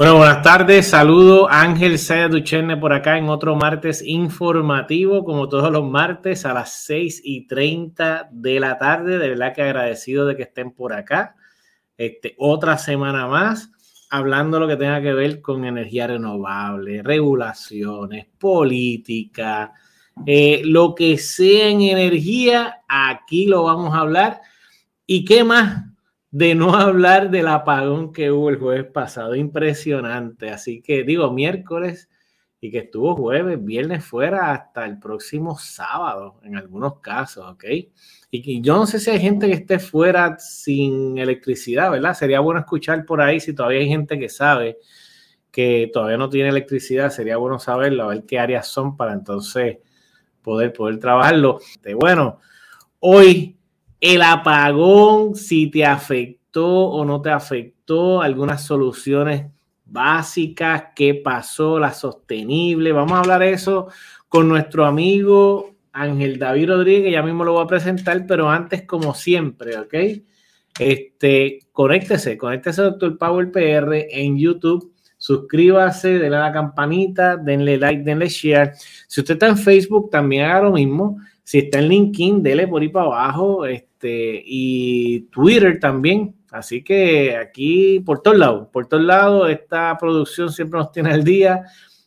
Bueno, 0.00 0.16
buenas 0.16 0.40
tardes. 0.40 0.86
Saludo 0.86 1.46
Ángel 1.50 1.98
Saya 1.98 2.28
Duchenne 2.28 2.78
por 2.78 2.94
acá 2.94 3.18
en 3.18 3.28
otro 3.28 3.54
martes 3.54 4.02
informativo, 4.02 5.26
como 5.26 5.46
todos 5.46 5.70
los 5.70 5.84
martes 5.84 6.46
a 6.46 6.54
las 6.54 6.72
6 6.84 7.20
y 7.22 7.46
30 7.46 8.30
de 8.32 8.60
la 8.60 8.78
tarde. 8.78 9.18
De 9.18 9.28
verdad 9.28 9.52
que 9.54 9.60
agradecido 9.60 10.24
de 10.24 10.36
que 10.36 10.44
estén 10.44 10.70
por 10.70 10.94
acá. 10.94 11.36
Este, 11.98 12.34
otra 12.38 12.78
semana 12.78 13.26
más 13.26 13.72
hablando 14.08 14.58
lo 14.58 14.66
que 14.66 14.78
tenga 14.78 15.02
que 15.02 15.12
ver 15.12 15.42
con 15.42 15.66
energía 15.66 16.06
renovable, 16.06 17.02
regulaciones, 17.02 18.24
política, 18.38 19.74
eh, 20.24 20.62
lo 20.64 20.94
que 20.94 21.18
sea 21.18 21.68
en 21.68 21.82
energía, 21.82 22.80
aquí 22.88 23.44
lo 23.44 23.64
vamos 23.64 23.94
a 23.94 23.98
hablar. 23.98 24.40
¿Y 25.04 25.26
qué 25.26 25.44
más? 25.44 25.89
De 26.30 26.54
no 26.54 26.74
hablar 26.74 27.30
del 27.30 27.48
apagón 27.48 28.12
que 28.12 28.30
hubo 28.30 28.50
el 28.50 28.58
jueves 28.58 28.86
pasado. 28.86 29.34
Impresionante. 29.34 30.50
Así 30.50 30.80
que 30.80 31.02
digo 31.02 31.32
miércoles 31.32 32.08
y 32.60 32.70
que 32.70 32.78
estuvo 32.78 33.16
jueves, 33.16 33.62
viernes 33.64 34.04
fuera 34.04 34.52
hasta 34.52 34.84
el 34.84 34.98
próximo 34.98 35.58
sábado 35.58 36.40
en 36.44 36.56
algunos 36.56 37.00
casos, 37.00 37.46
¿ok? 37.50 37.64
Y, 38.30 38.60
yo 38.60 38.76
no 38.76 38.86
sé 38.86 39.00
si 39.00 39.10
hay 39.10 39.18
gente 39.18 39.46
que 39.46 39.54
esté 39.54 39.78
fuera 39.78 40.38
sin 40.38 41.16
electricidad, 41.16 41.90
¿verdad? 41.90 42.12
Sería 42.12 42.40
bueno 42.40 42.60
escuchar 42.60 43.06
por 43.06 43.22
ahí 43.22 43.40
si 43.40 43.54
todavía 43.54 43.80
hay 43.80 43.88
gente 43.88 44.18
que 44.18 44.28
sabe 44.28 44.78
que 45.50 45.90
todavía 45.92 46.18
no 46.18 46.28
tiene 46.28 46.50
electricidad, 46.50 47.10
sería 47.10 47.38
bueno 47.38 47.58
saberlo, 47.58 48.04
a 48.04 48.08
ver 48.08 48.24
qué 48.24 48.38
áreas 48.38 48.68
son 48.68 48.96
para 48.96 49.14
entonces 49.14 49.78
poder, 50.42 50.72
poder 50.72 50.98
trabajarlo. 50.98 51.60
Bueno, 51.98 52.40
hoy 53.00 53.56
el 54.00 54.22
apagón, 54.22 55.34
si 55.34 55.70
te 55.70 55.84
afectó 55.84 56.66
o 56.66 57.04
no 57.04 57.20
te 57.20 57.30
afectó, 57.30 58.22
algunas 58.22 58.64
soluciones 58.64 59.46
básicas, 59.84 60.84
qué 60.94 61.14
pasó, 61.14 61.78
la 61.78 61.92
sostenible. 61.92 62.92
Vamos 62.92 63.12
a 63.12 63.20
hablar 63.20 63.42
eso 63.42 63.88
con 64.28 64.48
nuestro 64.48 64.86
amigo 64.86 65.74
Ángel 65.92 66.38
David 66.38 66.68
Rodríguez, 66.68 67.12
ya 67.12 67.22
mismo 67.22 67.44
lo 67.44 67.52
voy 67.54 67.64
a 67.64 67.66
presentar, 67.66 68.24
pero 68.26 68.48
antes, 68.48 68.82
como 68.82 69.14
siempre, 69.14 69.76
¿ok? 69.76 69.94
Este, 70.78 71.58
conéctese, 71.72 72.38
conéctese 72.38 72.82
Doctor 72.82 73.18
Power 73.18 73.50
PR 73.50 74.06
en 74.08 74.38
YouTube, 74.38 74.94
suscríbase, 75.16 76.18
denle 76.18 76.36
a 76.36 76.40
la 76.40 76.52
campanita, 76.52 77.36
denle 77.36 77.76
like, 77.76 78.02
denle 78.02 78.28
share. 78.28 78.72
Si 79.08 79.20
usted 79.20 79.34
está 79.34 79.48
en 79.48 79.58
Facebook, 79.58 80.10
también 80.10 80.44
haga 80.44 80.62
lo 80.62 80.72
mismo. 80.72 81.18
Si 81.50 81.58
está 81.58 81.80
en 81.80 81.88
LinkedIn, 81.88 82.44
dele 82.44 82.68
por 82.68 82.80
ahí 82.80 82.90
para 82.90 83.06
abajo. 83.06 83.66
Este, 83.66 84.40
y 84.46 85.22
Twitter 85.32 85.80
también. 85.80 86.36
Así 86.52 86.84
que 86.84 87.36
aquí, 87.36 87.98
por 87.98 88.22
todos 88.22 88.38
lados, 88.38 88.68
por 88.72 88.86
todos 88.86 89.02
lados, 89.02 89.50
esta 89.50 89.98
producción 89.98 90.52
siempre 90.52 90.78
nos 90.78 90.92
tiene 90.92 91.10
al 91.10 91.24
día 91.24 91.64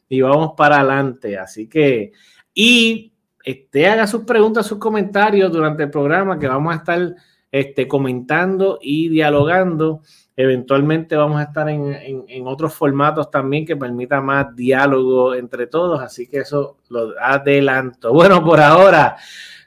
y 0.08 0.22
vamos 0.22 0.53
para 0.55 0.77
adelante. 0.77 1.38
Así 1.38 1.67
que, 1.67 2.13
y 2.53 3.11
este, 3.44 3.85
haga 3.85 4.08
sus 4.08 4.23
preguntas, 4.23 4.66
sus 4.66 4.77
comentarios 4.77 5.52
durante 5.52 5.83
el 5.83 5.89
programa 5.89 6.39
que 6.39 6.47
vamos 6.47 6.73
a 6.73 6.78
estar 6.78 7.13
este, 7.54 7.88
comentando 7.88 8.80
y 8.82 9.09
dialogando. 9.09 10.02
Eventualmente 10.36 11.16
vamos 11.16 11.40
a 11.40 11.44
estar 11.44 11.70
en, 11.70 12.26
en, 12.28 12.48
otros 12.48 12.73
formatos 12.73 13.30
también 13.30 13.64
que 13.64 13.78
permita 13.78 14.20
más 14.22 14.56
diálogo 14.56 15.36
entre 15.36 15.68
todos, 15.68 16.02
así 16.02 16.26
que 16.26 16.40
eso 16.40 16.78
lo 16.90 17.14
adelanto. 17.22 18.12
Bueno, 18.12 18.44
por 18.44 18.59
ahora, 18.59 19.18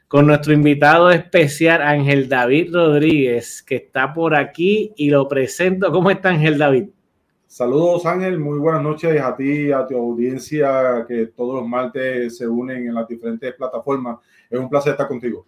con 0.09 0.27
nuestro 0.27 0.53
invitado 0.53 1.13
especial, 1.13 1.81
Ángel 1.81 2.29
David 2.29 2.75
Rodríguez, 2.75 3.63
que 3.63 3.77
está 3.77 4.13
por 4.13 4.35
aquí 4.35 4.93
y 4.97 5.11
lo 5.11 5.29
presento. 5.29 5.93
¿Cómo 5.93 6.11
está 6.11 6.31
Ángel 6.31 6.59
David? 6.59 6.89
Saludos 7.47 8.05
Ángel, 8.05 8.41
muy 8.41 8.59
buenas 8.59 8.83
noches 8.83 9.23
a 9.23 9.37
ti, 9.37 9.71
a 9.71 9.87
tu 9.87 9.97
audiencia 9.97 11.07
que 11.07 11.27
todos 11.27 11.61
los 11.61 11.69
martes 11.69 12.37
se 12.37 12.49
unen 12.49 12.89
en 12.89 12.95
las 12.95 13.07
diferentes 13.07 13.55
plataformas. 13.55 14.19
Es 14.51 14.59
un 14.59 14.69
placer 14.69 14.91
estar 14.91 15.07
contigo. 15.07 15.47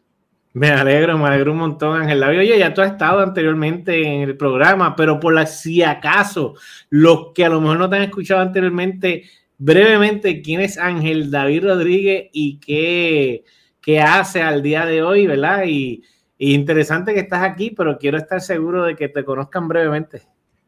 Me 0.58 0.70
alegro, 0.70 1.16
me 1.16 1.28
alegro 1.28 1.52
un 1.52 1.58
montón, 1.58 2.00
Ángel 2.00 2.18
David. 2.18 2.40
Oye, 2.40 2.58
ya 2.58 2.74
tú 2.74 2.80
has 2.80 2.90
estado 2.90 3.20
anteriormente 3.20 4.02
en 4.02 4.22
el 4.22 4.36
programa, 4.36 4.96
pero 4.96 5.20
por 5.20 5.32
la, 5.32 5.46
si 5.46 5.84
acaso, 5.84 6.54
los 6.90 7.32
que 7.32 7.44
a 7.44 7.48
lo 7.48 7.60
mejor 7.60 7.78
no 7.78 7.88
te 7.88 7.96
han 7.96 8.02
escuchado 8.02 8.40
anteriormente, 8.40 9.22
brevemente, 9.56 10.42
¿quién 10.42 10.60
es 10.60 10.76
Ángel 10.76 11.30
David 11.30 11.62
Rodríguez 11.62 12.28
y 12.32 12.58
qué, 12.58 13.44
qué 13.80 14.00
hace 14.00 14.42
al 14.42 14.60
día 14.60 14.84
de 14.84 15.00
hoy, 15.00 15.28
verdad? 15.28 15.62
Y, 15.64 16.02
interesante 16.38 17.14
que 17.14 17.20
estás 17.20 17.44
aquí, 17.44 17.70
pero 17.70 17.96
quiero 17.96 18.18
estar 18.18 18.40
seguro 18.40 18.82
de 18.82 18.96
que 18.96 19.08
te 19.08 19.24
conozcan 19.24 19.68
brevemente. 19.68 20.22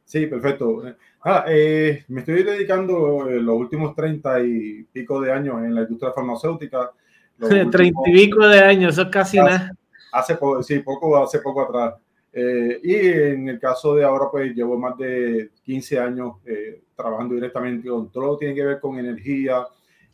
Sí, 0.05 0.27
perfecto. 0.27 0.83
Ah, 1.23 1.45
eh, 1.49 2.05
me 2.09 2.21
estoy 2.21 2.45
dedicando 2.45 3.29
eh, 3.29 3.41
los 3.41 3.57
últimos 3.57 3.97
treinta 3.97 4.41
y 4.41 4.85
pico 4.93 5.21
de 5.21 5.33
años 5.33 5.63
en 5.65 5.75
la 5.75 5.83
industria 5.83 6.13
farmacéutica 6.13 6.93
Treinta 7.49 7.83
y 7.83 7.93
pico 8.13 8.47
de 8.47 8.61
años, 8.61 8.93
eso 8.93 9.03
es 9.03 9.09
casi 9.09 9.39
nada. 9.39 9.73
Hace 10.13 10.37
poco, 10.37 10.63
sí, 10.63 10.79
poco, 10.81 11.17
hace 11.23 11.41
poco 11.41 11.63
atrás. 11.63 11.95
Eh, 12.33 12.81
y 12.83 12.95
en 12.95 13.49
el 13.49 13.59
caso 13.59 13.95
de 13.95 14.05
ahora, 14.05 14.27
pues 14.31 14.55
llevo 14.55 14.79
más 14.79 14.97
de 14.97 15.51
15 15.65 15.99
años 15.99 16.37
eh, 16.45 16.83
trabajando 16.95 17.35
directamente 17.35 17.89
con 17.89 18.11
todo 18.11 18.27
lo 18.27 18.39
que 18.39 18.47
tiene 18.47 18.55
que 18.55 18.65
ver 18.65 18.81
con 18.81 18.99
energía, 18.99 19.67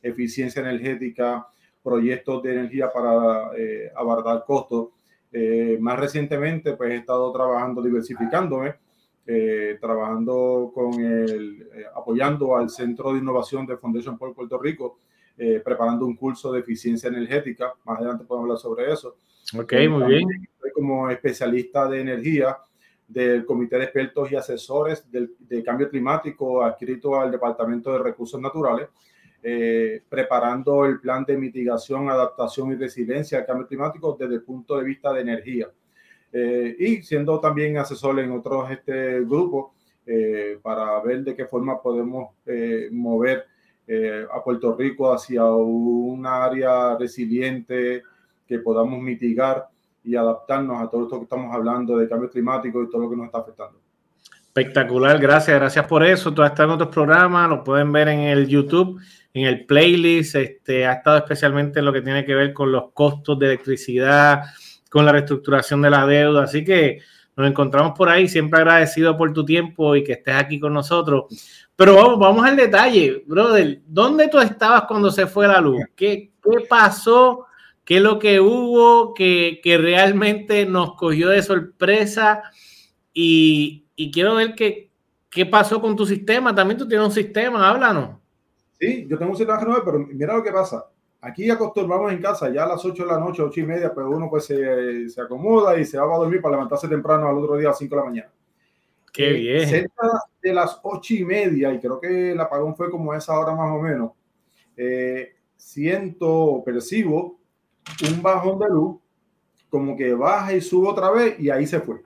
eficiencia 0.02 0.62
energética, 0.62 1.46
proyectos 1.82 2.42
de 2.42 2.52
energía 2.52 2.90
para 2.92 3.50
eh, 3.56 3.90
abordar 3.94 4.44
costos. 4.46 4.88
Eh, 5.32 5.76
más 5.80 5.98
recientemente, 5.98 6.74
pues 6.74 6.90
he 6.90 6.96
estado 6.96 7.30
trabajando, 7.32 7.82
diversificándome, 7.82 8.74
trabajando 9.80 10.70
con 10.72 10.94
el, 11.00 11.68
apoyando 11.96 12.56
al 12.56 12.70
Centro 12.70 13.12
de 13.12 13.18
Innovación 13.18 13.66
de 13.66 13.76
Foundation 13.76 14.16
por 14.16 14.32
Puerto 14.32 14.56
Rico, 14.56 15.00
eh, 15.38 15.60
preparando 15.62 16.06
un 16.06 16.16
curso 16.16 16.50
de 16.50 16.60
eficiencia 16.60 17.08
energética. 17.08 17.74
Más 17.84 17.98
adelante 17.98 18.24
podemos 18.24 18.44
hablar 18.44 18.58
sobre 18.58 18.90
eso. 18.90 19.16
Ok, 19.54 19.74
muy 19.88 20.04
bien. 20.08 20.28
Estoy 20.54 20.70
como 20.72 21.10
especialista 21.10 21.88
de 21.88 22.00
energía 22.00 22.58
del 23.06 23.44
Comité 23.44 23.78
de 23.78 23.84
Expertos 23.84 24.32
y 24.32 24.36
Asesores 24.36 25.10
del, 25.10 25.34
de 25.38 25.62
Cambio 25.62 25.88
Climático 25.88 26.62
adscrito 26.62 27.20
al 27.20 27.30
Departamento 27.30 27.92
de 27.92 28.00
Recursos 28.00 28.40
Naturales, 28.40 28.88
eh, 29.42 30.02
preparando 30.08 30.84
el 30.84 30.98
plan 30.98 31.24
de 31.24 31.36
mitigación, 31.36 32.08
adaptación 32.10 32.72
y 32.72 32.74
resiliencia 32.74 33.38
al 33.38 33.46
cambio 33.46 33.68
climático 33.68 34.16
desde 34.18 34.34
el 34.34 34.42
punto 34.42 34.76
de 34.76 34.84
vista 34.84 35.12
de 35.12 35.20
energía. 35.20 35.70
Eh, 36.32 36.76
y 36.78 37.02
siendo 37.02 37.38
también 37.38 37.78
asesor 37.78 38.18
en 38.18 38.32
otros 38.32 38.70
este, 38.70 39.20
grupos 39.20 39.72
para 40.62 41.00
ver 41.00 41.24
de 41.24 41.34
qué 41.34 41.46
forma 41.46 41.82
podemos 41.82 42.30
mover 42.92 43.46
eh, 43.88 44.26
a 44.32 44.42
Puerto 44.42 44.74
Rico 44.74 45.12
hacia 45.12 45.44
un 45.44 46.26
área 46.26 46.96
resiliente 46.96 48.02
que 48.46 48.58
podamos 48.58 49.00
mitigar 49.00 49.66
y 50.04 50.14
adaptarnos 50.14 50.80
a 50.80 50.88
todo 50.88 51.04
esto 51.04 51.18
que 51.18 51.24
estamos 51.24 51.54
hablando 51.54 51.98
de 51.98 52.08
cambio 52.08 52.30
climático 52.30 52.82
y 52.82 52.90
todo 52.90 53.02
lo 53.02 53.10
que 53.10 53.16
nos 53.16 53.26
está 53.26 53.38
afectando. 53.38 53.80
Espectacular, 54.56 55.18
gracias, 55.18 55.58
gracias 55.58 55.84
por 55.86 56.02
eso. 56.02 56.32
Todo 56.32 56.46
está 56.46 56.64
en 56.64 56.70
otros 56.70 56.88
programas, 56.88 57.48
lo 57.50 57.62
pueden 57.62 57.92
ver 57.92 58.08
en 58.08 58.20
el 58.20 58.46
YouTube, 58.46 58.98
en 59.34 59.44
el 59.44 59.66
playlist. 59.66 60.36
Este, 60.36 60.86
ha 60.86 60.94
estado 60.94 61.18
especialmente 61.18 61.80
en 61.80 61.84
lo 61.84 61.92
que 61.92 62.00
tiene 62.00 62.24
que 62.24 62.34
ver 62.34 62.54
con 62.54 62.72
los 62.72 62.92
costos 62.92 63.38
de 63.38 63.46
electricidad, 63.46 64.44
con 64.88 65.04
la 65.04 65.12
reestructuración 65.12 65.82
de 65.82 65.90
la 65.90 66.06
deuda. 66.06 66.44
Así 66.44 66.64
que 66.64 67.00
nos 67.36 67.48
encontramos 67.48 67.92
por 67.98 68.08
ahí. 68.08 68.28
Siempre 68.28 68.60
agradecido 68.60 69.14
por 69.14 69.30
tu 69.32 69.44
tiempo 69.44 69.94
y 69.94 70.02
que 70.02 70.12
estés 70.12 70.36
aquí 70.36 70.58
con 70.58 70.72
nosotros. 70.72 71.24
Pero 71.76 71.94
vamos, 71.94 72.18
vamos 72.18 72.46
al 72.46 72.56
detalle, 72.56 73.24
brother. 73.26 73.80
¿Dónde 73.86 74.28
tú 74.28 74.38
estabas 74.38 74.84
cuando 74.84 75.10
se 75.10 75.26
fue 75.26 75.46
la 75.46 75.60
luz? 75.60 75.82
¿Qué, 75.94 76.30
qué 76.42 76.60
pasó? 76.66 77.46
¿Qué 77.86 77.98
es 77.98 78.02
lo 78.02 78.18
que 78.18 78.40
hubo 78.40 79.14
que, 79.14 79.60
que 79.62 79.78
realmente 79.78 80.66
nos 80.66 80.96
cogió 80.96 81.28
de 81.28 81.40
sorpresa? 81.40 82.42
Y, 83.14 83.86
y 83.94 84.10
quiero 84.10 84.34
ver 84.34 84.56
qué, 84.56 84.90
qué 85.30 85.46
pasó 85.46 85.80
con 85.80 85.94
tu 85.94 86.04
sistema. 86.04 86.52
También 86.52 86.76
tú 86.78 86.88
tienes 86.88 87.06
un 87.06 87.12
sistema, 87.12 87.68
háblanos. 87.68 88.18
Sí, 88.78 89.06
yo 89.08 89.16
tengo 89.16 89.30
un 89.30 89.36
sistema 89.36 89.62
nuevo, 89.62 89.82
pero 89.84 90.00
mira 90.00 90.36
lo 90.36 90.42
que 90.42 90.50
pasa. 90.50 90.84
Aquí 91.20 91.48
acostumbramos 91.48 92.12
en 92.12 92.20
casa 92.20 92.52
ya 92.52 92.64
a 92.64 92.68
las 92.68 92.84
8 92.84 93.04
de 93.04 93.08
la 93.08 93.20
noche, 93.20 93.40
8 93.40 93.60
y 93.60 93.66
media, 93.66 93.94
pues 93.94 94.04
uno 94.04 94.28
pues 94.28 94.46
se, 94.46 95.08
se 95.08 95.20
acomoda 95.20 95.78
y 95.78 95.84
se 95.84 95.96
va 95.96 96.12
a 96.12 96.18
dormir 96.18 96.42
para 96.42 96.56
levantarse 96.56 96.88
temprano 96.88 97.28
al 97.28 97.38
otro 97.38 97.56
día 97.56 97.68
a 97.68 97.70
las 97.70 97.78
5 97.78 97.94
de 97.94 98.00
la 98.00 98.06
mañana. 98.06 98.30
Qué 99.12 99.30
eh, 99.30 99.32
bien. 99.32 99.68
Cerca 99.68 100.08
de 100.42 100.52
las 100.52 100.80
ocho 100.82 101.14
y 101.14 101.24
media, 101.24 101.72
y 101.72 101.78
creo 101.78 102.00
que 102.00 102.32
el 102.32 102.40
apagón 102.40 102.74
fue 102.74 102.90
como 102.90 103.14
esa 103.14 103.38
hora 103.38 103.54
más 103.54 103.70
o 103.70 103.80
menos, 103.80 104.10
eh, 104.76 105.36
siento, 105.56 106.62
percibo 106.64 107.35
un 108.10 108.22
bajón 108.22 108.58
de 108.58 108.68
luz, 108.68 108.98
como 109.70 109.96
que 109.96 110.14
baja 110.14 110.54
y 110.54 110.60
sube 110.60 110.88
otra 110.88 111.10
vez, 111.10 111.38
y 111.38 111.50
ahí 111.50 111.66
se 111.66 111.80
fue. 111.80 112.02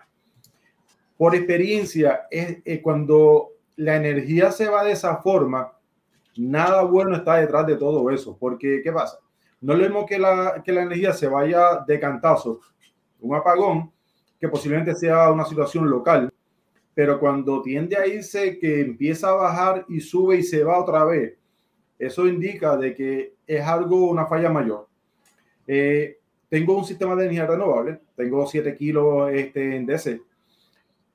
Por 1.17 1.35
experiencia, 1.35 2.27
es, 2.31 2.59
cuando 2.83 3.51
la 3.77 3.97
energía 3.97 4.51
se 4.53 4.69
va 4.69 4.85
de 4.85 4.93
esa 4.93 5.17
forma, 5.17 5.73
nada 6.37 6.83
bueno 6.83 7.17
está 7.17 7.37
detrás 7.37 7.67
de 7.67 7.77
todo 7.77 8.09
eso, 8.11 8.37
porque 8.39 8.81
¿qué 8.83 8.93
pasa? 8.93 9.19
No 9.61 9.75
le 9.75 9.91
que 10.07 10.19
la, 10.19 10.63
que 10.65 10.73
la 10.73 10.83
energía 10.83 11.13
se 11.13 11.29
vaya 11.29 11.85
de 11.87 12.01
cantazo, 12.01 12.61
un 13.21 13.35
apagón, 13.35 13.93
que 14.41 14.49
posiblemente 14.49 14.95
sea 14.95 15.31
una 15.31 15.45
situación 15.45 15.91
local, 15.91 16.33
pero 16.95 17.21
cuando 17.21 17.63
tiende 17.63 17.97
a 17.97 18.07
irse, 18.07 18.59
que 18.59 18.81
empieza 18.81 19.29
a 19.29 19.35
bajar 19.35 19.85
y 19.89 20.01
sube 20.01 20.37
y 20.37 20.43
se 20.43 20.65
va 20.65 20.79
otra 20.79 21.05
vez, 21.05 21.37
eso 21.99 22.27
indica 22.27 22.77
de 22.77 22.95
que 22.95 23.35
es 23.47 23.63
algo, 23.63 24.11
una 24.11 24.27
falla 24.27 24.51
mayor. 24.51 24.90
Eh, 25.73 26.19
tengo 26.49 26.77
un 26.77 26.85
sistema 26.85 27.15
de 27.15 27.27
energía 27.27 27.47
renovable, 27.47 28.01
tengo 28.17 28.45
7 28.45 28.75
kilos 28.75 29.31
este, 29.33 29.77
en 29.77 29.87
DC, 29.87 30.21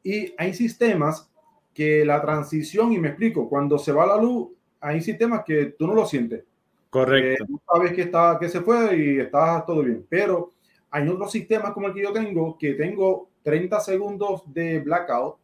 y 0.02 0.34
hay 0.38 0.54
sistemas 0.54 1.30
que 1.74 2.06
la 2.06 2.22
transición, 2.22 2.94
y 2.94 2.98
me 2.98 3.10
explico, 3.10 3.50
cuando 3.50 3.78
se 3.78 3.92
va 3.92 4.06
la 4.06 4.16
luz, 4.16 4.48
hay 4.80 5.02
sistemas 5.02 5.44
que 5.44 5.76
tú 5.78 5.88
no 5.88 5.94
lo 5.94 6.06
sientes. 6.06 6.46
Correcto. 6.90 7.44
Eh, 7.44 7.48
tú 7.48 7.60
sabes 7.70 7.92
que, 7.92 8.04
está, 8.04 8.38
que 8.40 8.48
se 8.48 8.62
fue 8.62 8.98
y 8.98 9.20
está 9.20 9.62
todo 9.68 9.84
bien, 9.84 10.06
pero 10.08 10.52
hay 10.90 11.06
otros 11.10 11.34
sistemas 11.34 11.72
como 11.74 11.88
el 11.88 11.94
que 11.94 12.04
yo 12.04 12.14
tengo, 12.14 12.58
que 12.58 12.76
tengo 12.76 13.28
30 13.44 13.78
segundos 13.82 14.44
de 14.54 14.80
blackout 14.80 15.36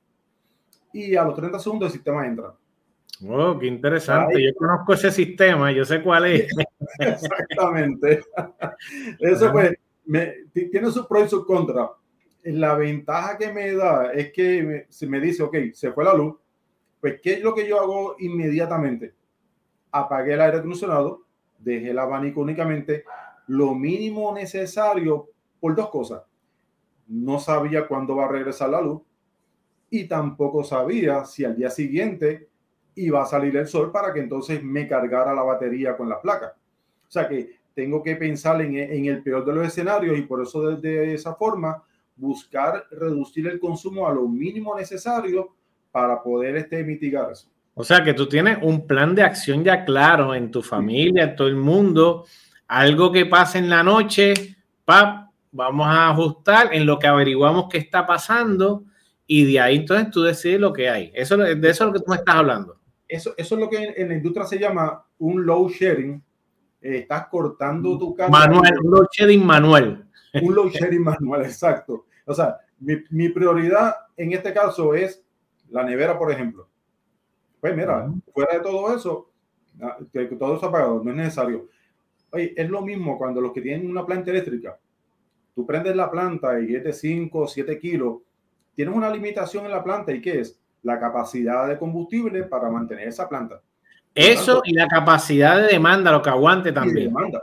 y 0.93 1.17
a 1.17 1.25
los 1.25 1.35
30 1.35 1.59
segundos 1.59 1.87
el 1.87 1.93
sistema 1.93 2.25
entra. 2.25 2.53
Oh, 3.27 3.59
qué 3.59 3.67
interesante. 3.67 4.41
Yo 4.41 4.55
conozco 4.55 4.93
ese 4.93 5.11
sistema, 5.11 5.69
yo 5.73 5.83
sé 5.83 6.01
cuál 6.01 6.27
es. 6.27 6.47
Exactamente. 6.99 8.21
Eso 9.19 9.51
pues 9.51 9.73
tiene 10.53 10.91
sus 10.91 11.05
pros 11.07 11.25
y 11.25 11.29
sus 11.29 11.45
contras. 11.45 11.89
La 12.43 12.75
ventaja 12.75 13.37
que 13.37 13.51
me 13.51 13.73
da 13.73 14.11
es 14.13 14.31
que 14.31 14.85
se 14.89 15.07
me 15.07 15.19
dice, 15.19 15.43
ok, 15.43 15.55
se 15.73 15.91
fue 15.91 16.03
la 16.03 16.13
luz, 16.13 16.35
pues 16.99 17.19
¿qué 17.21 17.33
es 17.33 17.41
lo 17.41 17.53
que 17.53 17.67
yo 17.67 17.79
hago 17.79 18.15
inmediatamente? 18.19 19.13
Apagué 19.91 20.33
el 20.33 20.41
aire 20.41 20.57
acondicionado, 20.57 21.23
dejé 21.59 21.91
el 21.91 21.99
abanico 21.99 22.41
únicamente, 22.41 23.03
lo 23.47 23.75
mínimo 23.75 24.33
necesario 24.33 25.29
por 25.59 25.75
dos 25.75 25.89
cosas. 25.89 26.23
No 27.07 27.39
sabía 27.39 27.87
cuándo 27.87 28.15
va 28.15 28.25
a 28.25 28.29
regresar 28.29 28.69
la 28.69 28.81
luz 28.81 29.01
y 29.89 30.07
tampoco 30.07 30.63
sabía 30.63 31.25
si 31.25 31.43
al 31.45 31.55
día 31.55 31.69
siguiente 31.69 32.47
iba 32.95 33.21
a 33.21 33.25
salir 33.25 33.55
el 33.57 33.67
sol 33.67 33.91
para 33.91 34.13
que 34.13 34.19
entonces 34.19 34.63
me 34.63 34.87
cargara 34.87 35.33
la 35.33 35.43
batería 35.43 35.95
con 35.95 36.09
la 36.09 36.21
placa. 36.21 36.55
O 37.11 37.13
sea 37.13 37.27
que 37.27 37.59
tengo 37.75 38.01
que 38.01 38.15
pensar 38.15 38.61
en, 38.61 38.73
en 38.73 39.05
el 39.05 39.21
peor 39.21 39.43
de 39.43 39.53
los 39.53 39.67
escenarios 39.67 40.17
y 40.17 40.21
por 40.21 40.41
eso 40.41 40.77
de, 40.77 41.13
esa 41.13 41.35
forma 41.35 41.83
buscar 42.15 42.85
reducir 42.89 43.47
el 43.47 43.59
consumo 43.59 44.07
a 44.07 44.13
lo 44.13 44.29
mínimo 44.29 44.73
necesario 44.77 45.53
para 45.91 46.23
poder 46.23 46.55
este, 46.55 46.81
mitigar 46.85 47.29
eso. 47.29 47.49
O 47.73 47.83
sea 47.83 48.01
que 48.01 48.13
tú 48.13 48.27
tienes 48.27 48.59
un 48.61 48.87
plan 48.87 49.13
de 49.13 49.23
acción 49.23 49.61
ya 49.61 49.83
claro 49.83 50.33
en 50.33 50.51
tu 50.51 50.61
familia, 50.61 51.25
en 51.25 51.35
todo 51.35 51.49
el 51.49 51.57
mundo, 51.57 52.25
algo 52.65 53.11
que 53.11 53.25
pase 53.25 53.57
en 53.57 53.69
la 53.69 53.83
noche, 53.83 54.55
pap, 54.85 55.31
vamos 55.51 55.87
a 55.87 56.11
ajustar 56.11 56.73
en 56.73 56.85
lo 56.85 56.97
que 56.97 57.07
averiguamos 57.07 57.65
qué 57.69 57.79
está 57.79 58.07
pasando 58.07 58.85
y 59.27 59.51
de 59.51 59.59
ahí 59.59 59.75
entonces 59.75 60.11
tú 60.11 60.21
decides 60.21 60.61
lo 60.61 60.71
que 60.71 60.89
hay. 60.89 61.11
Eso, 61.13 61.35
de 61.35 61.69
eso 61.69 61.83
es 61.83 61.87
lo 61.87 61.91
que 61.91 61.99
tú 61.99 62.09
me 62.09 62.15
estás 62.15 62.35
hablando. 62.35 62.77
Eso, 63.05 63.33
eso 63.35 63.55
es 63.55 63.61
lo 63.61 63.69
que 63.69 63.93
en, 63.97 64.07
la 64.07 64.15
industria 64.15 64.45
se 64.45 64.57
llama 64.57 65.05
un 65.17 65.45
low 65.45 65.67
sharing. 65.67 66.23
Eh, 66.81 66.97
estás 66.99 67.27
cortando 67.27 67.97
tu 67.97 68.15
casa. 68.15 68.29
Manual, 68.29 68.73
un 68.83 68.91
low 68.91 69.07
sharing 69.11 69.45
manual. 69.45 70.07
Un 70.41 70.55
low 70.55 70.69
sharing 70.69 71.03
manual, 71.03 71.43
exacto. 71.43 72.05
O 72.25 72.33
sea, 72.33 72.57
mi, 72.79 72.95
mi, 73.11 73.29
prioridad 73.29 73.95
en 74.17 74.33
este 74.33 74.53
caso 74.53 74.93
es 74.93 75.23
la 75.69 75.83
nevera, 75.83 76.17
por 76.17 76.31
ejemplo. 76.31 76.67
Pues 77.59 77.75
mira, 77.75 78.11
fuera 78.33 78.57
de 78.57 78.59
todo 78.61 78.95
eso, 78.95 79.29
ah, 79.81 79.97
que 80.11 80.25
todo 80.25 80.57
eso 80.57 80.65
apagado, 80.65 81.03
no 81.03 81.11
es 81.11 81.17
necesario. 81.17 81.67
Oye, 82.31 82.53
es 82.57 82.69
lo 82.69 82.81
mismo 82.81 83.17
cuando 83.17 83.39
los 83.39 83.51
que 83.51 83.61
tienen 83.61 83.89
una 83.89 84.05
planta 84.05 84.31
eléctrica, 84.31 84.79
tú 85.53 85.65
prendes 85.65 85.95
la 85.95 86.09
planta 86.09 86.59
y 86.59 86.73
es 86.75 86.83
de 86.83 86.93
5 86.93 87.39
o 87.39 87.47
7 87.47 87.77
kilos, 87.77 88.21
tienes 88.73 88.95
una 88.95 89.11
limitación 89.11 89.65
en 89.65 89.71
la 89.71 89.83
planta 89.83 90.11
y 90.11 90.21
¿qué 90.21 90.39
es? 90.39 90.59
La 90.81 90.99
capacidad 90.99 91.67
de 91.67 91.77
combustible 91.77 92.43
para 92.43 92.69
mantener 92.69 93.07
esa 93.07 93.29
planta. 93.29 93.61
Eso 94.13 94.61
y 94.65 94.73
la 94.73 94.87
capacidad 94.87 95.61
de 95.61 95.67
demanda, 95.67 96.11
lo 96.11 96.21
que 96.21 96.29
aguante 96.29 96.71
también. 96.71 97.07
demanda. 97.07 97.41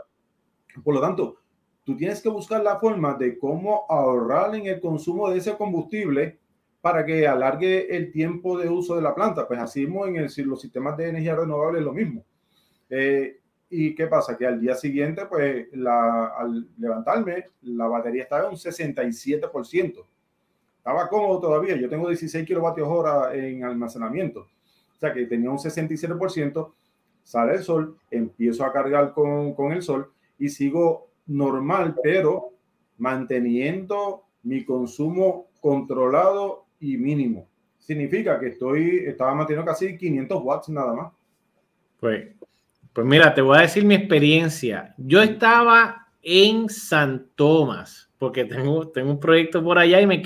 Por 0.85 0.95
lo 0.95 1.01
tanto, 1.01 1.39
tú 1.85 1.97
tienes 1.97 2.21
que 2.21 2.29
buscar 2.29 2.63
la 2.63 2.79
forma 2.79 3.15
de 3.15 3.39
cómo 3.39 3.87
ahorrar 3.89 4.55
en 4.55 4.67
el 4.67 4.81
consumo 4.81 5.31
de 5.31 5.39
ese 5.39 5.57
combustible 5.57 6.39
para 6.81 7.05
que 7.05 7.27
alargue 7.27 7.95
el 7.97 8.13
tiempo 8.13 8.59
de 8.59 8.69
uso 8.69 8.95
de 8.95 9.03
la 9.03 9.15
planta. 9.15 9.49
Pues 9.49 9.61
así 9.61 9.85
en 9.85 10.17
el, 10.17 10.31
los 10.45 10.61
sistemas 10.61 10.97
de 10.97 11.09
energía 11.09 11.35
renovable 11.35 11.79
es 11.79 11.85
lo 11.85 11.93
mismo. 11.93 12.25
Eh, 12.91 13.41
¿Y 13.71 13.95
qué 13.95 14.07
pasa? 14.07 14.37
Que 14.37 14.47
al 14.47 14.61
día 14.61 14.75
siguiente, 14.75 15.27
pues 15.27 15.67
al 15.87 16.69
levantarme, 16.79 17.47
la 17.63 17.87
batería 17.87 18.23
estaba 18.23 18.45
en 18.45 18.51
un 18.51 18.57
67%. 18.57 20.05
Estaba 20.79 21.09
cómodo 21.09 21.41
todavía. 21.41 21.77
Yo 21.77 21.89
tengo 21.89 22.09
16 22.09 22.47
kilovatios 22.47 22.89
hora 22.89 23.35
en 23.35 23.65
almacenamiento. 23.65 24.49
O 24.99 25.01
sea 25.01 25.15
que 25.15 25.25
tenía 25.25 25.51
un 25.51 25.59
67%. 25.59 26.73
Sale 27.23 27.55
el 27.55 27.63
sol, 27.63 27.97
empiezo 28.11 28.65
a 28.65 28.73
cargar 28.73 29.13
con, 29.13 29.55
con 29.55 29.73
el 29.73 29.83
sol 29.83 30.11
y 30.39 30.49
sigo 30.49 31.09
normal, 31.27 31.95
pero 32.03 32.51
manteniendo 32.99 34.25
mi 34.43 34.65
consumo 34.65 35.47
controlado 35.61 36.67
y 36.81 36.97
mínimo. 36.97 37.47
Significa 37.79 38.41
que 38.41 38.49
estoy, 38.49 39.05
estaba 39.07 39.35
manteniendo 39.35 39.71
casi 39.71 39.97
500 39.97 40.43
watts 40.43 40.69
nada 40.69 40.93
más. 40.95 41.13
Pues 42.01 42.29
pues 42.99 43.07
mira, 43.07 43.33
te 43.33 43.43
voy 43.43 43.59
a 43.59 43.61
decir 43.61 43.85
mi 43.85 43.95
experiencia. 43.95 44.93
Yo 44.97 45.23
estaba 45.23 46.09
en 46.21 46.69
San 46.69 47.29
Tomás, 47.37 48.11
porque 48.19 48.45
tengo, 48.45 48.89
tengo 48.89 49.13
un 49.13 49.21
proyecto 49.21 49.63
por 49.63 49.79
allá 49.79 50.01
y 50.01 50.07
me, 50.09 50.21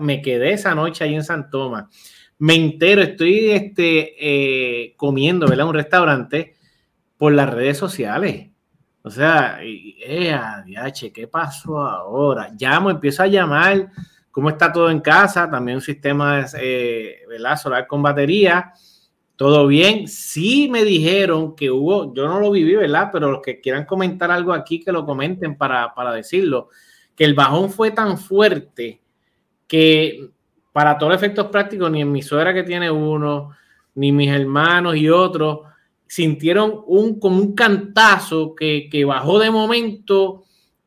me 0.00 0.20
quedé 0.20 0.52
esa 0.52 0.74
noche 0.74 1.04
ahí 1.04 1.14
en 1.14 1.24
San 1.24 1.48
Tomás. 1.48 1.86
Me 2.38 2.54
entero, 2.54 3.02
estoy 3.02 3.50
este, 3.50 4.14
eh, 4.18 4.94
comiendo, 4.96 5.46
¿verdad? 5.48 5.66
Un 5.66 5.74
restaurante 5.74 6.54
por 7.16 7.32
las 7.32 7.50
redes 7.50 7.78
sociales. 7.78 8.50
O 9.02 9.10
sea, 9.10 9.58
eh, 9.62 11.12
¿qué 11.12 11.26
pasó 11.26 11.78
ahora? 11.78 12.50
Llamo, 12.58 12.90
empiezo 12.90 13.22
a 13.22 13.26
llamar, 13.26 13.90
¿cómo 14.30 14.50
está 14.50 14.72
todo 14.72 14.90
en 14.90 15.00
casa? 15.00 15.50
También 15.50 15.76
un 15.76 15.82
sistema, 15.82 16.46
eh, 16.60 17.22
¿verdad? 17.28 17.56
Solar 17.56 17.86
con 17.86 18.02
batería 18.02 18.72
todo 19.38 19.68
bien. 19.68 20.08
Sí 20.08 20.68
me 20.68 20.84
dijeron 20.84 21.54
que 21.54 21.70
hubo, 21.70 22.12
yo 22.12 22.26
no 22.26 22.40
lo 22.40 22.50
viví, 22.50 22.74
¿verdad? 22.74 23.10
Pero 23.12 23.30
los 23.30 23.40
que 23.40 23.60
quieran 23.60 23.84
comentar 23.84 24.32
algo 24.32 24.52
aquí, 24.52 24.80
que 24.80 24.90
lo 24.90 25.06
comenten 25.06 25.56
para, 25.56 25.94
decirlo, 26.12 26.70
que 27.14 27.24
el 27.24 27.34
bajón 27.34 27.70
fue 27.70 27.92
tan 27.92 28.18
fuerte 28.18 29.00
que 29.68 30.30
para 30.78 30.96
todos 30.96 31.10
los 31.12 31.20
efectos 31.20 31.48
prácticos, 31.48 31.90
ni 31.90 32.02
en 32.02 32.12
mi 32.12 32.22
suegra 32.22 32.54
que 32.54 32.62
tiene 32.62 32.88
uno, 32.88 33.50
ni 33.96 34.12
mis 34.12 34.30
hermanos 34.30 34.94
y 34.94 35.08
otros, 35.08 35.62
sintieron 36.06 36.84
un, 36.86 37.18
como 37.18 37.36
un 37.40 37.56
cantazo 37.56 38.54
que, 38.54 39.04
bajó 39.04 39.40
de 39.40 39.50
momento 39.50 40.44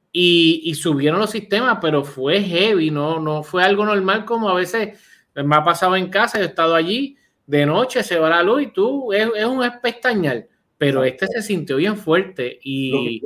y, 0.10 0.62
y, 0.64 0.76
subieron 0.76 1.20
los 1.20 1.32
sistemas, 1.32 1.80
pero 1.82 2.06
fue 2.06 2.42
heavy, 2.42 2.90
no, 2.90 3.20
no 3.20 3.44
fue 3.44 3.66
algo 3.66 3.84
normal 3.84 4.24
como 4.24 4.48
a 4.48 4.54
veces 4.54 4.98
me 5.36 5.58
ha 5.58 5.64
pasado 5.66 5.98
en 5.98 6.10
casa, 6.10 6.40
he 6.40 6.46
estado 6.46 6.74
allí 6.74 7.18
de 7.46 7.66
noche 7.66 8.02
se 8.02 8.18
va 8.18 8.30
la 8.30 8.44
luz 8.44 8.62
y 8.62 8.68
tú, 8.68 9.12
es, 9.12 9.28
un 9.46 9.62
espestañal, 9.62 10.48
pero 10.78 11.04
este 11.04 11.28
se 11.28 11.42
sintió 11.42 11.76
bien 11.76 11.98
fuerte 11.98 12.60
y... 12.64 13.22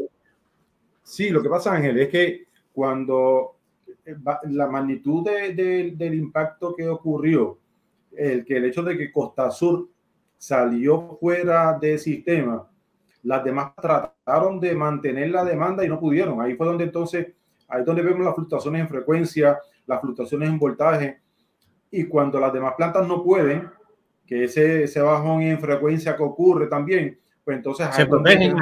sí, 1.04 1.30
lo 1.30 1.44
que 1.44 1.50
pasa, 1.50 1.76
Ángel, 1.76 2.00
es 2.00 2.10
que 2.10 2.48
cuando 2.74 3.55
la 4.50 4.68
magnitud 4.68 5.24
del 5.26 6.14
impacto 6.14 6.76
que 6.76 6.88
ocurrió, 6.88 7.58
el 8.12 8.46
que 8.46 8.58
el 8.58 8.66
hecho 8.66 8.84
de 8.84 8.98
que 8.98 9.12
Costa 9.12 9.52
Sur 9.52 9.90
salió 10.38 11.18
fuera 11.20 11.78
del 11.80 11.98
sistema, 12.00 12.68
las 13.24 13.44
demás 13.44 13.74
trataron 13.76 14.60
de 14.60 14.76
mantener 14.76 15.30
la 15.32 15.44
demanda 15.44 15.84
y 15.84 15.90
no 15.90 16.00
pudieron. 16.00 16.40
Ahí 16.42 16.56
fue 16.56 16.68
donde 16.68 16.84
entonces, 16.84 17.34
ahí 17.68 17.82
es 17.82 17.86
donde 17.86 18.04
vemos 18.04 18.24
las 18.24 18.36
fluctuaciones 18.36 18.82
en 18.82 18.88
frecuencia, 18.88 19.60
las 19.88 20.02
fluctuaciones 20.02 20.50
en 20.50 20.60
voltaje, 20.60 21.20
y 21.90 22.06
cuando 22.06 22.40
las 22.40 22.54
demás 22.54 22.74
plantas 22.76 23.08
no 23.08 23.24
pueden, 23.24 23.70
que 24.26 24.44
ese, 24.44 24.84
ese 24.84 25.02
bajón 25.02 25.42
en 25.42 25.60
frecuencia 25.60 26.16
que 26.16 26.24
ocurre 26.24 26.68
también, 26.68 27.20
pues 27.44 27.58
entonces 27.58 27.88
se 27.96 28.06
protege, 28.06 28.54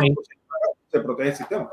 se 0.90 1.00
protege 1.00 1.30
el 1.30 1.36
sistema. 1.36 1.70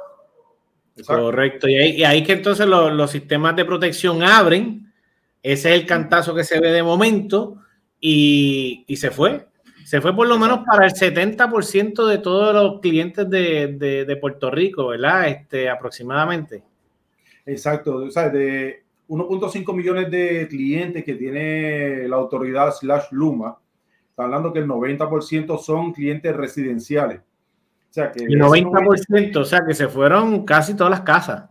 Correcto, 1.06 1.68
y 1.68 1.76
ahí, 1.76 1.90
y 1.96 2.04
ahí, 2.04 2.22
que 2.22 2.32
entonces 2.32 2.66
los 2.66 3.10
sistemas 3.10 3.56
de 3.56 3.64
protección 3.64 4.22
abren, 4.22 4.92
ese 5.42 5.74
es 5.74 5.80
el 5.80 5.86
cantazo 5.86 6.34
que 6.34 6.44
se 6.44 6.60
ve 6.60 6.70
de 6.72 6.82
momento 6.82 7.56
y, 8.00 8.84
y 8.86 8.96
se 8.96 9.10
fue. 9.10 9.46
Se 9.84 10.00
fue 10.00 10.14
por 10.14 10.28
lo 10.28 10.38
menos 10.38 10.60
para 10.64 10.86
el 10.86 10.92
70% 10.92 12.06
de 12.06 12.18
todos 12.18 12.54
los 12.54 12.80
clientes 12.80 13.28
de, 13.28 13.68
de, 13.78 14.04
de, 14.04 14.16
Puerto 14.16 14.50
Rico, 14.50 14.88
¿verdad? 14.88 15.28
Este, 15.28 15.68
aproximadamente. 15.68 16.62
Exacto, 17.46 17.96
o 17.96 18.10
sea, 18.10 18.28
de 18.28 18.84
1.5 19.08 19.74
millones 19.74 20.10
de 20.10 20.46
clientes 20.48 21.04
que 21.04 21.14
tiene 21.14 22.06
la 22.06 22.16
autoridad 22.16 22.72
slash 22.72 23.06
Luma, 23.10 23.58
hablando 24.16 24.52
que 24.52 24.60
el 24.60 24.68
90% 24.68 25.58
son 25.58 25.92
clientes 25.92 26.36
residenciales. 26.36 27.20
O 27.90 27.92
sea 27.92 28.12
que 28.12 28.22
el 28.22 28.40
90%, 28.40 29.36
o 29.36 29.44
sea 29.44 29.64
que 29.66 29.74
se 29.74 29.88
fueron 29.88 30.44
casi 30.44 30.76
todas 30.76 30.92
las 30.92 31.00
casas. 31.00 31.50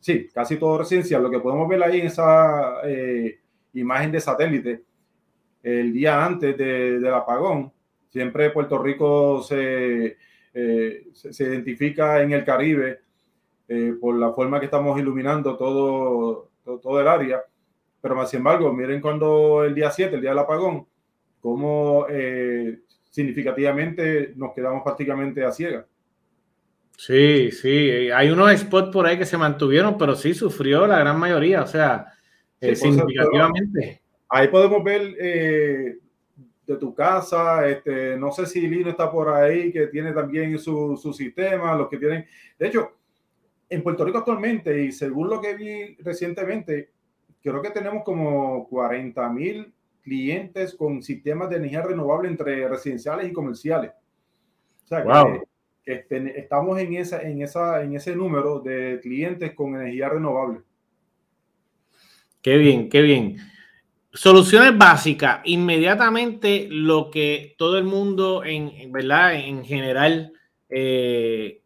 Sí, 0.00 0.28
casi 0.34 0.56
todo 0.56 0.78
residencial. 0.78 1.22
Lo 1.22 1.30
que 1.30 1.38
podemos 1.38 1.68
ver 1.68 1.80
ahí 1.84 2.00
en 2.00 2.06
esa 2.08 2.80
eh, 2.84 3.38
imagen 3.74 4.10
de 4.10 4.20
satélite, 4.20 4.82
el 5.62 5.92
día 5.92 6.24
antes 6.24 6.58
del 6.58 7.06
apagón. 7.14 7.72
Siempre 8.08 8.50
Puerto 8.50 8.82
Rico 8.82 9.40
se, 9.42 10.16
eh, 10.52 11.06
se, 11.12 11.44
identifica 11.44 12.22
en 12.22 12.32
el 12.32 12.44
Caribe 12.44 13.00
eh, 13.68 13.94
por 14.00 14.16
la 14.18 14.32
forma 14.32 14.58
que 14.58 14.64
estamos 14.64 14.98
iluminando 14.98 15.56
todo, 15.56 16.50
todo, 16.64 17.00
el 17.00 17.06
área. 17.06 17.40
Pero 18.00 18.16
más 18.16 18.30
sin 18.30 18.38
embargo, 18.38 18.72
miren 18.72 19.00
cuando 19.00 19.62
el 19.62 19.76
día 19.76 19.92
7, 19.92 20.16
el 20.16 20.22
día 20.22 20.30
del 20.30 20.40
apagón, 20.40 20.88
cómo 21.40 22.06
significativamente 23.18 24.32
nos 24.36 24.54
quedamos 24.54 24.84
prácticamente 24.84 25.44
a 25.44 25.50
ciegas. 25.50 25.86
Sí, 26.96 27.50
sí, 27.50 28.10
hay 28.12 28.30
unos 28.30 28.56
spots 28.60 28.92
por 28.92 29.06
ahí 29.06 29.18
que 29.18 29.26
se 29.26 29.36
mantuvieron, 29.36 29.98
pero 29.98 30.14
sí 30.14 30.34
sufrió 30.34 30.86
la 30.86 31.00
gran 31.00 31.18
mayoría, 31.18 31.62
o 31.62 31.66
sea, 31.66 32.12
significativamente. 32.60 34.02
ahí 34.28 34.46
podemos 34.46 34.84
ver 34.84 35.16
de 35.16 36.76
tu 36.76 36.94
casa. 36.94 37.66
Este, 37.68 38.16
no 38.16 38.30
sé 38.30 38.46
si 38.46 38.60
Lino 38.68 38.90
está 38.90 39.10
por 39.10 39.30
ahí, 39.30 39.72
que 39.72 39.88
tiene 39.88 40.12
también 40.12 40.56
su, 40.60 40.96
su 40.96 41.12
sistema, 41.12 41.74
los 41.74 41.88
que 41.88 41.96
tienen. 41.96 42.24
De 42.56 42.68
hecho, 42.68 42.92
en 43.68 43.82
Puerto 43.82 44.04
Rico 44.04 44.18
actualmente, 44.18 44.84
y 44.84 44.92
según 44.92 45.28
lo 45.28 45.40
que 45.40 45.54
vi 45.54 45.96
recientemente, 45.96 46.90
creo 47.42 47.60
que 47.60 47.70
tenemos 47.70 48.04
como 48.04 48.68
40 48.68 49.28
mil 49.30 49.74
clientes 50.08 50.74
con 50.74 51.02
sistemas 51.02 51.50
de 51.50 51.56
energía 51.56 51.82
renovable 51.82 52.28
entre 52.28 52.66
residenciales 52.66 53.28
y 53.28 53.32
comerciales. 53.32 53.90
O 54.84 54.88
sea, 54.88 55.04
que, 55.04 55.92
este, 55.92 56.40
estamos 56.40 56.78
en, 56.78 56.94
esa, 56.94 57.20
en, 57.22 57.42
esa, 57.42 57.82
en 57.82 57.94
ese 57.94 58.16
número 58.16 58.60
de 58.60 58.98
clientes 59.02 59.54
con 59.54 59.74
energía 59.74 60.08
renovable. 60.08 60.60
Qué 62.40 62.56
bien, 62.56 62.88
qué 62.88 63.02
bien. 63.02 63.36
Soluciones 64.12 64.76
básicas. 64.76 65.40
Inmediatamente 65.44 66.66
lo 66.70 67.10
que 67.10 67.54
todo 67.58 67.76
el 67.76 67.84
mundo 67.84 68.42
en, 68.44 68.90
¿verdad? 68.90 69.34
en 69.34 69.64
general 69.64 70.32
eh, 70.70 71.60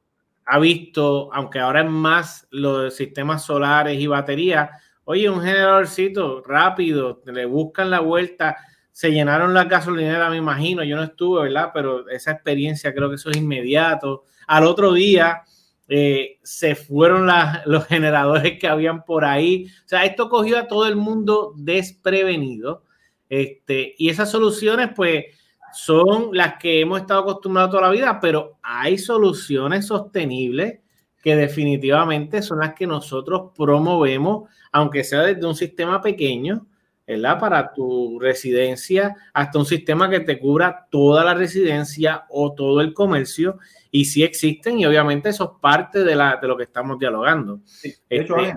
ha 0.45 0.59
visto, 0.59 1.33
aunque 1.33 1.61
ahora 1.61 1.83
es 1.83 1.91
más 1.91 2.49
los 2.51 2.97
sistemas 2.97 3.45
solares 3.45 3.99
y 3.99 4.07
baterías. 4.07 4.71
Oye, 5.13 5.29
un 5.29 5.43
generadorcito 5.43 6.43
rápido, 6.43 7.21
le 7.27 7.45
buscan 7.45 7.91
la 7.91 8.01
vuelta, 8.01 8.57
se 8.93 9.11
llenaron 9.11 9.53
las 9.53 9.69
gasolineras, 9.69 10.31
me 10.31 10.39
imagino. 10.39 10.83
Yo 10.85 10.97
no 10.97 11.03
estuve, 11.03 11.43
¿verdad? 11.43 11.71
Pero 11.75 12.09
esa 12.09 12.31
experiencia 12.31 12.95
creo 12.95 13.11
que 13.11 13.17
eso 13.17 13.29
es 13.29 13.37
inmediato. 13.37 14.25
Al 14.47 14.65
otro 14.65 14.95
día, 14.95 15.43
eh, 15.87 16.39
se 16.43 16.75
fueron 16.75 17.29
los 17.67 17.87
generadores 17.89 18.59
que 18.59 18.69
habían 18.69 19.05
por 19.05 19.27
ahí. 19.27 19.67
O 19.85 19.89
sea, 19.89 20.07
esto 20.07 20.31
cogió 20.31 20.59
a 20.59 20.67
todo 20.67 20.87
el 20.87 20.97
mundo 20.97 21.53
desprevenido. 21.59 22.85
Este, 23.29 23.95
y 23.99 24.09
esas 24.09 24.31
soluciones, 24.31 24.93
pues, 24.97 25.27
son 25.75 26.31
las 26.33 26.55
que 26.55 26.81
hemos 26.81 27.03
estado 27.03 27.21
acostumbrados 27.21 27.71
toda 27.71 27.83
la 27.83 27.91
vida, 27.91 28.19
pero 28.19 28.59
hay 28.63 28.97
soluciones 28.97 29.87
sostenibles 29.89 30.82
que 31.23 31.37
definitivamente 31.37 32.43
son 32.43 32.59
las 32.59 32.75
que 32.75 32.87
nosotros 32.87 33.53
promovemos, 33.57 34.51
aunque 34.73 35.05
sea 35.05 35.23
desde 35.23 35.47
un 35.47 35.55
sistema 35.55 36.03
pequeño, 36.03 36.67
¿verdad? 37.07 37.39
Para 37.39 37.73
tu 37.73 38.19
residencia, 38.19 39.15
hasta 39.33 39.59
un 39.59 39.67
sistema 39.67 40.11
que 40.11 40.21
te 40.21 40.39
cubra 40.39 40.87
toda 40.91 41.25
la 41.25 41.35
residencia 41.35 42.25
o 42.29 42.53
todo 42.53 42.81
el 42.81 42.93
comercio 42.93 43.59
y 43.91 44.05
sí 44.07 44.23
existen 44.23 44.81
y 44.81 44.87
obviamente 44.87 45.29
eso 45.29 45.45
es 45.45 45.61
parte 45.61 46.03
de, 46.03 46.17
la, 46.17 46.37
de 46.37 46.49
lo 46.49 46.57
que 46.57 46.65
estamos 46.65 46.99
dialogando. 46.99 47.61
de 47.83 47.97
hecho, 48.09 48.37
este, 48.37 48.55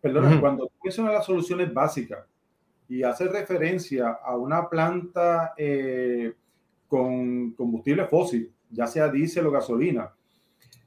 perdona, 0.00 0.40
cuando 0.40 0.66
tú 0.66 0.72
mencionas 0.84 1.14
las 1.14 1.26
soluciones 1.26 1.72
básicas 1.72 2.26
y 2.88 3.02
haces 3.02 3.30
referencia 3.30 4.18
a 4.22 4.36
una 4.36 4.68
planta 4.68 5.54
eh, 5.56 6.34
con 6.86 7.52
combustible 7.52 8.06
fósil, 8.06 8.52
ya 8.70 8.86
sea 8.86 9.08
diésel 9.08 9.46
o 9.46 9.50
gasolina, 9.50 10.12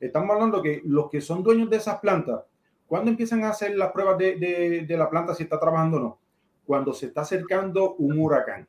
estamos 0.01 0.31
hablando 0.31 0.61
que 0.61 0.81
los 0.83 1.09
que 1.09 1.21
son 1.21 1.43
dueños 1.43 1.69
de 1.69 1.77
esas 1.77 1.99
plantas, 1.99 2.41
¿cuándo 2.87 3.09
empiezan 3.11 3.43
a 3.43 3.49
hacer 3.51 3.77
las 3.77 3.91
pruebas 3.91 4.17
de, 4.17 4.35
de, 4.35 4.85
de 4.85 4.97
la 4.97 5.09
planta 5.09 5.33
si 5.33 5.43
está 5.43 5.59
trabajando 5.59 5.97
o 5.97 5.99
no? 6.01 6.19
Cuando 6.65 6.93
se 6.93 7.07
está 7.07 7.21
acercando 7.21 7.95
un 7.95 8.19
huracán. 8.19 8.67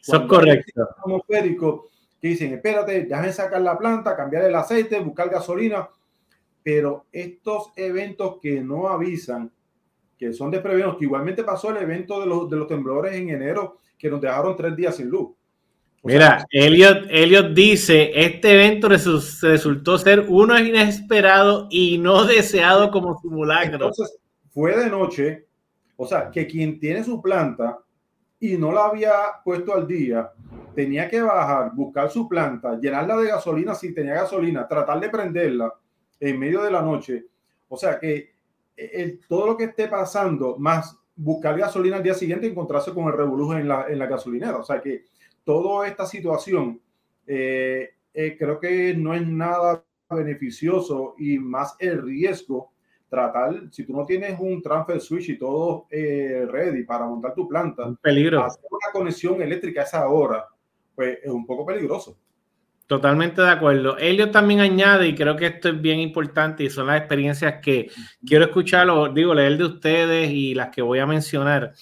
Eso 0.00 0.16
es 0.16 0.22
correcto. 0.22 0.88
Atmosférico, 0.98 1.88
que 2.20 2.28
dicen, 2.28 2.52
espérate, 2.52 3.04
déjame 3.04 3.32
sacar 3.32 3.60
la 3.60 3.76
planta, 3.76 4.16
cambiar 4.16 4.44
el 4.44 4.54
aceite, 4.54 5.00
buscar 5.00 5.28
gasolina. 5.28 5.88
Pero 6.62 7.06
estos 7.12 7.72
eventos 7.76 8.38
que 8.40 8.60
no 8.60 8.88
avisan, 8.88 9.50
que 10.16 10.32
son 10.32 10.50
de 10.50 10.60
prevención, 10.60 10.96
que 10.96 11.04
igualmente 11.04 11.44
pasó 11.44 11.70
el 11.70 11.78
evento 11.78 12.20
de 12.20 12.26
los, 12.26 12.50
de 12.50 12.56
los 12.56 12.66
temblores 12.66 13.14
en 13.14 13.30
enero, 13.30 13.78
que 13.96 14.10
nos 14.10 14.20
dejaron 14.20 14.56
tres 14.56 14.76
días 14.76 14.96
sin 14.96 15.08
luz. 15.08 15.30
Mira, 16.04 16.46
Elliot, 16.50 17.52
dice, 17.54 18.12
este 18.14 18.54
evento 18.54 18.88
resultó 18.88 19.98
ser 19.98 20.26
uno 20.28 20.58
inesperado 20.58 21.66
y 21.70 21.98
no 21.98 22.24
deseado 22.24 22.90
como 22.90 23.18
simulacro. 23.20 23.74
Entonces, 23.74 24.18
fue 24.50 24.76
de 24.76 24.88
noche, 24.88 25.46
o 25.96 26.06
sea, 26.06 26.30
que 26.30 26.46
quien 26.46 26.78
tiene 26.78 27.02
su 27.02 27.20
planta 27.20 27.78
y 28.40 28.56
no 28.56 28.72
la 28.72 28.86
había 28.86 29.12
puesto 29.44 29.74
al 29.74 29.86
día, 29.86 30.30
tenía 30.74 31.08
que 31.08 31.20
bajar, 31.20 31.72
buscar 31.74 32.10
su 32.10 32.28
planta, 32.28 32.78
llenarla 32.78 33.16
de 33.16 33.28
gasolina 33.28 33.74
si 33.74 33.92
tenía 33.92 34.14
gasolina, 34.14 34.68
tratar 34.68 35.00
de 35.00 35.10
prenderla 35.10 35.74
en 36.20 36.38
medio 36.38 36.62
de 36.62 36.70
la 36.70 36.82
noche. 36.82 37.26
O 37.68 37.76
sea 37.76 37.98
que 37.98 38.30
el, 38.76 39.20
todo 39.28 39.48
lo 39.48 39.56
que 39.56 39.64
esté 39.64 39.88
pasando, 39.88 40.56
más 40.56 40.96
buscar 41.16 41.58
gasolina 41.58 41.96
al 41.96 42.02
día 42.04 42.14
siguiente 42.14 42.46
y 42.46 42.50
encontrarse 42.50 42.94
con 42.94 43.08
el 43.08 43.14
revolujo 43.14 43.56
en 43.56 43.66
la, 43.66 43.86
en 43.88 43.98
la 43.98 44.06
gasolinera. 44.06 44.56
O 44.56 44.62
sea 44.62 44.80
que 44.80 45.04
toda 45.48 45.88
esta 45.88 46.04
situación 46.04 46.78
eh, 47.26 47.88
eh, 48.12 48.36
creo 48.38 48.60
que 48.60 48.92
no 48.92 49.14
es 49.14 49.26
nada 49.26 49.82
beneficioso 50.10 51.14
y 51.16 51.38
más 51.38 51.74
el 51.78 52.02
riesgo 52.02 52.72
tratar, 53.08 53.62
si 53.70 53.86
tú 53.86 53.96
no 53.96 54.04
tienes 54.04 54.38
un 54.38 54.60
transfer 54.60 55.00
switch 55.00 55.30
y 55.30 55.38
todo 55.38 55.86
eh, 55.90 56.46
ready 56.50 56.82
para 56.82 57.06
montar 57.06 57.32
tu 57.32 57.48
planta, 57.48 57.86
un 57.86 57.96
peligro. 57.96 58.44
hacer 58.44 58.62
una 58.70 58.92
conexión 58.92 59.40
eléctrica 59.40 59.80
a 59.80 59.84
esa 59.84 60.06
hora, 60.08 60.44
pues 60.94 61.18
es 61.22 61.30
un 61.30 61.46
poco 61.46 61.64
peligroso. 61.64 62.18
Totalmente 62.86 63.40
de 63.40 63.48
acuerdo. 63.48 63.96
Elliot 63.96 64.30
también 64.30 64.60
añade, 64.60 65.08
y 65.08 65.14
creo 65.14 65.34
que 65.34 65.46
esto 65.46 65.70
es 65.70 65.80
bien 65.80 65.98
importante, 66.00 66.64
y 66.64 66.68
son 66.68 66.88
las 66.88 66.98
experiencias 66.98 67.54
que 67.62 67.90
quiero 68.22 68.44
escuchar, 68.44 68.86
digo, 69.14 69.32
leer 69.32 69.56
de 69.56 69.64
ustedes 69.64 70.30
y 70.30 70.54
las 70.54 70.68
que 70.68 70.82
voy 70.82 70.98
a 70.98 71.06
mencionar. 71.06 71.72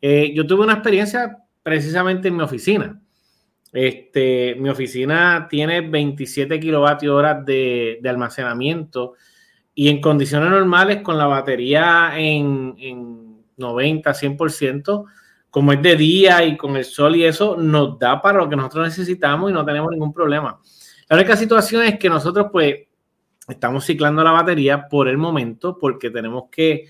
Eh, 0.00 0.32
yo 0.34 0.44
tuve 0.44 0.64
una 0.64 0.72
experiencia 0.72 1.38
precisamente 1.62 2.26
en 2.26 2.36
mi 2.36 2.42
oficina. 2.42 3.00
Este, 3.72 4.54
mi 4.58 4.68
oficina 4.68 5.46
tiene 5.48 5.80
27 5.80 6.60
kilovatios 6.60 7.14
horas 7.14 7.44
de, 7.46 8.00
almacenamiento 8.04 9.14
y 9.74 9.88
en 9.88 10.00
condiciones 10.00 10.50
normales, 10.50 11.00
con 11.02 11.16
la 11.16 11.26
batería 11.26 12.12
en, 12.16 12.74
en 12.78 13.42
90, 13.56 14.12
100%, 14.12 15.04
como 15.48 15.72
es 15.72 15.80
de 15.80 15.96
día 15.96 16.44
y 16.44 16.56
con 16.56 16.76
el 16.76 16.84
sol 16.84 17.16
y 17.16 17.24
eso, 17.24 17.56
nos 17.56 17.98
da 17.98 18.20
para 18.20 18.38
lo 18.38 18.48
que 18.48 18.56
nosotros 18.56 18.88
necesitamos 18.88 19.50
y 19.50 19.54
no 19.54 19.64
tenemos 19.64 19.90
ningún 19.90 20.12
problema. 20.12 20.60
La 21.08 21.16
única 21.16 21.36
situación 21.36 21.82
es 21.84 21.98
que 21.98 22.08
nosotros, 22.10 22.48
pues, 22.52 22.74
estamos 23.48 23.84
ciclando 23.84 24.22
la 24.22 24.30
batería 24.32 24.88
por 24.88 25.08
el 25.08 25.18
momento 25.18 25.78
porque 25.78 26.10
tenemos 26.10 26.44
que 26.50 26.86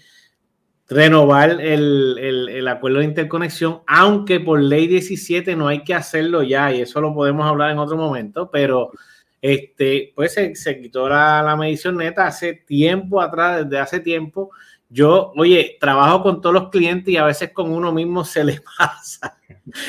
renovar 0.94 1.60
el, 1.60 2.18
el, 2.18 2.68
acuerdo 2.68 2.98
de 2.98 3.04
interconexión, 3.04 3.80
aunque 3.86 4.40
por 4.40 4.60
ley 4.60 4.86
17 4.86 5.56
no 5.56 5.68
hay 5.68 5.82
que 5.84 5.94
hacerlo 5.94 6.42
ya 6.42 6.72
y 6.72 6.80
eso 6.80 7.00
lo 7.00 7.14
podemos 7.14 7.46
hablar 7.46 7.70
en 7.70 7.78
otro 7.78 7.96
momento, 7.96 8.50
pero 8.50 8.90
este, 9.40 10.12
pues 10.14 10.34
se, 10.34 10.80
quitó 10.80 11.08
la, 11.08 11.42
la, 11.42 11.56
medición 11.56 11.96
neta 11.96 12.26
hace 12.26 12.54
tiempo 12.54 13.20
atrás, 13.20 13.64
desde 13.64 13.78
hace 13.80 14.00
tiempo. 14.00 14.50
Yo, 14.88 15.32
oye, 15.36 15.76
trabajo 15.80 16.22
con 16.22 16.40
todos 16.40 16.54
los 16.54 16.68
clientes 16.70 17.12
y 17.12 17.16
a 17.16 17.24
veces 17.24 17.50
con 17.52 17.72
uno 17.72 17.92
mismo 17.92 18.24
se 18.24 18.44
le 18.44 18.60
pasa. 18.78 19.38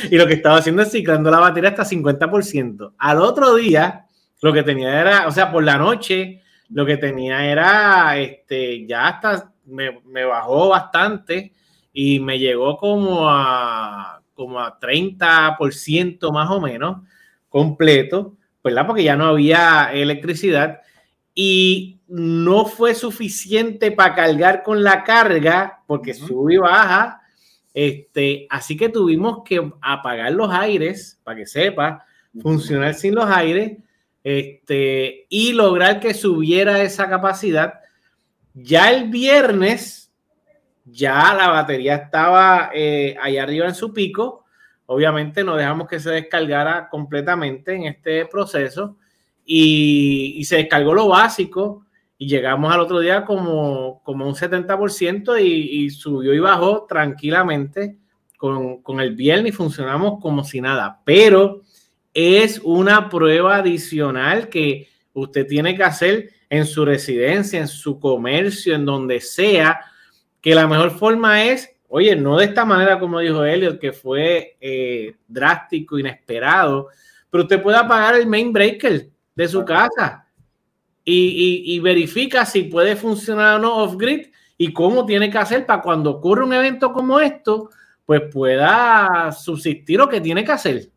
Y 0.09 0.17
lo 0.17 0.25
que 0.25 0.33
estaba 0.33 0.57
haciendo 0.57 0.81
es 0.81 0.91
ciclando 0.91 1.29
la 1.29 1.39
batería 1.39 1.69
hasta 1.69 1.83
50%. 1.83 2.93
Al 2.97 3.19
otro 3.19 3.53
día, 3.55 4.07
lo 4.41 4.51
que 4.51 4.63
tenía 4.63 4.99
era, 4.99 5.27
o 5.27 5.31
sea, 5.31 5.51
por 5.51 5.63
la 5.63 5.77
noche, 5.77 6.41
lo 6.69 6.85
que 6.85 6.97
tenía 6.97 7.45
era, 7.45 8.17
este, 8.17 8.87
ya 8.87 9.07
hasta 9.07 9.52
me, 9.65 9.99
me 10.05 10.25
bajó 10.25 10.69
bastante 10.69 11.53
y 11.91 12.19
me 12.19 12.39
llegó 12.39 12.77
como 12.77 13.29
a, 13.29 14.21
como 14.33 14.59
a 14.59 14.79
30% 14.79 16.31
más 16.31 16.49
o 16.49 16.59
menos 16.59 17.01
completo 17.49 18.35
¿verdad? 18.63 18.87
Porque 18.87 19.03
ya 19.03 19.15
no 19.15 19.25
había 19.25 19.91
electricidad 19.93 20.81
y 21.35 21.99
no 22.07 22.65
fue 22.65 22.95
suficiente 22.95 23.91
para 23.91 24.15
cargar 24.15 24.63
con 24.63 24.83
la 24.83 25.03
carga 25.03 25.81
porque 25.85 26.13
sube 26.13 26.55
y 26.55 26.57
baja. 26.57 27.21
Este, 27.73 28.47
así 28.49 28.77
que 28.77 28.89
tuvimos 28.89 29.43
que 29.43 29.71
apagar 29.81 30.31
los 30.31 30.49
aires, 30.51 31.19
para 31.23 31.37
que 31.37 31.45
sepa, 31.45 32.05
funcionar 32.41 32.93
sin 32.93 33.15
los 33.15 33.25
aires 33.25 33.79
este, 34.23 35.25
y 35.27 35.53
lograr 35.53 35.99
que 35.99 36.13
subiera 36.13 36.81
esa 36.83 37.09
capacidad. 37.09 37.73
Ya 38.53 38.91
el 38.91 39.09
viernes, 39.09 40.11
ya 40.85 41.33
la 41.33 41.49
batería 41.49 41.95
estaba 41.95 42.69
eh, 42.73 43.15
allá 43.19 43.43
arriba 43.43 43.67
en 43.67 43.75
su 43.75 43.93
pico, 43.93 44.45
obviamente 44.85 45.43
no 45.43 45.55
dejamos 45.55 45.87
que 45.87 45.99
se 45.99 46.11
descargara 46.11 46.89
completamente 46.89 47.73
en 47.73 47.85
este 47.85 48.25
proceso. 48.25 48.97
Y, 49.45 50.41
se 50.45 50.57
descargó 50.57 50.93
lo 50.93 51.07
básico. 51.09 51.85
Y 52.17 52.27
llegamos 52.27 52.73
al 52.73 52.79
otro 52.79 52.99
día 52.99 53.25
como, 53.25 54.01
como 54.03 54.25
un 54.25 54.35
70% 54.35 55.41
y, 55.41 55.85
y 55.85 55.89
subió 55.89 56.33
y 56.33 56.39
bajó 56.39 56.85
tranquilamente 56.87 57.97
con, 58.37 58.81
con 58.81 59.01
el 59.01 59.15
viernes 59.15 59.53
y 59.53 59.55
funcionamos 59.55 60.21
como 60.21 60.43
si 60.43 60.61
nada. 60.61 61.01
Pero 61.03 61.61
es 62.13 62.61
una 62.63 63.09
prueba 63.09 63.57
adicional 63.57 64.47
que 64.47 64.87
usted 65.13 65.47
tiene 65.47 65.75
que 65.75 65.83
hacer 65.83 66.29
en 66.53 66.67
su 66.67 66.85
residencia, 66.85 67.59
en 67.59 67.67
su 67.67 67.99
comercio, 67.99 68.75
en 68.75 68.85
donde 68.85 69.19
sea, 69.21 69.81
que 70.39 70.53
la 70.53 70.67
mejor 70.67 70.91
forma 70.91 71.45
es, 71.45 71.67
oye, 71.87 72.15
no 72.15 72.37
de 72.37 72.45
esta 72.45 72.63
manera 72.63 72.99
como 72.99 73.19
dijo 73.19 73.43
Elliot, 73.43 73.79
que 73.79 73.91
fue 73.91 74.55
eh, 74.61 75.15
drástico, 75.27 75.97
inesperado, 75.97 76.89
pero 77.31 77.45
usted 77.45 77.59
puede 77.59 77.77
apagar 77.77 78.13
el 78.13 78.27
main 78.27 78.53
breaker 78.53 79.09
de 79.33 79.47
su 79.47 79.65
casa 79.65 80.27
y, 81.03 81.79
verifica 81.79 82.45
si 82.45 82.65
puede 82.65 82.95
funcionar 82.95 83.55
o 83.55 83.59
no 83.59 83.75
off-grid 83.77 84.27
y 84.55 84.71
cómo 84.71 85.07
tiene 85.07 85.31
que 85.31 85.39
hacer 85.39 85.65
para 85.65 85.81
cuando 85.81 86.11
ocurre 86.11 86.43
un 86.43 86.53
evento 86.53 86.93
como 86.93 87.19
esto, 87.19 87.71
pues 88.05 88.21
pueda 88.31 89.31
subsistir 89.31 89.97
lo 89.97 90.07
que 90.07 90.21
tiene 90.21 90.45
que 90.45 90.51
hacer. 90.51 90.87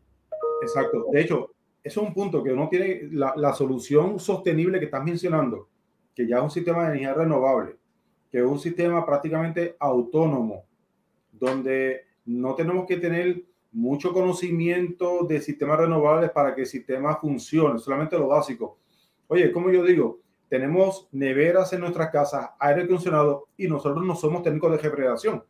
Exacto. 0.61 1.07
De 1.11 1.21
hecho, 1.21 1.55
eso 1.87 2.01
es 2.01 2.07
un 2.07 2.13
punto 2.13 2.43
que 2.43 2.51
uno 2.51 2.67
tiene 2.67 3.07
la, 3.11 3.53
solución 3.53 4.19
sostenible 4.19 4.77
que 4.77 4.85
estás 4.85 5.03
mencionando, 5.03 5.69
que 6.13 6.27
ya 6.27 6.37
es 6.37 6.43
un 6.43 6.51
sistema 6.51 6.81
de 6.81 6.87
energía 6.89 7.13
renovable, 7.13 7.77
que 8.29 8.39
es 8.39 8.43
un 8.43 8.59
sistema 8.59 9.05
prácticamente 9.05 9.77
autónomo, 9.79 10.65
donde 11.31 12.01
no 12.25 12.55
tenemos 12.55 12.85
que 12.85 12.97
tener 12.97 13.41
mucho 13.71 14.11
conocimiento 14.11 15.23
de 15.23 15.39
sistemas 15.39 15.79
renovables 15.79 16.29
para 16.31 16.53
que 16.53 16.61
el 16.61 16.67
sistema 16.67 17.15
funcione, 17.15 17.79
solamente 17.79 18.17
lo 18.17 18.27
básico. 18.27 18.79
Oye, 19.27 19.49
como 19.53 19.71
yo 19.71 19.83
digo, 19.83 20.19
tenemos 20.49 21.07
neveras 21.13 21.71
en 21.71 21.81
nuestras 21.81 22.09
casas, 22.09 22.49
aire 22.59 22.83
acondicionado 22.83 23.47
y 23.55 23.67
nosotros 23.67 24.05
no 24.05 24.13
somos 24.15 24.43
técnicos 24.43 24.71
de 24.71 24.77
refrigeración. 24.77 25.43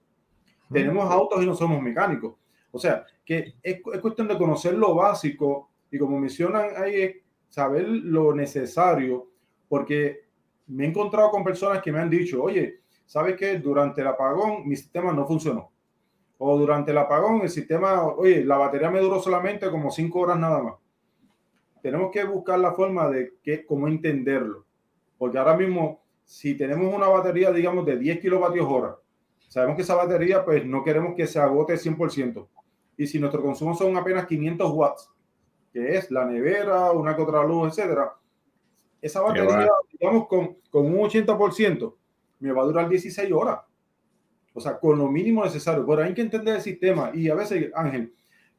Tenemos 0.72 1.10
autos 1.10 1.41
y 1.41 1.48
no 1.48 1.56
somos 1.56 1.82
mecánicos. 1.82 2.36
O 2.72 2.77
sea, 2.77 3.06
que 3.25 3.56
es, 3.63 3.82
es 3.84 4.01
cuestión 4.01 4.27
de 4.27 4.38
conocer 4.38 4.75
lo 4.75 4.94
básico 4.94 5.72
y 5.91 5.98
como 5.98 6.20
mencionan 6.20 6.70
ahí, 6.77 7.22
saber 7.50 7.88
lo 7.88 8.34
necesario, 8.34 9.29
porque 9.67 10.27
me 10.67 10.86
he 10.86 10.88
encontrado 10.88 11.32
con 11.32 11.44
personas 11.44 11.82
que 11.82 11.91
me 11.91 12.00
han 12.00 12.10
dicho, 12.10 12.44
oye, 12.44 12.82
¿sabes 13.06 13.36
qué? 13.38 13.58
Durante 13.58 14.01
el 14.01 14.08
apagón 14.08 14.67
mi 14.67 14.75
sistema 14.75 15.13
no 15.13 15.25
funcionó. 15.25 15.72
O 16.38 16.58
durante 16.58 16.91
el 16.91 16.98
apagón 16.98 17.41
el 17.41 17.50
sistema, 17.50 18.03
oye, 18.03 18.44
la 18.44 18.58
batería 18.58 18.91
me 18.91 19.00
duró 19.00 19.20
solamente 19.20 19.72
como 19.72 19.89
cinco 19.89 20.20
horas 20.20 20.38
nada 20.38 20.62
más. 20.62 20.75
Tenemos 21.82 22.12
que 22.12 22.24
buscar 22.25 22.60
la 22.60 22.74
forma 22.74 23.10
de 23.10 23.36
que, 23.41 23.65
cómo 23.65 23.88
entenderlo. 23.88 24.65
Porque 25.17 25.38
ahora 25.38 25.56
mismo, 25.56 26.03
si 26.24 26.56
tenemos 26.56 26.94
una 26.94 27.08
batería, 27.08 27.51
digamos, 27.51 27.86
de 27.86 27.98
10 27.98 28.20
kilovatios 28.20 28.67
hora, 28.70 28.98
sabemos 29.48 29.77
que 29.77 29.82
esa 29.82 29.96
batería, 29.96 30.44
pues 30.44 30.65
no 30.65 30.84
queremos 30.84 31.15
que 31.15 31.25
se 31.25 31.39
agote 31.39 31.74
100%. 31.75 32.48
Y 32.98 33.08
si 33.08 33.20
nuestro 33.20 33.41
consumo 33.41 33.74
son 33.74 33.96
apenas 33.96 34.27
500 34.27 34.72
watts, 34.72 35.10
que 35.78 35.96
es 35.96 36.10
la 36.10 36.26
nevera, 36.26 36.92
una 36.92 37.16
que 37.16 37.22
otra 37.22 37.44
luz, 37.44 37.68
etcétera, 37.68 38.12
esa 39.00 39.22
batería, 39.22 39.70
digamos, 39.92 40.28
con, 40.28 40.58
con 40.72 40.88
un 40.88 40.98
80%, 40.98 41.94
me 42.40 42.52
va 42.52 42.64
a 42.64 42.66
durar 42.66 42.90
16 42.90 43.32
horas. 43.32 43.60
O 44.56 44.60
sea, 44.60 44.80
con 44.80 44.98
lo 44.98 45.08
mínimo 45.08 45.44
necesario. 45.44 45.86
Pero 45.86 46.02
hay 46.02 46.16
que 46.16 46.22
entender 46.22 46.56
el 46.56 46.62
sistema. 46.62 47.12
Y 47.14 47.30
a 47.30 47.36
veces, 47.36 47.72
Ángel, 47.76 48.12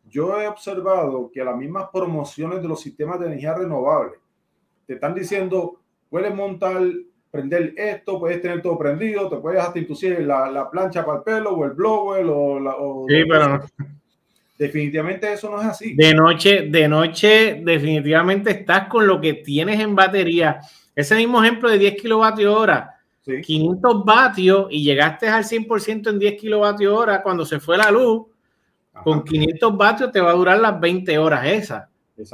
yo 0.09 0.41
he 0.41 0.47
observado 0.47 1.29
que 1.33 1.43
las 1.43 1.57
mismas 1.57 1.89
promociones 1.93 2.63
de 2.63 2.69
los 2.69 2.81
sistemas 2.81 3.19
de 3.19 3.27
energía 3.27 3.55
renovable 3.55 4.13
te 4.87 4.95
están 4.95 5.13
diciendo, 5.13 5.81
puedes 6.09 6.33
montar, 6.33 6.81
prender 7.33 7.75
esto, 7.77 8.21
puedes 8.21 8.41
tener 8.41 8.63
todo 8.63 8.79
prendido, 8.79 9.29
te 9.29 9.39
puedes 9.39 9.61
hasta 9.61 9.81
inclusive 9.81 10.23
la, 10.23 10.49
la 10.53 10.71
plancha 10.71 11.05
para 11.05 11.19
el 11.19 11.25
pelo 11.25 11.51
o 11.51 11.65
el 11.65 11.73
blower 11.73 12.25
o 12.27 12.61
la... 12.61 12.77
sí, 13.09 13.25
pero 13.29 13.61
Definitivamente 14.59 15.33
eso 15.33 15.49
no 15.51 15.61
es 15.61 15.69
así. 15.69 15.95
De 15.95 16.13
noche, 16.13 16.63
de 16.69 16.89
noche, 16.89 17.63
definitivamente 17.65 18.51
estás 18.51 18.89
con 18.89 19.07
lo 19.07 19.21
que 19.21 19.35
tienes 19.35 19.79
en 19.79 19.95
batería. 19.95 20.59
Ese 20.97 21.15
mismo 21.15 21.43
ejemplo 21.43 21.71
de 21.71 21.79
10 21.79 22.03
kilovatios 22.03 22.57
hora, 22.57 22.97
500 23.25 24.05
vatios 24.05 24.67
y 24.71 24.83
llegaste 24.83 25.29
al 25.29 25.45
100% 25.45 26.11
en 26.11 26.19
10 26.19 26.41
kilovatios 26.41 26.93
hora 26.93 27.23
cuando 27.23 27.47
se 27.47 27.61
fue 27.61 27.79
la 27.79 27.91
luz. 27.93 28.27
Con 29.05 29.23
500 29.23 29.77
vatios 29.77 30.11
te 30.11 30.21
va 30.21 30.31
a 30.31 30.35
durar 30.35 30.59
las 30.59 30.81
20 30.81 31.17
horas 31.19 31.47
esa. 31.47 31.89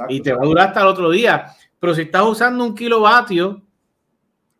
Y 0.09 0.19
te 0.21 0.33
va 0.33 0.41
a 0.41 0.45
durar 0.45 0.67
hasta 0.69 0.81
el 0.81 0.87
otro 0.87 1.11
día. 1.11 1.45
Pero 1.79 1.93
si 1.93 2.01
estás 2.01 2.23
usando 2.23 2.63
un 2.63 2.73
kilovatio, 2.73 3.61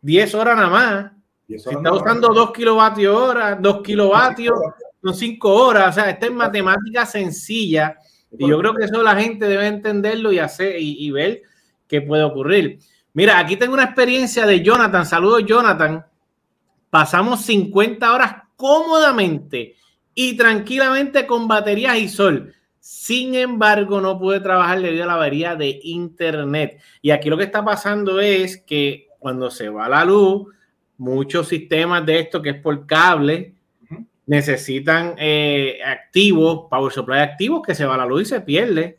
10 0.02 0.34
horas 0.36 0.56
nada 0.56 0.70
más. 0.70 1.12
Si 1.48 1.54
estás 1.54 1.92
usando 1.92 2.28
2 2.28 2.52
kilovatios 2.52 3.16
hora, 3.16 3.56
2 3.56 3.82
kilovatios 3.82 4.54
son 5.02 5.14
cinco 5.14 5.54
horas, 5.54 5.90
o 5.90 6.00
sea, 6.00 6.10
esta 6.10 6.26
es 6.26 6.32
matemática 6.32 7.06
sencilla 7.06 7.96
y 8.38 8.48
yo 8.48 8.58
creo 8.58 8.74
que 8.74 8.84
eso 8.84 9.02
la 9.02 9.16
gente 9.16 9.46
debe 9.46 9.66
entenderlo 9.66 10.32
y 10.32 10.38
hacer 10.38 10.76
y, 10.78 11.10
ver 11.10 11.42
qué 11.86 12.02
puede 12.02 12.22
ocurrir. 12.22 12.78
Mira, 13.12 13.38
aquí 13.38 13.56
tengo 13.56 13.74
una 13.74 13.84
experiencia 13.84 14.46
de 14.46 14.62
Jonathan. 14.62 15.06
Saludos, 15.06 15.44
Jonathan. 15.46 16.04
Pasamos 16.90 17.42
50 17.42 18.12
horas 18.12 18.34
cómodamente 18.56 19.76
y 20.14 20.36
tranquilamente 20.36 21.26
con 21.26 21.48
baterías 21.48 21.96
y 21.98 22.08
sol. 22.08 22.52
Sin 22.78 23.34
embargo, 23.34 24.00
no 24.00 24.18
pude 24.18 24.40
trabajar 24.40 24.80
debido 24.80 25.04
a 25.04 25.06
la 25.08 25.14
avería 25.14 25.56
de 25.56 25.80
internet. 25.82 26.80
Y 27.02 27.10
aquí 27.10 27.28
lo 27.30 27.36
que 27.36 27.44
está 27.44 27.64
pasando 27.64 28.20
es 28.20 28.58
que 28.58 29.08
cuando 29.18 29.50
se 29.50 29.68
va 29.68 29.88
la 29.88 30.04
luz, 30.04 30.46
muchos 30.98 31.48
sistemas 31.48 32.04
de 32.06 32.20
esto 32.20 32.40
que 32.40 32.50
es 32.50 32.60
por 32.60 32.86
cable, 32.86 33.55
necesitan 34.26 35.14
eh, 35.18 35.78
activos, 35.84 36.66
power 36.68 36.92
supply 36.92 37.18
activos, 37.18 37.62
que 37.64 37.74
se 37.74 37.86
va 37.86 37.96
la 37.96 38.06
luz 38.06 38.22
y 38.22 38.24
se 38.26 38.40
pierde. 38.40 38.98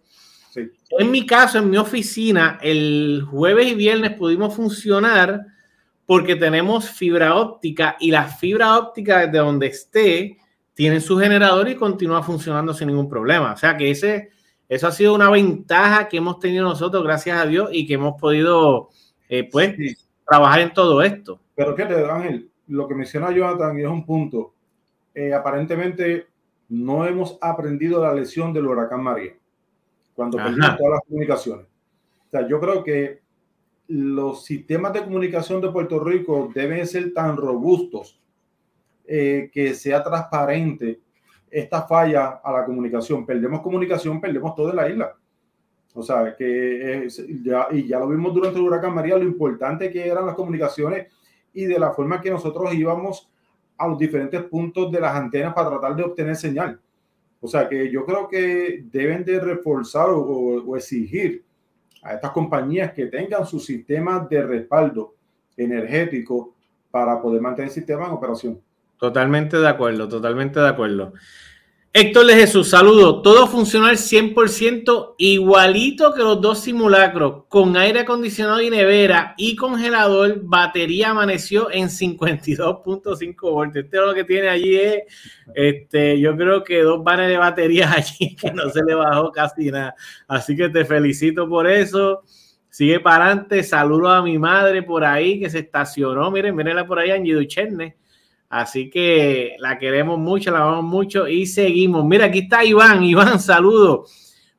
En 0.98 1.12
mi 1.12 1.26
caso, 1.26 1.60
en 1.60 1.70
mi 1.70 1.78
oficina, 1.78 2.58
el 2.62 3.24
jueves 3.30 3.68
y 3.68 3.76
viernes 3.76 4.14
pudimos 4.14 4.56
funcionar 4.56 5.46
porque 6.06 6.36
tenemos 6.38 6.90
fibra 6.90 7.36
óptica 7.36 7.98
y 8.00 8.10
la 8.12 8.24
fibra 8.24 8.78
óptica 8.78 9.28
desde 9.28 9.38
donde 9.38 9.68
esté 9.68 10.38
tiene 10.74 11.02
su 11.02 11.18
generador 11.18 11.68
y 11.68 11.76
continúa 11.76 12.24
funcionando 12.24 12.74
sin 12.74 12.88
ningún 12.88 13.10
problema. 13.10 13.54
O 13.54 13.58
sea 13.58 13.76
que 13.76 13.92
ese, 13.92 14.30
eso 14.70 14.88
ha 14.88 14.92
sido 14.92 15.14
una 15.14 15.30
ventaja 15.30 16.08
que 16.08 16.18
hemos 16.18 16.40
tenido 16.40 16.64
nosotros, 16.64 17.04
gracias 17.04 17.40
a 17.40 17.46
Dios, 17.46 17.70
y 17.74 17.86
que 17.86 17.96
hemos 17.96 18.20
podido 18.20 18.90
eh, 19.28 19.48
pues, 19.52 19.76
trabajar 20.28 20.62
en 20.62 20.74
todo 20.74 21.02
esto. 21.02 21.42
Pero 21.56 21.76
qué 21.76 21.86
te 21.86 22.10
Ángel, 22.10 22.50
lo 22.68 22.88
que 22.88 22.96
menciona 22.96 23.32
Jonathan 23.32 23.78
es 23.78 23.88
un 23.88 24.06
punto 24.06 24.54
eh, 25.18 25.34
aparentemente 25.34 26.28
no 26.70 27.04
hemos 27.08 27.40
aprendido 27.42 28.04
la 28.04 28.14
lección 28.14 28.54
del 28.54 28.68
huracán 28.68 29.02
María, 29.02 29.34
cuando 30.14 30.38
perdimos 30.38 30.78
todas 30.78 30.92
las 30.92 31.02
comunicaciones. 31.08 31.66
O 31.66 32.30
sea, 32.30 32.48
yo 32.48 32.60
creo 32.60 32.84
que 32.84 33.22
los 33.88 34.46
sistemas 34.46 34.94
de 34.94 35.04
comunicación 35.04 35.60
de 35.60 35.72
Puerto 35.72 36.04
Rico 36.04 36.52
deben 36.54 36.86
ser 36.86 37.16
tan 37.16 37.36
robustos 37.36 38.22
eh, 39.08 39.50
que 39.52 39.74
sea 39.74 40.04
transparente 40.04 41.00
esta 41.50 41.82
falla 41.88 42.40
a 42.44 42.52
la 42.52 42.64
comunicación. 42.64 43.26
Perdemos 43.26 43.62
comunicación, 43.62 44.22
perdemos 44.22 44.54
toda 44.54 44.72
la 44.72 44.88
isla. 44.88 45.16
O 45.96 46.04
sea, 46.04 46.36
que 46.36 47.08
ya, 47.44 47.70
y 47.72 47.88
ya 47.88 47.98
lo 47.98 48.08
vimos 48.08 48.36
durante 48.36 48.60
el 48.60 48.66
huracán 48.66 48.94
María, 48.94 49.18
lo 49.18 49.24
importante 49.24 49.92
que 49.92 50.08
eran 50.08 50.28
las 50.28 50.36
comunicaciones 50.36 51.12
y 51.54 51.66
de 51.66 51.80
la 51.80 51.92
forma 51.92 52.22
que 52.22 52.30
nosotros 52.30 52.72
íbamos 52.76 53.32
a 53.78 53.88
los 53.88 53.98
diferentes 53.98 54.42
puntos 54.44 54.92
de 54.92 55.00
las 55.00 55.16
antenas 55.16 55.54
para 55.54 55.70
tratar 55.70 55.96
de 55.96 56.04
obtener 56.04 56.36
señal. 56.36 56.80
O 57.40 57.48
sea 57.48 57.70
que 57.70 57.92
yo 57.92 58.06
creo 58.06 58.28
que 58.28 58.84
deben 58.92 59.24
de 59.24 59.40
reforzar 59.40 60.08
o, 60.10 60.76
exigir 60.76 61.44
a 62.02 62.14
estas 62.14 62.32
compañías 62.32 62.94
que 62.94 63.06
tengan 63.08 63.46
su 63.46 63.60
sistema 63.60 64.26
de 64.30 64.42
respaldo 64.42 65.16
energético 65.56 66.56
para 66.90 67.22
poder 67.22 67.42
mantener 67.42 67.70
el 67.70 67.74
sistema 67.74 68.06
en 68.06 68.12
operación. 68.12 68.62
Totalmente 68.98 69.58
de 69.58 69.68
acuerdo, 69.68 70.08
totalmente 70.08 70.60
de 70.60 70.68
acuerdo. 70.68 71.14
Héctor 72.00 72.28
de 72.28 72.36
Jesús, 72.36 72.70
saludo. 72.70 73.24
Todo 73.24 73.48
funciona 73.48 73.90
al 73.90 73.98
100% 73.98 75.16
igualito 75.18 76.14
que 76.14 76.22
los 76.22 76.40
dos 76.40 76.60
simulacros, 76.60 77.46
con 77.48 77.76
aire 77.76 78.02
acondicionado 78.02 78.62
y 78.62 78.70
nevera 78.70 79.34
y 79.36 79.56
congelador. 79.56 80.42
Batería 80.44 81.10
amaneció 81.10 81.72
en 81.72 81.88
52.5 81.88 83.52
voltios. 83.52 83.86
Este 83.86 83.98
lo 83.98 84.14
que 84.14 84.24
tiene 84.26 84.48
allí 84.48 84.76
es, 84.76 85.06
este, 85.56 86.20
yo 86.20 86.38
creo 86.38 86.64
que 86.64 86.84
dos 86.84 87.04
vanes 87.04 87.30
de 87.30 87.38
batería 87.38 87.92
allí 87.98 88.36
que 88.36 88.52
no 88.52 88.70
se 88.70 88.84
le 88.84 88.94
bajó 88.94 89.32
casi 89.32 89.72
nada. 89.72 89.96
Así 90.28 90.56
que 90.56 90.70
te 90.70 90.86
felicito 90.86 91.50
por 91.50 91.66
eso. 91.66 92.22
Sigue 92.70 93.00
para 93.00 93.26
adelante. 93.26 93.64
Saludo 93.64 94.10
a 94.10 94.22
mi 94.22 94.38
madre 94.38 94.84
por 94.84 95.04
ahí 95.04 95.40
que 95.40 95.50
se 95.50 95.58
estacionó. 95.58 96.30
Miren, 96.30 96.56
mirenla 96.56 96.86
por 96.86 97.00
ahí, 97.00 97.10
Angie 97.10 97.34
Duchenne 97.34 97.96
Así 98.50 98.90
que 98.90 99.56
la 99.60 99.78
queremos 99.78 100.18
mucho, 100.18 100.52
la 100.52 100.60
amamos 100.60 100.86
mucho 100.86 101.28
y 101.28 101.46
seguimos. 101.46 102.06
Mira, 102.06 102.26
aquí 102.26 102.40
está 102.40 102.64
Iván. 102.64 103.04
Iván, 103.04 103.40
saludo. 103.40 104.06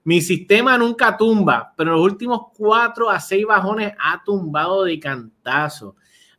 Mi 0.05 0.20
sistema 0.20 0.79
nunca 0.79 1.16
tumba, 1.16 1.72
pero 1.77 1.90
en 1.90 1.96
los 1.96 2.05
últimos 2.05 2.40
cuatro 2.57 3.11
a 3.11 3.20
seis 3.20 3.44
bajones 3.46 3.92
ha 3.98 4.22
tumbado 4.24 4.85
de 4.85 4.98
cantazo. 4.98 5.96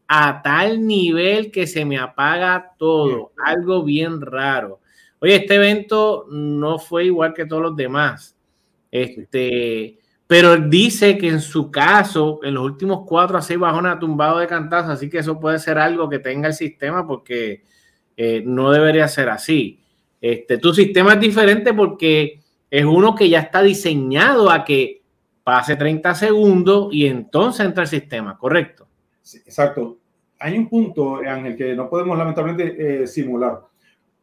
A 0.07 0.41
tal 0.41 0.85
nivel 0.85 1.51
que 1.51 1.67
se 1.67 1.85
me 1.85 1.97
apaga 1.99 2.73
todo. 2.77 3.31
Algo 3.45 3.83
bien 3.83 4.21
raro. 4.21 4.79
Oye, 5.19 5.35
este 5.35 5.55
evento 5.55 6.25
no 6.31 6.79
fue 6.79 7.05
igual 7.05 7.33
que 7.33 7.45
todos 7.45 7.61
los 7.61 7.75
demás. 7.75 8.35
Este, 8.89 9.99
pero 10.29 10.57
dice 10.57 11.17
que 11.17 11.27
en 11.27 11.41
su 11.41 11.71
caso, 11.71 12.39
en 12.43 12.53
los 12.53 12.63
últimos 12.63 12.99
cuatro 13.07 13.35
a 13.35 13.41
seis 13.41 13.57
bajones 13.57 13.97
tumbado 13.97 14.37
de 14.37 14.45
cantazo, 14.45 14.91
así 14.91 15.09
que 15.09 15.17
eso 15.17 15.39
puede 15.39 15.57
ser 15.57 15.79
algo 15.79 16.07
que 16.07 16.19
tenga 16.19 16.47
el 16.47 16.53
sistema 16.53 17.07
porque 17.07 17.63
eh, 18.15 18.43
no 18.45 18.69
debería 18.69 19.07
ser 19.07 19.27
así. 19.29 19.81
Este, 20.21 20.59
tu 20.59 20.71
sistema 20.71 21.13
es 21.13 21.19
diferente 21.19 21.73
porque 21.73 22.41
es 22.69 22.85
uno 22.85 23.15
que 23.15 23.27
ya 23.27 23.39
está 23.39 23.63
diseñado 23.63 24.51
a 24.51 24.65
que 24.65 25.01
pase 25.43 25.75
30 25.75 26.13
segundos 26.13 26.89
y 26.91 27.07
entonces 27.07 27.65
entra 27.65 27.81
el 27.81 27.89
sistema, 27.89 28.37
¿correcto? 28.37 28.87
exacto. 29.47 29.97
Hay 30.37 30.55
un 30.55 30.69
punto 30.69 31.23
en 31.23 31.47
el 31.47 31.55
que 31.55 31.73
no 31.73 31.89
podemos 31.89 32.15
lamentablemente 32.15 33.01
eh, 33.01 33.07
simular. 33.07 33.61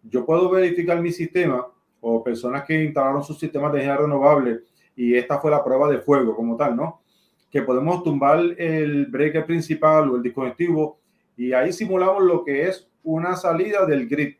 Yo 0.04 0.24
puedo 0.24 0.50
verificar 0.50 1.00
mi 1.00 1.10
sistema 1.10 1.66
o 2.00 2.22
personas 2.22 2.62
que 2.62 2.84
instalaron 2.84 3.24
sus 3.24 3.40
sistemas 3.40 3.72
de 3.72 3.82
energía 3.82 4.04
renovable 4.04 4.60
y 4.96 5.14
esta 5.14 5.38
fue 5.38 5.50
la 5.50 5.62
prueba 5.62 5.88
de 5.90 6.00
fuego 6.00 6.34
como 6.34 6.56
tal, 6.56 6.74
¿no? 6.74 7.02
Que 7.50 7.62
podemos 7.62 8.02
tumbar 8.02 8.40
el 8.58 9.06
breaker 9.06 9.44
principal 9.44 10.10
o 10.10 10.16
el 10.16 10.22
disconectivo 10.22 10.98
y 11.36 11.52
ahí 11.52 11.72
simulamos 11.72 12.24
lo 12.24 12.42
que 12.42 12.66
es 12.66 12.88
una 13.04 13.36
salida 13.36 13.84
del 13.84 14.08
grid 14.08 14.36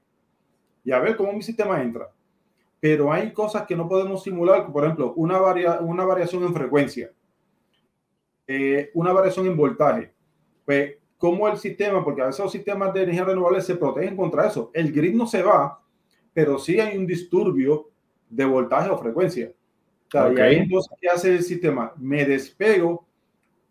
y 0.83 0.93
a 0.93 0.99
ver 0.99 1.17
cómo 1.17 1.33
mi 1.33 1.43
sistema 1.43 1.83
entra. 1.83 2.11
Pero 2.81 3.13
hay 3.13 3.33
cosas 3.33 3.67
que 3.67 3.77
no 3.77 3.89
podemos 3.89 4.23
simular, 4.23 4.71
por 4.73 4.85
ejemplo, 4.85 5.13
una, 5.15 5.39
varia, 5.39 5.81
una 5.81 6.05
variación 6.05 6.45
en 6.45 6.55
frecuencia, 6.55 7.11
eh, 8.47 8.91
una 8.95 9.13
variación 9.13 9.47
en 9.47 9.57
voltaje. 9.57 10.13
Pues, 10.65 10.95
¿cómo 11.19 11.49
el 11.49 11.57
sistema? 11.59 12.05
Porque 12.05 12.23
a 12.23 12.27
veces 12.27 12.45
los 12.45 12.53
sistemas 12.53 12.95
de 12.95 13.03
energía 13.03 13.25
renovable 13.25 13.61
se 13.61 13.77
protegen 13.77 14.17
contra 14.17 14.47
eso. 14.47 14.71
El 14.73 14.93
grid 14.93 15.15
no 15.15 15.27
se 15.27 15.43
va, 15.43 15.81
pero 16.33 16.59
sí 16.59 16.79
hay 16.79 16.97
un 16.97 17.07
disturbio 17.07 17.91
de 18.29 18.45
voltaje 18.45 18.91
o 18.91 18.99
frecuencia. 18.99 19.53
Y 20.13 20.41
ahí 20.41 20.57
entonces, 20.57 20.97
¿qué 21.01 21.09
hace 21.09 21.35
el 21.35 21.43
sistema? 21.43 21.93
Me 21.97 22.25
despego 22.25 23.07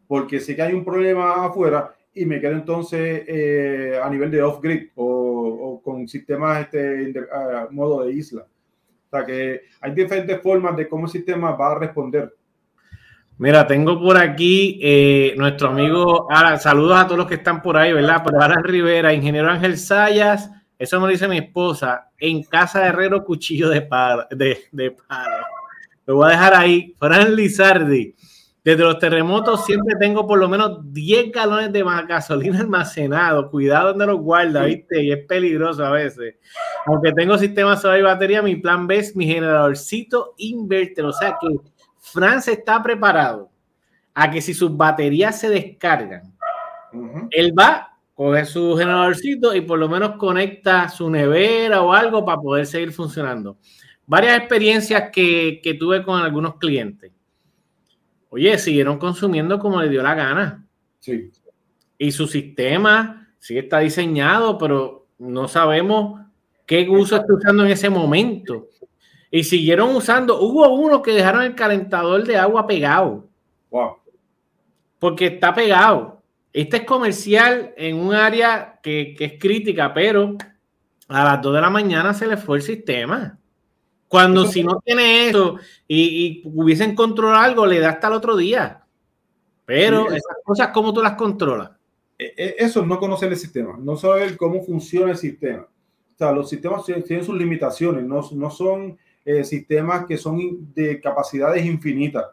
porque 0.08 0.40
sé 0.40 0.56
que 0.56 0.62
hay 0.62 0.74
un 0.74 0.86
problema 0.86 1.46
afuera 1.46 1.94
y 2.14 2.26
me 2.26 2.40
quedo 2.40 2.54
entonces 2.54 3.24
eh, 3.28 4.00
a 4.02 4.10
nivel 4.10 4.32
de 4.32 4.42
off-grid 4.42 4.90
o, 4.96 5.82
con 5.84 6.08
sistemas 6.08 6.62
este, 6.62 7.14
modo 7.72 8.06
de 8.06 8.14
isla. 8.14 8.42
O 8.42 9.10
sea 9.10 9.26
que 9.26 9.62
hay 9.82 9.94
diferentes 9.94 10.42
formas 10.42 10.76
de 10.76 10.88
cómo 10.88 11.06
el 11.06 11.12
sistema 11.12 11.52
va 11.52 11.74
a 11.74 11.80
responder. 11.80 12.34
Mira, 13.38 13.68
tengo 13.68 14.00
por 14.00 14.18
aquí 14.18 14.80
eh, 14.82 15.34
nuestro 15.38 15.68
amigo, 15.68 16.28
saludos 16.58 16.98
a 16.98 17.06
todos 17.06 17.18
los 17.18 17.28
que 17.28 17.36
están 17.36 17.62
por 17.62 17.76
ahí, 17.76 17.92
¿verdad? 17.92 18.22
Pero 18.26 18.42
Alan 18.42 18.64
Rivera, 18.64 19.14
ingeniero 19.14 19.50
Ángel 19.50 19.78
Sayas, 19.78 20.50
eso 20.80 21.02
me 21.02 21.12
dice 21.12 21.28
mi 21.28 21.40
esposa, 21.40 22.12
en 22.18 22.44
casa 22.44 22.82
de 22.82 22.88
herrero 22.88 23.26
cuchillo 23.26 23.70
de 23.70 23.82
palo. 23.82 24.26
De, 24.32 24.60
de 24.72 24.92
palo. 24.92 25.46
Lo 26.06 26.16
voy 26.16 26.28
a 26.28 26.32
dejar 26.32 26.56
ahí. 26.56 26.96
Fran 27.00 27.36
Lizardi. 27.36 28.16
Desde 28.64 28.84
los 28.84 28.98
terremotos 28.98 29.64
siempre 29.64 29.96
tengo 30.00 30.26
por 30.26 30.40
lo 30.40 30.50
menos 30.50 30.92
10 30.92 31.32
galones 31.32 31.72
de 31.72 31.84
gasolina 32.08 32.62
almacenado. 32.62 33.52
Cuidado 33.52 33.90
donde 33.90 34.08
los 34.08 34.20
guarda, 34.20 34.64
¿viste? 34.64 35.04
Y 35.04 35.12
es 35.12 35.24
peligroso 35.28 35.86
a 35.86 35.92
veces. 35.92 36.38
Aunque 36.88 37.12
tengo 37.12 37.38
sistema 37.38 37.78
solar 37.78 38.00
y 38.00 38.02
batería, 38.02 38.42
mi 38.42 38.56
plan 38.56 38.88
B 38.88 38.98
es 38.98 39.16
mi 39.16 39.28
generadorcito 39.28 40.34
inverter. 40.38 41.06
O 41.06 41.14
sea 41.14 41.38
que 41.40 41.48
France 42.00 42.54
está 42.54 42.82
preparado 42.82 43.52
a 44.16 44.32
que 44.32 44.42
si 44.42 44.56
sus 44.56 44.76
baterías 44.76 45.40
se 45.40 45.50
descargan, 45.50 46.34
él 47.30 47.54
va, 47.58 47.98
coge 48.16 48.46
su 48.46 48.76
generadorcito 48.78 49.54
y 49.54 49.62
por 49.62 49.78
lo 49.78 49.90
menos 49.90 50.16
conecta 50.16 50.90
su 50.90 51.08
nevera 51.10 51.82
o 51.82 51.94
algo 51.94 52.26
para 52.26 52.42
poder 52.42 52.66
seguir 52.66 52.92
funcionando 52.92 53.58
varias 54.06 54.38
experiencias 54.38 55.10
que, 55.12 55.78
tuve 55.80 56.04
con 56.04 56.20
algunos 56.20 56.56
clientes. 56.56 57.12
Oye, 58.30 58.58
siguieron 58.58 58.98
consumiendo 58.98 59.60
como 59.60 59.82
le 59.82 59.90
dio 59.90 60.04
la 60.04 60.14
gana. 60.14 60.66
Sí. 61.00 61.32
Y 61.98 62.12
su 62.12 62.28
sistema 62.28 63.30
sí 63.40 63.58
está 63.58 63.80
diseñado, 63.80 64.58
pero 64.58 65.08
no 65.18 65.48
sabemos 65.48 66.22
qué 66.66 66.88
uso 66.90 67.16
está 67.16 67.34
usando 67.34 67.66
en 67.66 67.72
ese 67.72 67.90
momento. 67.90 68.68
Y 69.32 69.44
siguieron 69.44 69.96
usando. 69.96 70.40
Hubo 70.40 70.68
uno 70.76 71.02
que 71.02 71.12
dejaron 71.12 71.44
el 71.44 71.56
calentador 71.56 72.24
de 72.24 72.38
agua 72.38 72.68
pegado. 72.68 73.28
Wow. 73.70 73.98
Porque 75.00 75.28
está 75.28 75.54
pegado. 75.54 76.22
Este 76.52 76.78
es 76.78 76.84
comercial 76.84 77.74
en 77.76 77.98
un 77.98 78.14
área 78.14 78.80
que, 78.82 79.14
que 79.18 79.26
es 79.26 79.34
crítica, 79.40 79.94
pero 79.94 80.38
a 81.08 81.24
las 81.24 81.42
2 81.42 81.54
de 81.54 81.62
la 81.62 81.70
mañana 81.70 82.14
se 82.14 82.28
le 82.28 82.38
fue 82.38 82.58
el 82.58 82.64
sistema. 82.64 83.38
Cuando 84.16 84.48
si 84.48 84.64
no 84.64 84.80
tiene 84.80 85.28
eso 85.28 85.58
y, 85.90 86.42
hubiesen 86.46 86.96
controlado 86.96 87.44
algo, 87.44 87.66
le 87.66 87.82
da 87.82 87.90
hasta 87.90 88.08
el 88.08 88.14
otro 88.14 88.38
día. 88.38 88.82
Pero 89.66 90.08
esas 90.08 90.38
cosas, 90.42 90.70
¿cómo 90.70 90.94
tú 90.94 91.04
las 91.04 91.16
controlas? 91.16 91.72
E, 92.18 92.34
e, 92.38 92.56
eso 92.60 92.80
es 92.80 92.88
no 92.88 92.98
conocer 92.98 93.30
el 93.30 93.38
sistema, 93.38 93.78
no 93.78 93.98
saber 93.98 94.38
cómo 94.38 94.64
funciona 94.64 95.12
el 95.12 95.18
sistema. 95.18 95.64
O 95.64 96.18
sea, 96.18 96.32
los 96.32 96.50
sistemas 96.50 96.86
tienen 96.86 97.26
sus 97.26 97.36
limitaciones, 97.36 98.06
no, 98.06 98.22
no 98.32 98.50
son 98.50 98.98
eh, 99.26 99.44
sistemas 99.44 100.06
que 100.06 100.16
son 100.18 100.74
de 100.74 101.02
capacidades 101.02 101.66
infinitas. 101.66 102.24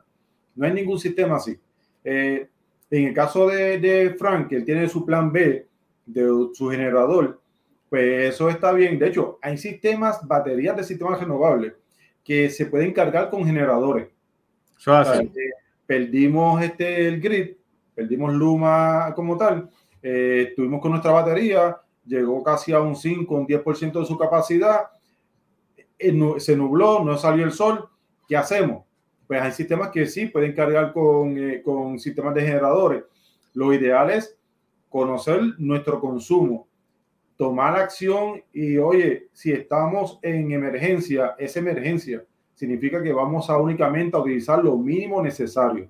No 0.55 0.65
hay 0.65 0.75
ningún 0.75 1.01
sistema 1.01 1.35
así. 1.35 1.59
Eh, 2.05 2.47
en 2.93 3.09
el 3.09 3.13
caso 3.13 3.49
de, 3.49 3.81
de 3.81 4.15
Frank, 4.17 4.49
que 4.49 4.55
él 4.55 4.65
tiene 4.65 4.89
su 4.89 5.05
plan 5.05 5.33
B 5.33 5.67
de 6.07 6.49
su 6.55 6.71
generador, 6.71 7.42
pues 7.93 8.33
eso 8.33 8.49
está 8.49 8.73
bien. 8.73 8.99
De 8.99 9.09
hecho, 9.09 9.39
hay 9.43 9.59
sistemas, 9.59 10.27
baterías 10.27 10.75
de 10.75 10.83
sistemas 10.83 11.21
renovables 11.21 11.75
que 12.25 12.49
se 12.49 12.65
pueden 12.65 12.91
cargar 12.95 13.29
con 13.29 13.45
generadores. 13.45 14.09
perdimos 15.85 16.63
este, 16.63 17.07
el 17.07 17.21
grid, 17.21 17.51
perdimos 17.95 18.33
Luma 18.33 19.13
como 19.15 19.37
tal, 19.37 19.69
eh, 20.03 20.47
estuvimos 20.49 20.81
con 20.81 20.93
nuestra 20.93 21.13
batería, 21.13 21.83
llegó 22.07 22.43
casi 22.43 22.73
a 22.73 22.81
un 22.81 22.97
5, 22.97 23.35
un 23.35 23.47
10% 23.47 24.01
de 24.01 24.07
su 24.07 24.17
capacidad, 24.17 24.87
eh, 25.99 26.19
se 26.39 26.57
nubló, 26.57 27.05
no 27.05 27.19
salió 27.19 27.45
el 27.45 27.53
sol, 27.53 27.91
¿qué 28.27 28.39
hacemos? 28.39 28.87
Pues 29.27 29.43
hay 29.43 29.53
sistemas 29.53 29.91
que 29.91 30.07
sí 30.07 30.25
pueden 30.29 30.55
cargar 30.55 30.95
con, 30.95 31.37
eh, 31.37 31.61
con 31.63 31.99
sistemas 31.99 32.33
de 32.33 32.41
generadores. 32.41 33.05
Lo 33.53 33.71
ideal 33.71 34.09
es 34.09 34.35
conocer 34.89 35.43
nuestro 35.59 36.01
consumo 36.01 36.72
tomar 37.43 37.77
acción 37.77 38.41
y 38.53 38.77
oye, 38.77 39.29
si 39.33 39.51
estamos 39.51 40.21
en 40.23 40.53
emergencia, 40.53 41.35
es 41.37 41.57
emergencia. 41.57 42.23
Significa 42.55 43.03
que 43.03 43.13
vamos 43.13 43.51
a 43.51 43.57
únicamente 43.57 44.17
a 44.17 44.21
utilizar 44.21 44.63
lo 44.63 44.77
mínimo 44.77 45.21
necesario. 45.21 45.89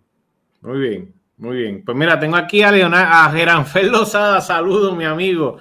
Muy 0.62 0.80
bien, 0.80 1.14
muy 1.36 1.58
bien. 1.58 1.84
Pues 1.84 1.94
mira, 1.94 2.18
tengo 2.18 2.36
aquí 2.36 2.62
a 2.62 2.72
Leonardo, 2.72 3.12
a 3.12 3.30
Geranfel 3.30 3.92
Lozada, 3.92 4.40
saludo 4.40 4.96
mi 4.96 5.04
amigo. 5.04 5.58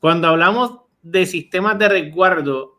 Cuando 0.00 0.28
hablamos 0.28 0.78
de 1.02 1.26
sistemas 1.26 1.78
de 1.78 1.90
resguardo, 1.90 2.78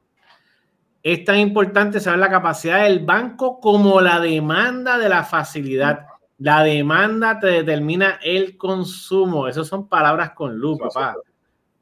es 1.03 1.23
tan 1.23 1.37
importante 1.37 1.99
saber 1.99 2.19
la 2.19 2.31
capacidad 2.31 2.81
del 2.81 3.05
banco 3.05 3.59
como 3.59 4.01
la 4.01 4.19
demanda 4.19 4.97
de 4.97 5.07
la 5.07 5.23
facilidad. 5.23 6.07
La 6.39 6.63
demanda 6.63 7.39
te 7.39 7.45
determina 7.45 8.19
el 8.23 8.57
consumo. 8.57 9.47
Esas 9.47 9.67
son 9.67 9.87
palabras 9.87 10.31
con 10.31 10.57
luz, 10.57 10.79
papá. 10.79 11.15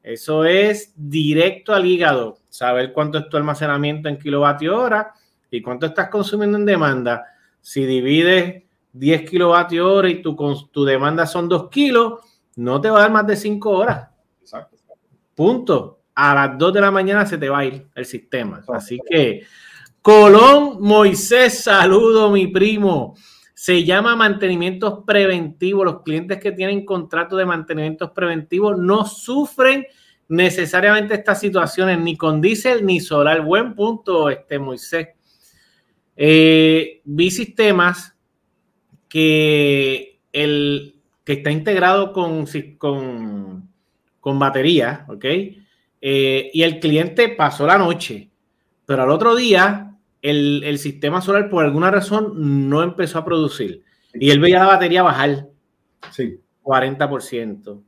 Eso 0.04 0.44
es 0.44 0.92
directo 0.94 1.72
al 1.72 1.86
hígado, 1.86 2.36
saber 2.50 2.92
cuánto 2.92 3.16
es 3.16 3.28
tu 3.30 3.38
almacenamiento 3.38 4.06
en 4.10 4.18
kilovatios 4.18 4.76
hora 4.76 5.14
y 5.50 5.62
cuánto 5.62 5.86
estás 5.86 6.10
consumiendo 6.10 6.58
en 6.58 6.66
demanda. 6.66 7.24
Si 7.62 7.86
divides 7.86 8.64
10 8.92 9.30
kilovatios 9.30 9.86
hora 9.86 10.10
y 10.10 10.20
tu, 10.20 10.36
tu 10.70 10.84
demanda 10.84 11.26
son 11.26 11.48
2 11.48 11.70
kilos, 11.70 12.20
no 12.56 12.82
te 12.82 12.90
va 12.90 12.98
a 12.98 13.02
dar 13.02 13.12
más 13.12 13.26
de 13.26 13.34
5 13.34 13.70
horas. 13.70 14.10
Exacto. 14.42 14.76
Punto. 15.34 16.00
A 16.14 16.34
las 16.34 16.58
2 16.58 16.74
de 16.74 16.80
la 16.82 16.90
mañana 16.90 17.24
se 17.24 17.38
te 17.38 17.48
va 17.48 17.60
a 17.60 17.64
ir 17.64 17.86
el 17.94 18.04
sistema. 18.04 18.62
Así 18.68 19.00
que, 19.08 19.46
Colón 20.02 20.82
Moisés, 20.82 21.62
saludo 21.62 22.30
mi 22.30 22.46
primo. 22.48 23.16
Se 23.54 23.84
llama 23.84 24.16
mantenimientos 24.16 25.04
preventivos. 25.06 25.84
Los 25.84 26.02
clientes 26.02 26.38
que 26.38 26.52
tienen 26.52 26.84
contrato 26.84 27.36
de 27.36 27.46
mantenimientos 27.46 28.10
preventivos 28.10 28.76
no 28.76 29.06
sufren 29.06 29.86
necesariamente 30.28 31.14
estas 31.14 31.40
situaciones 31.40 31.98
ni 32.00 32.16
con 32.16 32.40
diésel 32.40 32.84
ni 32.84 33.00
solar. 33.00 33.42
Buen 33.42 33.74
punto, 33.74 34.28
este 34.28 34.58
Moisés. 34.58 35.08
Eh, 36.16 37.00
vi 37.04 37.30
sistemas 37.30 38.16
que, 39.08 40.20
el, 40.32 40.96
que 41.24 41.34
está 41.34 41.50
integrado 41.50 42.12
con, 42.12 42.46
con, 42.78 43.68
con 44.20 44.38
batería, 44.38 45.06
¿ok? 45.08 45.24
eh, 46.06 46.50
y 46.52 46.62
el 46.62 46.80
cliente 46.80 47.30
pasó 47.30 47.66
la 47.66 47.78
noche, 47.78 48.28
pero 48.84 49.04
al 49.04 49.10
otro 49.10 49.34
día 49.34 49.93
el, 50.24 50.62
el, 50.64 50.78
sistema 50.78 51.20
solar 51.20 51.50
por 51.50 51.64
alguna 51.64 51.90
razón 51.90 52.68
no 52.68 52.82
empezó 52.82 53.18
a 53.18 53.24
producir 53.24 53.84
y 54.14 54.30
él 54.30 54.40
veía 54.40 54.60
la 54.60 54.66
batería 54.66 55.02
bajar. 55.02 55.48
Sí. 56.10 56.40
40%, 56.62 57.82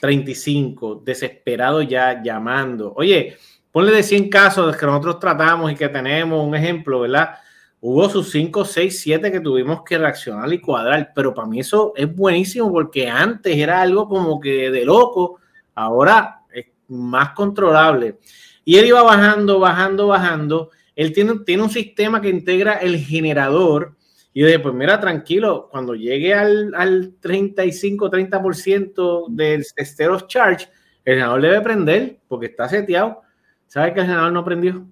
35%, 0.00 1.02
desesperado 1.02 1.80
ya 1.80 2.22
llamando. 2.22 2.92
Oye, 2.96 3.36
ponle 3.72 3.92
de 3.92 4.02
100 4.02 4.28
casos 4.28 4.76
que 4.76 4.84
nosotros 4.84 5.18
tratamos 5.18 5.72
y 5.72 5.74
que 5.74 5.88
tenemos 5.88 6.46
un 6.46 6.54
ejemplo, 6.54 7.00
¿verdad? 7.00 7.36
Hubo 7.80 8.08
sus 8.10 8.30
5, 8.30 8.64
6, 8.64 9.00
7 9.00 9.32
que 9.32 9.40
tuvimos 9.40 9.82
que 9.84 9.96
reaccionar 9.96 10.52
y 10.52 10.60
cuadrar, 10.60 11.12
pero 11.14 11.32
para 11.32 11.48
mí 11.48 11.60
eso 11.60 11.92
es 11.96 12.14
buenísimo 12.14 12.70
porque 12.70 13.08
antes 13.08 13.56
era 13.56 13.80
algo 13.80 14.08
como 14.08 14.38
que 14.40 14.70
de 14.70 14.84
loco, 14.84 15.38
ahora 15.74 16.42
es 16.52 16.66
más 16.88 17.30
controlable. 17.30 18.18
Y 18.64 18.76
él 18.76 18.86
iba 18.86 19.02
bajando, 19.02 19.58
bajando, 19.58 20.06
bajando. 20.06 20.70
Él 20.96 21.12
tiene, 21.12 21.40
tiene 21.46 21.62
un 21.62 21.70
sistema 21.70 22.20
que 22.20 22.28
integra 22.28 22.74
el 22.74 22.98
generador. 22.98 23.96
Y 24.32 24.40
yo 24.40 24.46
dije, 24.46 24.58
pues 24.58 24.74
mira, 24.74 25.00
tranquilo, 25.00 25.68
cuando 25.70 25.94
llegue 25.94 26.34
al, 26.34 26.74
al 26.74 27.14
35, 27.20 28.10
30% 28.10 29.26
del 29.28 29.64
estero 29.76 30.20
charge, 30.20 30.68
el 31.04 31.14
generador 31.14 31.42
debe 31.42 31.60
prender 31.60 32.18
porque 32.28 32.46
está 32.46 32.68
seteado. 32.68 33.22
¿Sabes 33.66 33.92
que 33.92 34.00
el 34.00 34.06
generador 34.06 34.32
no 34.32 34.44
prendió? 34.44 34.86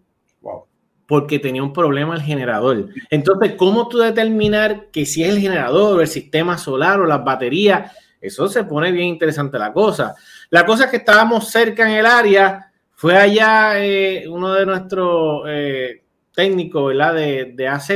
porque 1.12 1.38
tenía 1.38 1.62
un 1.62 1.74
problema 1.74 2.14
el 2.14 2.22
generador. 2.22 2.88
Entonces, 3.10 3.52
¿cómo 3.58 3.86
tú 3.86 3.98
determinar 3.98 4.86
que 4.90 5.04
si 5.04 5.22
es 5.22 5.28
el 5.28 5.40
generador 5.40 5.98
o 5.98 6.00
el 6.00 6.08
sistema 6.08 6.56
solar 6.56 7.00
o 7.00 7.06
las 7.06 7.22
baterías? 7.22 7.92
Eso 8.18 8.48
se 8.48 8.64
pone 8.64 8.90
bien 8.92 9.08
interesante 9.08 9.58
la 9.58 9.74
cosa. 9.74 10.14
La 10.48 10.64
cosa 10.64 10.84
es 10.84 10.90
que 10.90 10.96
estábamos 10.96 11.50
cerca 11.50 11.82
en 11.82 11.98
el 11.98 12.06
área, 12.06 12.71
fue 13.02 13.16
allá 13.16 13.84
eh, 13.84 14.28
uno 14.28 14.52
de 14.52 14.64
nuestros 14.64 15.42
eh, 15.48 16.04
técnicos 16.32 16.86
¿verdad? 16.86 17.14
De, 17.14 17.52
de 17.52 17.66
AZ 17.66 17.90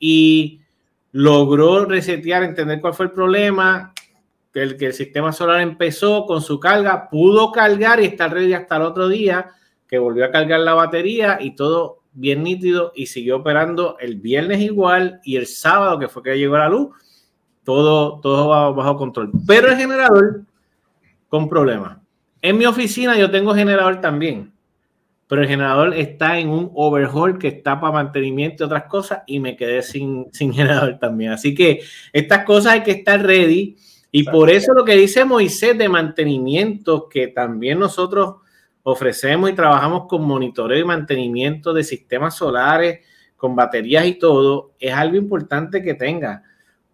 y 0.00 0.62
logró 1.12 1.84
resetear, 1.84 2.42
entender 2.42 2.80
cuál 2.80 2.94
fue 2.94 3.04
el 3.04 3.12
problema, 3.12 3.92
que 4.54 4.62
el, 4.62 4.94
sistema 4.94 5.30
solar 5.34 5.60
empezó 5.60 6.24
con 6.24 6.40
su 6.40 6.58
carga, 6.58 7.10
pudo 7.10 7.52
cargar 7.52 8.00
y 8.00 8.06
estar 8.06 8.32
ready 8.32 8.54
hasta 8.54 8.76
el 8.76 8.82
otro 8.84 9.08
día, 9.08 9.50
que 9.86 9.98
volvió 9.98 10.24
a 10.24 10.30
cargar 10.30 10.60
la 10.60 10.72
batería 10.72 11.36
y 11.38 11.54
todo 11.54 12.04
bien 12.14 12.42
nítido 12.42 12.92
y 12.94 13.08
siguió 13.08 13.36
operando 13.36 13.98
el 14.00 14.16
viernes 14.16 14.62
igual 14.62 15.20
y 15.22 15.36
el 15.36 15.46
sábado, 15.48 15.98
que 15.98 16.08
fue 16.08 16.22
que 16.22 16.38
llegó 16.38 16.56
la 16.56 16.70
luz, 16.70 16.96
todo, 17.62 18.20
todo 18.20 18.72
bajo 18.72 18.96
control. 18.96 19.32
Pero 19.46 19.68
el 19.68 19.76
generador 19.76 20.44
con 21.28 21.46
problemas. 21.46 22.05
En 22.46 22.58
mi 22.58 22.64
oficina 22.64 23.18
yo 23.18 23.28
tengo 23.28 23.56
generador 23.56 24.00
también, 24.00 24.52
pero 25.26 25.42
el 25.42 25.48
generador 25.48 25.92
está 25.94 26.38
en 26.38 26.48
un 26.48 26.70
overhaul 26.74 27.40
que 27.40 27.48
está 27.48 27.80
para 27.80 27.92
mantenimiento 27.92 28.62
y 28.62 28.66
otras 28.66 28.84
cosas 28.84 29.22
y 29.26 29.40
me 29.40 29.56
quedé 29.56 29.82
sin, 29.82 30.26
sin 30.32 30.54
generador 30.54 30.96
también. 31.00 31.32
Así 31.32 31.56
que 31.56 31.80
estas 32.12 32.44
cosas 32.44 32.74
hay 32.74 32.82
que 32.84 32.92
estar 32.92 33.20
ready 33.20 33.76
y 34.12 34.22
por 34.22 34.48
eso 34.48 34.74
lo 34.74 34.84
que 34.84 34.94
dice 34.94 35.24
Moisés 35.24 35.76
de 35.76 35.88
mantenimiento, 35.88 37.08
que 37.08 37.26
también 37.26 37.80
nosotros 37.80 38.36
ofrecemos 38.84 39.50
y 39.50 39.54
trabajamos 39.54 40.06
con 40.06 40.22
monitoreo 40.22 40.78
y 40.78 40.84
mantenimiento 40.84 41.74
de 41.74 41.82
sistemas 41.82 42.36
solares, 42.36 43.00
con 43.34 43.56
baterías 43.56 44.06
y 44.06 44.20
todo, 44.20 44.76
es 44.78 44.92
algo 44.94 45.16
importante 45.16 45.82
que 45.82 45.94
tenga. 45.94 46.44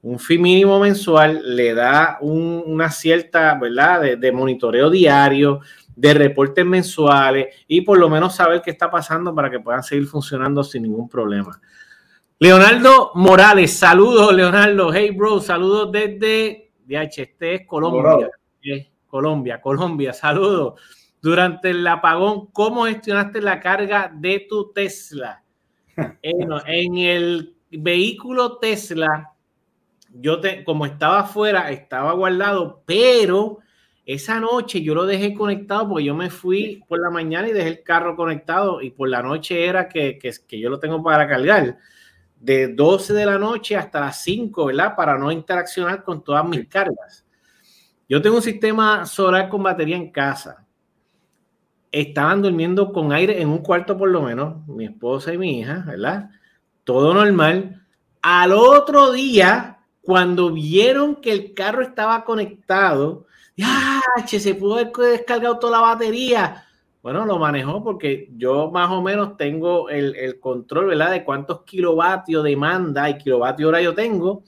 Un 0.03 0.19
fin 0.19 0.43
mínimo 0.43 0.81
mensual 0.81 1.57
le 1.57 1.75
da 1.75 2.19
una 2.21 2.91
cierta, 2.91 3.55
¿verdad?, 3.55 4.01
de, 4.01 4.17
de, 4.17 4.33
monitoreo 4.33 4.91
diario, 4.91 5.61
de 5.95 6.15
reportes 6.15 6.67
mensuales 6.67 7.55
y 7.69 7.83
por 7.83 7.99
lo 7.99 8.09
menos 8.09 8.35
saber 8.35 8.63
qué 8.63 8.73
está 8.73 8.91
pasando 8.91 9.35
para 9.35 9.51
que 9.51 9.61
puedan 9.61 9.83
seguir 9.83 10.07
funcionando 10.07 10.65
sin 10.65 10.83
ningún 10.83 11.09
problema. 11.09 11.61
Leonardo 12.39 13.13
Morales, 13.15 13.73
saludos, 13.73 14.35
Leonardo. 14.35 14.93
Hey, 14.93 15.11
bro, 15.11 15.41
saludos 15.41 15.93
desde 15.93 16.73
DHT, 16.85 17.67
Colombia. 17.67 18.31
Colombia, 19.07 19.61
Colombia, 19.61 20.13
saludos 20.13 20.81
durante 21.23 21.71
el 21.71 21.87
apagón, 21.87 22.49
¿cómo 22.49 22.85
gestionaste 22.85 23.41
la 23.41 23.61
carga 23.61 24.13
de 24.13 24.45
tu 24.49 24.73
Tesla? 24.73 25.43
en 26.23 26.99
el 26.99 27.57
vehículo 27.71 28.59
Tesla, 28.59 29.32
yo 30.13 30.41
te, 30.41 30.65
como 30.65 30.87
estaba 30.87 31.21
afuera, 31.21 31.71
estaba 31.71 32.13
guardado, 32.13 32.83
pero 32.87 33.59
esa 34.05 34.41
noche 34.41 34.83
yo 34.83 34.95
lo 34.95 35.07
dejé 35.07 35.35
conectado 35.35 35.89
porque 35.89 36.05
yo 36.05 36.15
me 36.15 36.31
fui 36.31 36.83
por 36.89 37.01
la 37.01 37.11
mañana 37.11 37.49
y 37.49 37.53
dejé 37.53 37.69
el 37.69 37.83
carro 37.83 38.17
conectado 38.17 38.83
y 38.83 38.91
por 38.91 39.09
la 39.09 39.23
noche 39.23 39.65
era 39.65 39.89
que, 39.89 40.19
que, 40.19 40.33
que 40.47 40.59
yo 40.59 40.71
lo 40.71 40.79
tengo 40.79 41.03
para 41.03 41.29
cargar 41.29 41.79
de 42.37 42.69
12 42.69 43.15
de 43.15 43.27
la 43.27 43.39
noche 43.39 43.77
hasta 43.77 44.01
las 44.01 44.23
5, 44.23 44.67
¿verdad? 44.67 44.97
Para 44.97 45.17
no 45.17 45.31
interaccionar 45.31 46.03
con 46.03 46.25
todas 46.25 46.47
mis 46.47 46.67
cargas. 46.67 47.25
Yo 48.09 48.21
tengo 48.21 48.37
un 48.37 48.43
sistema 48.43 49.07
solar 49.07 49.49
con 49.49 49.63
batería 49.63 49.97
en 49.97 50.11
casa 50.11 50.63
estaban 51.93 52.41
durmiendo 52.41 52.91
con 52.91 53.13
aire 53.13 53.41
en 53.41 53.49
un 53.49 53.59
cuarto 53.59 53.97
por 53.97 54.09
lo 54.09 54.23
menos, 54.23 54.67
mi 54.67 54.87
esposa 54.87 55.33
y 55.33 55.39
mi 55.39 55.61
hija, 55.61 55.85
¿verdad? 55.87 56.31
Todo 56.85 57.13
normal. 57.13 57.87
Al 58.23 58.53
otro 58.53 59.13
día, 59.13 59.72
cuando 60.03 60.51
vieron 60.51 61.17
que 61.17 61.33
el 61.33 61.55
carro 61.55 61.83
estaba 61.83 62.25
conectado, 62.25 63.27
¡ya! 63.57 64.01
Se 64.27 64.55
pudo 64.55 64.75
haber 64.75 64.93
descargado 64.93 65.59
toda 65.59 65.79
la 65.79 65.87
batería. 65.87 66.65
Bueno, 67.03 67.25
lo 67.25 67.39
manejó 67.39 67.83
porque 67.83 68.29
yo 68.37 68.71
más 68.71 68.91
o 68.91 69.03
menos 69.03 69.37
tengo 69.37 69.89
el, 69.89 70.15
el 70.17 70.39
control, 70.39 70.87
¿verdad? 70.87 71.11
De 71.11 71.25
cuántos 71.25 71.63
kilovatios 71.63 72.45
demanda 72.45 73.09
y 73.11 73.19
kilovatio 73.19 73.69
hora 73.69 73.81
yo 73.81 73.95
tengo. 73.95 74.45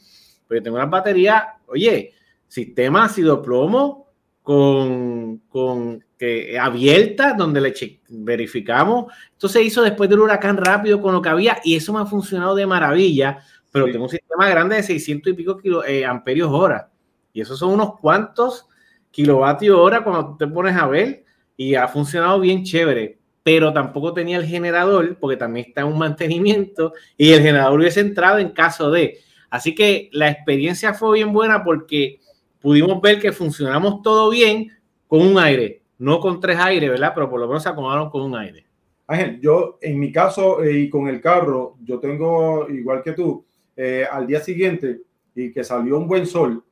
Pero 0.46 0.62
tengo 0.62 0.76
una 0.76 0.86
batería, 0.86 1.54
oye, 1.66 2.12
sistema 2.46 3.04
ácido 3.04 3.42
plomo 3.42 4.04
con, 4.42 5.38
con 5.48 6.04
que, 6.18 6.58
abierta, 6.58 7.32
donde 7.32 7.60
le 7.60 7.74
verificamos. 8.08 9.12
Esto 9.32 9.48
se 9.48 9.62
hizo 9.62 9.82
después 9.82 10.08
del 10.08 10.20
huracán 10.20 10.56
rápido 10.56 11.00
con 11.00 11.14
lo 11.14 11.22
que 11.22 11.28
había 11.28 11.58
y 11.64 11.74
eso 11.76 11.92
me 11.92 12.00
ha 12.00 12.06
funcionado 12.06 12.54
de 12.54 12.66
maravilla, 12.66 13.38
pero 13.74 13.90
tengo 13.90 14.04
un 14.04 14.10
sistema 14.10 14.48
grande 14.48 14.76
de 14.76 14.82
600 14.82 15.32
y 15.32 15.37
pico 15.37 15.58
kilo, 15.58 15.84
eh, 15.84 16.04
amperios 16.04 16.48
hora. 16.50 16.90
Y 17.32 17.40
esos 17.40 17.58
son 17.58 17.72
unos 17.72 17.98
cuantos 17.98 18.68
kilovatios 19.10 19.76
hora 19.76 20.04
cuando 20.04 20.37
te 20.37 20.46
pones 20.46 20.76
a 20.76 20.87
ver 20.87 21.24
y 21.56 21.74
ha 21.74 21.88
funcionado 21.88 22.38
bien 22.38 22.62
chévere. 22.62 23.18
Pero 23.42 23.72
tampoco 23.72 24.14
tenía 24.14 24.38
el 24.38 24.46
generador 24.46 25.18
porque 25.18 25.37
también 25.37 25.66
está 25.68 25.80
en 25.80 25.88
un 25.88 25.98
mantenimiento 25.98 26.92
y 27.16 27.32
el 27.32 27.42
generador 27.42 27.80
hubiese 27.80 28.00
entrado 28.00 28.38
en 28.38 28.50
caso 28.50 28.90
de. 28.90 29.18
Así 29.50 29.74
que 29.74 30.08
la 30.12 30.30
experiencia 30.30 30.94
fue 30.94 31.16
bien 31.16 31.32
buena 31.32 31.64
porque 31.64 32.20
pudimos 32.60 33.00
ver 33.02 33.18
que 33.20 33.32
funcionamos 33.32 34.02
todo 34.02 34.30
bien 34.30 34.70
con 35.08 35.20
un 35.20 35.38
aire 35.38 35.84
no 35.98 36.20
con 36.20 36.40
tres 36.40 36.58
aires, 36.58 36.90
¿verdad? 36.90 37.12
Pero 37.14 37.30
por 37.30 37.40
lo 37.40 37.46
menos 37.46 37.62
se 37.62 37.68
acomodaron 37.68 38.10
con 38.10 38.22
un 38.22 38.37
aire. 38.37 38.66
Ángel, 39.06 39.40
yo 39.40 39.78
en 39.80 39.98
mi 39.98 40.10
caso 40.10 40.62
eh, 40.62 40.80
y 40.80 40.90
con 40.90 41.08
el 41.08 41.20
carro, 41.20 41.76
yo 41.82 41.98
tengo, 41.98 42.68
igual 42.70 43.02
que 43.02 43.12
tú, 43.12 43.44
eh, 43.76 44.06
al 44.10 44.26
día 44.26 44.40
siguiente 44.40 45.00
y 45.34 45.52
que 45.52 45.64
salió 45.64 45.98
un 45.98 46.06
buen 46.06 46.26
sol, 46.26 46.62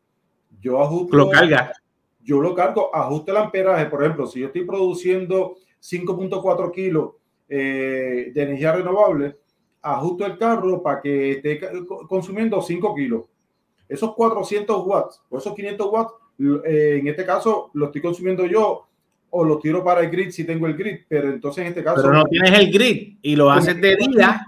yo 0.60 0.80
ajusto. 0.80 1.16
Lo 1.16 1.30
carga. 1.30 1.72
Yo 2.22 2.40
lo 2.40 2.54
cargo, 2.54 2.94
ajuste 2.94 3.32
el 3.32 3.36
amperaje. 3.38 3.86
Por 3.86 4.02
ejemplo, 4.02 4.26
si 4.26 4.40
yo 4.40 4.46
estoy 4.46 4.64
produciendo 4.64 5.56
5.4 5.80 6.70
kilos 6.70 7.14
eh, 7.48 8.30
de 8.32 8.42
energía 8.42 8.72
renovable, 8.72 9.36
ajusto 9.82 10.24
el 10.24 10.38
carro 10.38 10.80
para 10.82 11.00
que 11.00 11.32
esté 11.32 11.60
consumiendo 12.08 12.62
5 12.62 12.94
kilos. 12.94 13.28
Esos 13.88 14.14
400 14.14 14.86
watts 14.86 15.20
o 15.28 15.38
esos 15.38 15.54
500 15.54 15.88
watts, 15.90 16.12
en 16.38 17.06
este 17.08 17.26
caso, 17.26 17.70
lo 17.74 17.86
estoy 17.86 18.00
consumiendo 18.00 18.46
yo 18.46 18.86
o 19.34 19.44
lo 19.44 19.58
tiro 19.58 19.82
para 19.82 20.02
el 20.02 20.10
grid 20.10 20.30
si 20.30 20.44
tengo 20.44 20.66
el 20.66 20.76
grid, 20.76 21.00
pero 21.08 21.30
entonces 21.30 21.62
en 21.62 21.68
este 21.68 21.82
caso... 21.82 22.02
Pero 22.02 22.12
no 22.12 22.24
tienes 22.24 22.52
el 22.52 22.70
grid 22.70 23.16
y 23.22 23.34
lo 23.34 23.50
haces 23.50 23.80
de 23.80 23.96
día. 23.96 24.46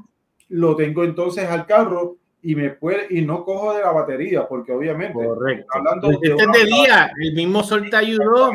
Lo 0.51 0.77
tengo 0.77 1.05
entonces 1.05 1.49
al 1.49 1.67
carro 1.67 2.19
y 2.45 2.55
me 2.55 2.71
puede 2.71 3.07
y 3.11 3.23
no 3.23 3.45
cojo 3.45 3.75
de 3.75 3.83
la 3.83 3.91
batería 3.91 4.47
porque 4.47 4.73
obviamente 4.73 5.15
correcto 5.15 5.67
hablando 5.71 6.09
de, 6.11 6.29
de 6.29 6.65
día 6.65 7.11
el 7.19 7.35
mismo 7.35 7.63
sol 7.63 7.89
te 7.91 7.97
ayudó 7.97 8.53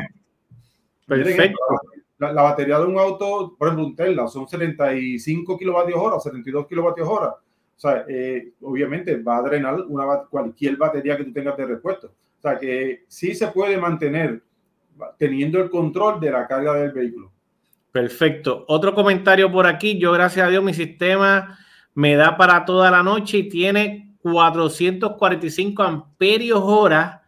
perfecto 1.05 1.59
la, 2.19 2.31
la, 2.31 2.41
batería 2.41 2.79
de 2.79 2.85
un 2.85 2.97
auto 2.97 3.55
por 3.57 3.67
ejemplo 3.67 3.87
un 3.87 3.95
Tesla 3.95 4.27
son 4.27 4.47
75 4.47 5.57
kilovatios 5.57 5.99
hora 5.99 6.19
72 6.19 6.67
kilovatios 6.67 7.07
hora 7.07 7.29
o 7.29 7.79
sea 7.79 8.05
eh, 8.07 8.51
obviamente 8.61 9.17
va 9.21 9.37
a 9.37 9.41
drenar 9.41 9.81
una 9.87 10.21
cualquier 10.29 10.77
batería 10.77 11.17
que 11.17 11.25
tú 11.25 11.33
tengas 11.33 11.57
de 11.57 11.65
repuesto 11.65 12.07
o 12.07 12.41
sea 12.41 12.57
que 12.57 13.03
sí 13.07 13.35
se 13.35 13.47
puede 13.47 13.77
mantener 13.77 14.41
teniendo 15.17 15.61
el 15.61 15.69
control 15.69 16.19
de 16.19 16.31
la 16.31 16.47
carga 16.47 16.73
del 16.75 16.91
vehículo. 16.91 17.31
Perfecto. 17.91 18.65
Otro 18.67 18.93
comentario 18.93 19.51
por 19.51 19.65
aquí. 19.65 19.97
Yo, 19.97 20.11
gracias 20.11 20.45
a 20.45 20.49
Dios, 20.49 20.63
mi 20.63 20.73
sistema 20.73 21.57
me 21.99 22.15
da 22.15 22.37
para 22.37 22.63
toda 22.63 22.89
la 22.89 23.03
noche 23.03 23.39
y 23.39 23.49
tiene 23.49 24.15
445 24.21 25.83
amperios 25.83 26.61
hora. 26.63 27.23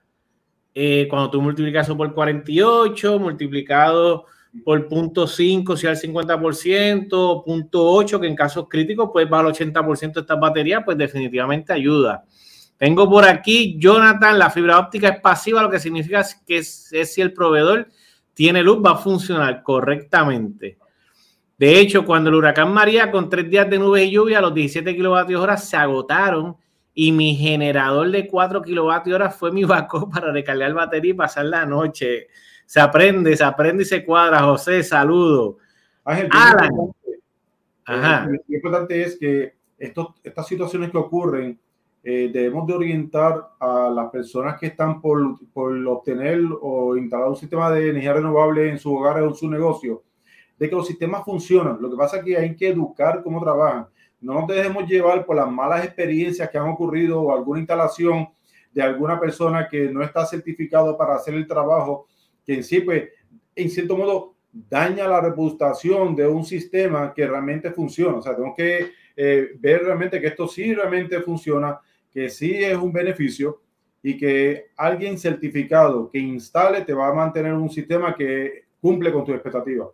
Eh, 0.74 1.08
cuando 1.10 1.30
tú 1.30 1.42
multiplicas 1.42 1.86
eso 1.88 1.98
por 1.98 2.14
48, 2.14 3.20
multiplicado 3.20 4.28
por 4.64 4.88
punto 4.88 5.28
5 5.28 5.76
si 5.76 5.88
al 5.88 5.98
50%, 5.98 7.44
punto 7.44 7.86
8 7.86 8.22
que 8.22 8.28
en 8.28 8.36
casos 8.38 8.68
críticos 8.70 9.10
pues 9.12 9.28
va 9.30 9.42
al 9.42 9.48
80% 9.48 10.14
de 10.14 10.22
estas 10.22 10.40
baterías, 10.40 10.84
pues 10.86 10.98
definitivamente 10.98 11.74
ayuda. 11.74 12.24
Tengo 12.78 13.10
por 13.10 13.26
aquí, 13.26 13.76
Jonathan, 13.78 14.40
la 14.40 14.50
fibra 14.50 14.80
óptica 14.80 15.10
es 15.10 15.20
pasiva, 15.20 15.62
lo 15.62 15.70
que 15.70 15.82
significa 15.82 16.26
que 16.48 16.60
es, 16.60 16.94
si 17.14 17.20
el 17.20 17.34
proveedor 17.34 17.90
tiene 18.34 18.64
luz 18.64 18.78
va 18.78 18.92
a 18.92 18.98
funcionar 18.98 19.64
correctamente. 19.64 20.78
De 21.62 21.80
hecho, 21.80 22.04
cuando 22.06 22.32
el 22.32 22.38
huracán 22.38 22.74
María 22.74 23.12
con 23.12 23.30
tres 23.30 23.48
días 23.48 23.70
de 23.70 23.78
nubes 23.78 24.08
y 24.08 24.10
lluvia, 24.10 24.42
los 24.42 24.52
17 24.52 24.96
kilovatios 24.96 25.40
hora 25.40 25.58
se 25.58 25.78
agotaron 25.78 26.58
y 26.92 27.12
mi 27.12 27.36
generador 27.36 28.10
de 28.10 28.26
4 28.26 28.64
kilovatios 28.64 29.14
hora 29.14 29.30
fue 29.30 29.52
mi 29.52 29.64
backup 29.64 30.12
para 30.12 30.32
recargar 30.32 30.74
batería 30.74 31.12
y 31.12 31.14
pasar 31.14 31.46
la 31.46 31.64
noche 31.68 32.30
se 32.72 32.80
aprende, 32.80 33.36
se 33.36 33.44
aprende 33.44 33.84
y 33.84 33.86
se 33.86 34.06
cuadra. 34.06 34.44
José, 34.44 34.82
saludo. 34.82 35.58
Ángel, 36.06 36.30
Alan. 36.32 36.72
Ajá. 37.84 38.30
Eh, 38.30 38.42
lo 38.48 38.56
importante 38.56 39.04
es 39.04 39.20
que 39.20 39.56
estos, 39.78 40.16
estas 40.24 40.48
situaciones 40.48 40.90
que 40.90 40.98
ocurren, 40.98 41.60
eh, 42.02 42.32
debemos 42.34 42.66
de 42.66 42.74
orientar 42.74 43.50
a 43.60 43.90
las 43.90 44.10
personas 44.10 44.58
que 44.58 44.68
están 44.68 45.02
por, 45.02 45.38
por, 45.52 45.76
obtener 45.86 46.40
o 46.62 46.96
instalar 46.96 47.28
un 47.28 47.36
sistema 47.36 47.70
de 47.70 47.90
energía 47.90 48.14
renovable 48.14 48.70
en 48.70 48.80
su 48.80 48.96
hogar 48.96 49.22
o 49.22 49.28
en 49.28 49.36
su 49.36 49.50
negocio, 49.50 50.04
de 50.62 50.70
que 50.70 50.76
los 50.76 50.86
sistemas 50.86 51.26
funcionan. 51.26 51.82
Lo 51.82 51.90
que 51.90 51.98
pasa 51.98 52.18
es 52.18 52.24
que 52.24 52.38
hay 52.38 52.56
que 52.56 52.68
educar 52.68 53.24
cómo 53.24 53.42
trabajan. 53.42 53.88
No 54.20 54.36
nos 54.36 54.48
dejemos 54.48 54.88
llevar 54.88 55.26
por 55.26 55.36
las 55.36 55.50
malas 55.50 55.84
experiencias 55.84 56.48
que 56.52 56.58
han 56.60 56.70
ocurrido 56.70 57.20
o 57.20 57.34
alguna 57.34 57.62
instalación 57.62 58.30
de 58.72 58.84
alguna 58.84 59.20
persona 59.20 59.68
que 59.68 59.90
no 59.90 60.04
está 60.04 60.24
certificado 60.24 60.96
para 60.96 61.16
hacer 61.16 61.34
el 61.34 61.48
trabajo 61.48 62.06
que 62.46 62.54
en 62.54 62.64
sí, 62.64 62.82
pues, 62.82 63.10
en 63.56 63.72
cierto 63.72 63.98
modo, 63.98 64.36
daña 64.52 65.08
la 65.08 65.20
reputación 65.20 66.16
de 66.16 66.28
un 66.28 66.46
sistema 66.46 67.12
que 67.12 67.26
realmente 67.26 67.72
funciona. 67.72 68.18
O 68.18 68.22
sea, 68.22 68.36
tenemos 68.36 68.56
que 68.56 68.92
eh, 69.16 69.48
ver 69.58 69.82
realmente 69.84 70.22
que 70.22 70.28
esto 70.28 70.48
sí 70.48 70.76
realmente 70.76 71.22
funciona, 71.22 71.80
que 72.12 72.30
sí 72.30 72.64
es 72.64 72.78
un 72.78 72.94
beneficio 72.94 73.64
y 74.04 74.16
que 74.16 74.68
alguien 74.78 75.18
certificado 75.18 76.08
que 76.08 76.20
instale 76.20 76.82
te 76.82 76.94
va 76.94 77.08
a 77.08 77.14
mantener 77.16 77.56
un 77.56 77.72
sistema 77.72 78.14
que 78.16 78.66
cumple 78.80 79.12
con 79.12 79.26
tus 79.26 79.34
expectativas. 79.34 79.88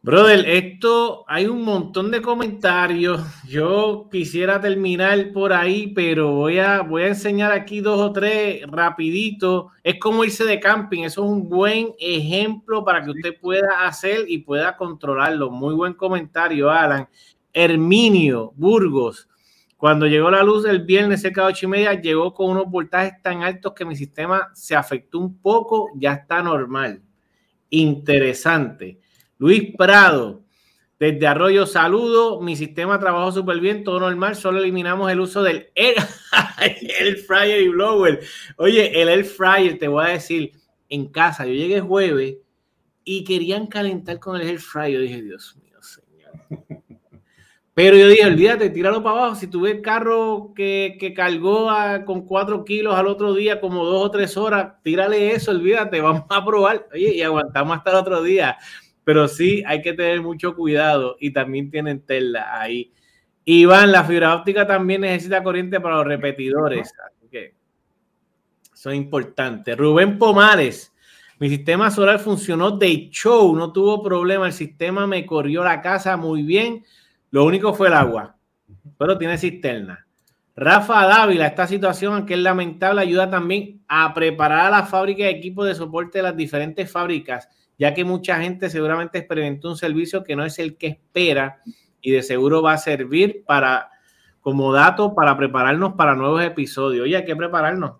Brother, 0.00 0.48
esto 0.48 1.24
hay 1.26 1.46
un 1.46 1.64
montón 1.64 2.12
de 2.12 2.22
comentarios. 2.22 3.20
Yo 3.48 4.08
quisiera 4.10 4.60
terminar 4.60 5.32
por 5.32 5.52
ahí, 5.52 5.88
pero 5.88 6.34
voy 6.34 6.60
a, 6.60 6.82
voy 6.82 7.02
a 7.02 7.08
enseñar 7.08 7.50
aquí 7.50 7.80
dos 7.80 7.98
o 8.00 8.12
tres 8.12 8.62
rapidito. 8.68 9.72
Es 9.82 9.98
como 9.98 10.24
irse 10.24 10.44
de 10.44 10.60
camping. 10.60 11.02
Eso 11.02 11.24
es 11.24 11.30
un 11.30 11.48
buen 11.48 11.94
ejemplo 11.98 12.84
para 12.84 13.02
que 13.02 13.10
usted 13.10 13.40
pueda 13.40 13.86
hacer 13.86 14.24
y 14.28 14.38
pueda 14.38 14.76
controlarlo. 14.76 15.50
Muy 15.50 15.74
buen 15.74 15.94
comentario, 15.94 16.70
Alan. 16.70 17.08
Herminio 17.52 18.52
Burgos. 18.54 19.28
Cuando 19.76 20.06
llegó 20.06 20.30
la 20.30 20.44
luz 20.44 20.64
el 20.64 20.84
viernes 20.84 21.22
cerca 21.22 21.42
de 21.42 21.48
ocho 21.48 21.66
y 21.66 21.70
media, 21.70 22.00
llegó 22.00 22.32
con 22.32 22.50
unos 22.50 22.70
voltajes 22.70 23.20
tan 23.20 23.42
altos 23.42 23.72
que 23.74 23.84
mi 23.84 23.96
sistema 23.96 24.48
se 24.54 24.76
afectó 24.76 25.18
un 25.18 25.38
poco. 25.40 25.90
Ya 25.96 26.12
está 26.12 26.40
normal. 26.40 27.02
Interesante. 27.70 29.00
Luis 29.38 29.72
Prado, 29.76 30.42
desde 30.98 31.28
Arroyo 31.28 31.64
Saludo, 31.64 32.40
mi 32.40 32.56
sistema 32.56 32.98
trabajó 32.98 33.30
súper 33.30 33.60
bien, 33.60 33.84
todo 33.84 34.00
normal, 34.00 34.34
solo 34.34 34.58
eliminamos 34.58 35.10
el 35.12 35.20
uso 35.20 35.44
del 35.44 35.68
air, 35.76 37.16
fryer 37.24 37.62
y 37.62 37.68
blower. 37.68 38.20
Oye, 38.56 39.00
el 39.00 39.08
air 39.08 39.24
fryer, 39.24 39.78
te 39.78 39.86
voy 39.86 40.06
a 40.06 40.08
decir, 40.08 40.52
en 40.88 41.06
casa, 41.06 41.46
yo 41.46 41.52
llegué 41.52 41.80
jueves 41.80 42.38
y 43.04 43.22
querían 43.22 43.68
calentar 43.68 44.18
con 44.18 44.40
el 44.40 44.48
air 44.48 44.58
fryer. 44.58 44.94
Yo 44.94 45.00
dije, 45.02 45.22
Dios 45.22 45.56
mío, 45.62 45.76
señor. 45.82 46.32
Pero 47.74 47.96
yo 47.96 48.08
dije, 48.08 48.26
olvídate, 48.26 48.70
tíralo 48.70 49.04
para 49.04 49.20
abajo. 49.20 49.36
Si 49.36 49.46
tuve 49.46 49.70
el 49.70 49.82
carro 49.82 50.52
que, 50.56 50.96
que 50.98 51.14
cargó 51.14 51.70
con 52.04 52.26
cuatro 52.26 52.64
kilos 52.64 52.96
al 52.96 53.06
otro 53.06 53.34
día, 53.34 53.60
como 53.60 53.84
dos 53.84 54.06
o 54.06 54.10
tres 54.10 54.36
horas, 54.36 54.82
tírale 54.82 55.30
eso, 55.30 55.52
olvídate, 55.52 56.00
vamos 56.00 56.24
a 56.28 56.44
probar. 56.44 56.88
Oye, 56.92 57.14
y 57.14 57.22
aguantamos 57.22 57.78
hasta 57.78 57.90
el 57.90 57.96
otro 57.98 58.20
día 58.20 58.58
pero 59.08 59.26
sí 59.26 59.62
hay 59.66 59.80
que 59.80 59.94
tener 59.94 60.20
mucho 60.20 60.54
cuidado 60.54 61.16
y 61.18 61.32
también 61.32 61.70
tienen 61.70 62.02
tela 62.02 62.60
ahí. 62.60 62.92
Iván, 63.46 63.90
la 63.90 64.04
fibra 64.04 64.34
óptica 64.34 64.66
también 64.66 65.00
necesita 65.00 65.42
corriente 65.42 65.80
para 65.80 65.96
los 65.96 66.06
repetidores, 66.06 66.92
así 67.06 67.26
que 67.30 67.54
eso 68.70 68.90
es 68.90 68.96
importante. 68.98 69.74
Rubén 69.74 70.18
Pomares, 70.18 70.94
mi 71.38 71.48
sistema 71.48 71.90
solar 71.90 72.18
funcionó 72.18 72.72
de 72.72 73.08
show, 73.08 73.56
no 73.56 73.72
tuvo 73.72 74.02
problema, 74.02 74.44
el 74.44 74.52
sistema 74.52 75.06
me 75.06 75.24
corrió 75.24 75.64
la 75.64 75.80
casa 75.80 76.18
muy 76.18 76.42
bien, 76.42 76.84
lo 77.30 77.46
único 77.46 77.72
fue 77.72 77.88
el 77.88 77.94
agua, 77.94 78.36
pero 78.98 79.16
tiene 79.16 79.38
cisterna. 79.38 80.06
Rafa 80.54 81.06
Dávila, 81.06 81.46
esta 81.46 81.66
situación, 81.66 82.12
aunque 82.12 82.34
es 82.34 82.40
lamentable, 82.40 83.00
ayuda 83.00 83.30
también 83.30 83.80
a 83.88 84.12
preparar 84.12 84.66
a 84.66 84.70
la 84.70 84.82
fábrica 84.84 85.24
de 85.24 85.30
equipos 85.30 85.66
de 85.66 85.74
soporte 85.74 86.18
de 86.18 86.24
las 86.24 86.36
diferentes 86.36 86.92
fábricas 86.92 87.48
ya 87.78 87.94
que 87.94 88.04
mucha 88.04 88.40
gente 88.40 88.68
seguramente 88.68 89.18
experimentó 89.18 89.70
un 89.70 89.76
servicio 89.76 90.24
que 90.24 90.36
no 90.36 90.44
es 90.44 90.58
el 90.58 90.76
que 90.76 90.88
espera 90.88 91.60
y 92.00 92.10
de 92.10 92.22
seguro 92.22 92.60
va 92.60 92.72
a 92.74 92.78
servir 92.78 93.44
para 93.46 93.90
como 94.40 94.72
dato 94.72 95.14
para 95.14 95.36
prepararnos 95.36 95.94
para 95.94 96.14
nuevos 96.14 96.42
episodios. 96.42 97.04
Oye, 97.04 97.16
hay 97.16 97.24
que 97.24 97.36
prepararnos. 97.36 97.96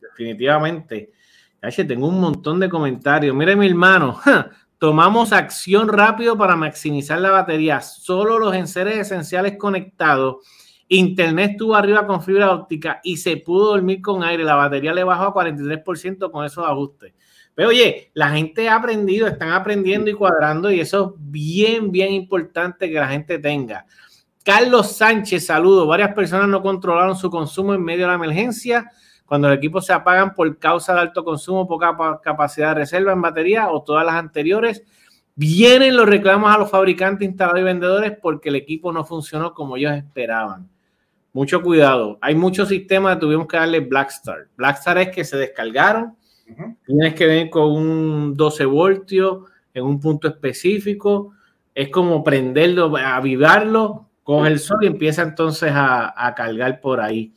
Definitivamente. 0.00 1.12
tengo 1.86 2.08
un 2.08 2.20
montón 2.20 2.60
de 2.60 2.68
comentarios. 2.68 3.34
Mire, 3.34 3.56
mi 3.56 3.66
hermano, 3.66 4.20
tomamos 4.78 5.32
acción 5.32 5.88
rápido 5.88 6.36
para 6.36 6.56
maximizar 6.56 7.20
la 7.20 7.30
batería. 7.30 7.80
Solo 7.80 8.38
los 8.38 8.54
enseres 8.54 8.98
esenciales 8.98 9.56
conectados. 9.56 10.36
Internet 10.88 11.52
estuvo 11.52 11.74
arriba 11.74 12.06
con 12.06 12.22
fibra 12.22 12.52
óptica 12.52 13.00
y 13.02 13.16
se 13.16 13.36
pudo 13.38 13.72
dormir 13.72 14.02
con 14.02 14.22
aire. 14.22 14.44
La 14.44 14.54
batería 14.54 14.92
le 14.92 15.04
bajó 15.04 15.24
a 15.24 15.34
43% 15.34 16.30
con 16.30 16.44
esos 16.44 16.66
ajustes. 16.66 17.14
Pero 17.54 17.68
oye, 17.68 18.10
la 18.14 18.30
gente 18.30 18.68
ha 18.68 18.76
aprendido, 18.76 19.26
están 19.26 19.52
aprendiendo 19.52 20.10
y 20.10 20.14
cuadrando 20.14 20.70
y 20.70 20.80
eso 20.80 21.14
es 21.16 21.22
bien, 21.30 21.92
bien 21.92 22.12
importante 22.12 22.90
que 22.90 22.98
la 22.98 23.08
gente 23.08 23.38
tenga. 23.38 23.86
Carlos 24.44 24.96
Sánchez, 24.96 25.46
saludo. 25.46 25.86
Varias 25.86 26.14
personas 26.14 26.48
no 26.48 26.60
controlaron 26.62 27.16
su 27.16 27.30
consumo 27.30 27.72
en 27.72 27.82
medio 27.82 28.02
de 28.02 28.08
la 28.08 28.14
emergencia. 28.14 28.90
Cuando 29.24 29.48
los 29.48 29.56
equipos 29.56 29.86
se 29.86 29.92
apagan 29.94 30.34
por 30.34 30.58
causa 30.58 30.94
de 30.94 31.00
alto 31.00 31.24
consumo, 31.24 31.66
poca 31.66 31.96
capacidad 32.22 32.68
de 32.68 32.74
reserva 32.74 33.12
en 33.12 33.22
batería 33.22 33.70
o 33.70 33.82
todas 33.82 34.04
las 34.04 34.16
anteriores, 34.16 34.82
vienen 35.34 35.96
los 35.96 36.06
reclamos 36.06 36.54
a 36.54 36.58
los 36.58 36.70
fabricantes, 36.70 37.26
instaladores 37.26 37.62
y 37.62 37.64
vendedores 37.64 38.12
porque 38.20 38.50
el 38.50 38.56
equipo 38.56 38.92
no 38.92 39.04
funcionó 39.04 39.54
como 39.54 39.76
ellos 39.76 39.92
esperaban. 39.92 40.68
Mucho 41.32 41.62
cuidado. 41.62 42.18
Hay 42.20 42.34
muchos 42.34 42.68
sistemas 42.68 43.14
que 43.14 43.20
tuvimos 43.20 43.46
que 43.48 43.56
darle 43.56 43.80
Blackstar. 43.80 44.48
Blackstar 44.56 44.98
es 44.98 45.08
que 45.08 45.24
se 45.24 45.38
descargaron, 45.38 46.16
Tienes 46.86 47.14
que 47.14 47.26
venir 47.26 47.50
con 47.50 47.72
un 47.72 48.36
12 48.36 48.64
voltios 48.64 49.44
en 49.72 49.84
un 49.84 50.00
punto 50.00 50.28
específico. 50.28 51.32
Es 51.74 51.88
como 51.88 52.22
prenderlo, 52.22 52.96
avivarlo, 52.96 54.08
coge 54.22 54.50
el 54.50 54.58
sol 54.58 54.78
y 54.82 54.86
empieza 54.86 55.22
entonces 55.22 55.72
a, 55.72 56.12
a 56.16 56.34
cargar 56.34 56.80
por 56.80 57.00
ahí. 57.00 57.32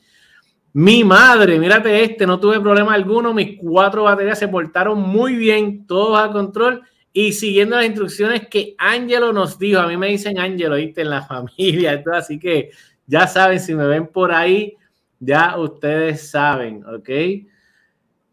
Mi 0.73 1.03
madre, 1.03 1.57
mírate 1.57 2.03
este, 2.03 2.27
no 2.27 2.39
tuve 2.39 2.59
problema 2.59 2.93
alguno. 2.93 3.33
Mis 3.33 3.57
cuatro 3.59 4.03
baterías 4.03 4.37
se 4.37 4.47
portaron 4.47 4.99
muy 4.99 5.35
bien, 5.35 5.87
todos 5.87 6.19
a 6.19 6.31
control 6.31 6.83
y 7.11 7.33
siguiendo 7.33 7.77
las 7.77 7.85
instrucciones 7.85 8.47
que 8.47 8.75
Ángelo 8.77 9.33
nos 9.33 9.57
dijo. 9.57 9.79
A 9.79 9.87
mí 9.87 9.97
me 9.97 10.09
dicen 10.09 10.37
Ángelo, 10.37 10.75
¿viste? 10.75 11.01
En 11.01 11.09
la 11.09 11.23
familia, 11.27 12.03
todo, 12.03 12.13
así 12.13 12.37
que 12.37 12.69
ya 13.07 13.25
saben, 13.25 13.59
si 13.59 13.73
me 13.73 13.87
ven 13.87 14.05
por 14.05 14.31
ahí, 14.31 14.75
ya 15.19 15.57
ustedes 15.57 16.29
saben, 16.29 16.85
¿ok? 16.85 17.09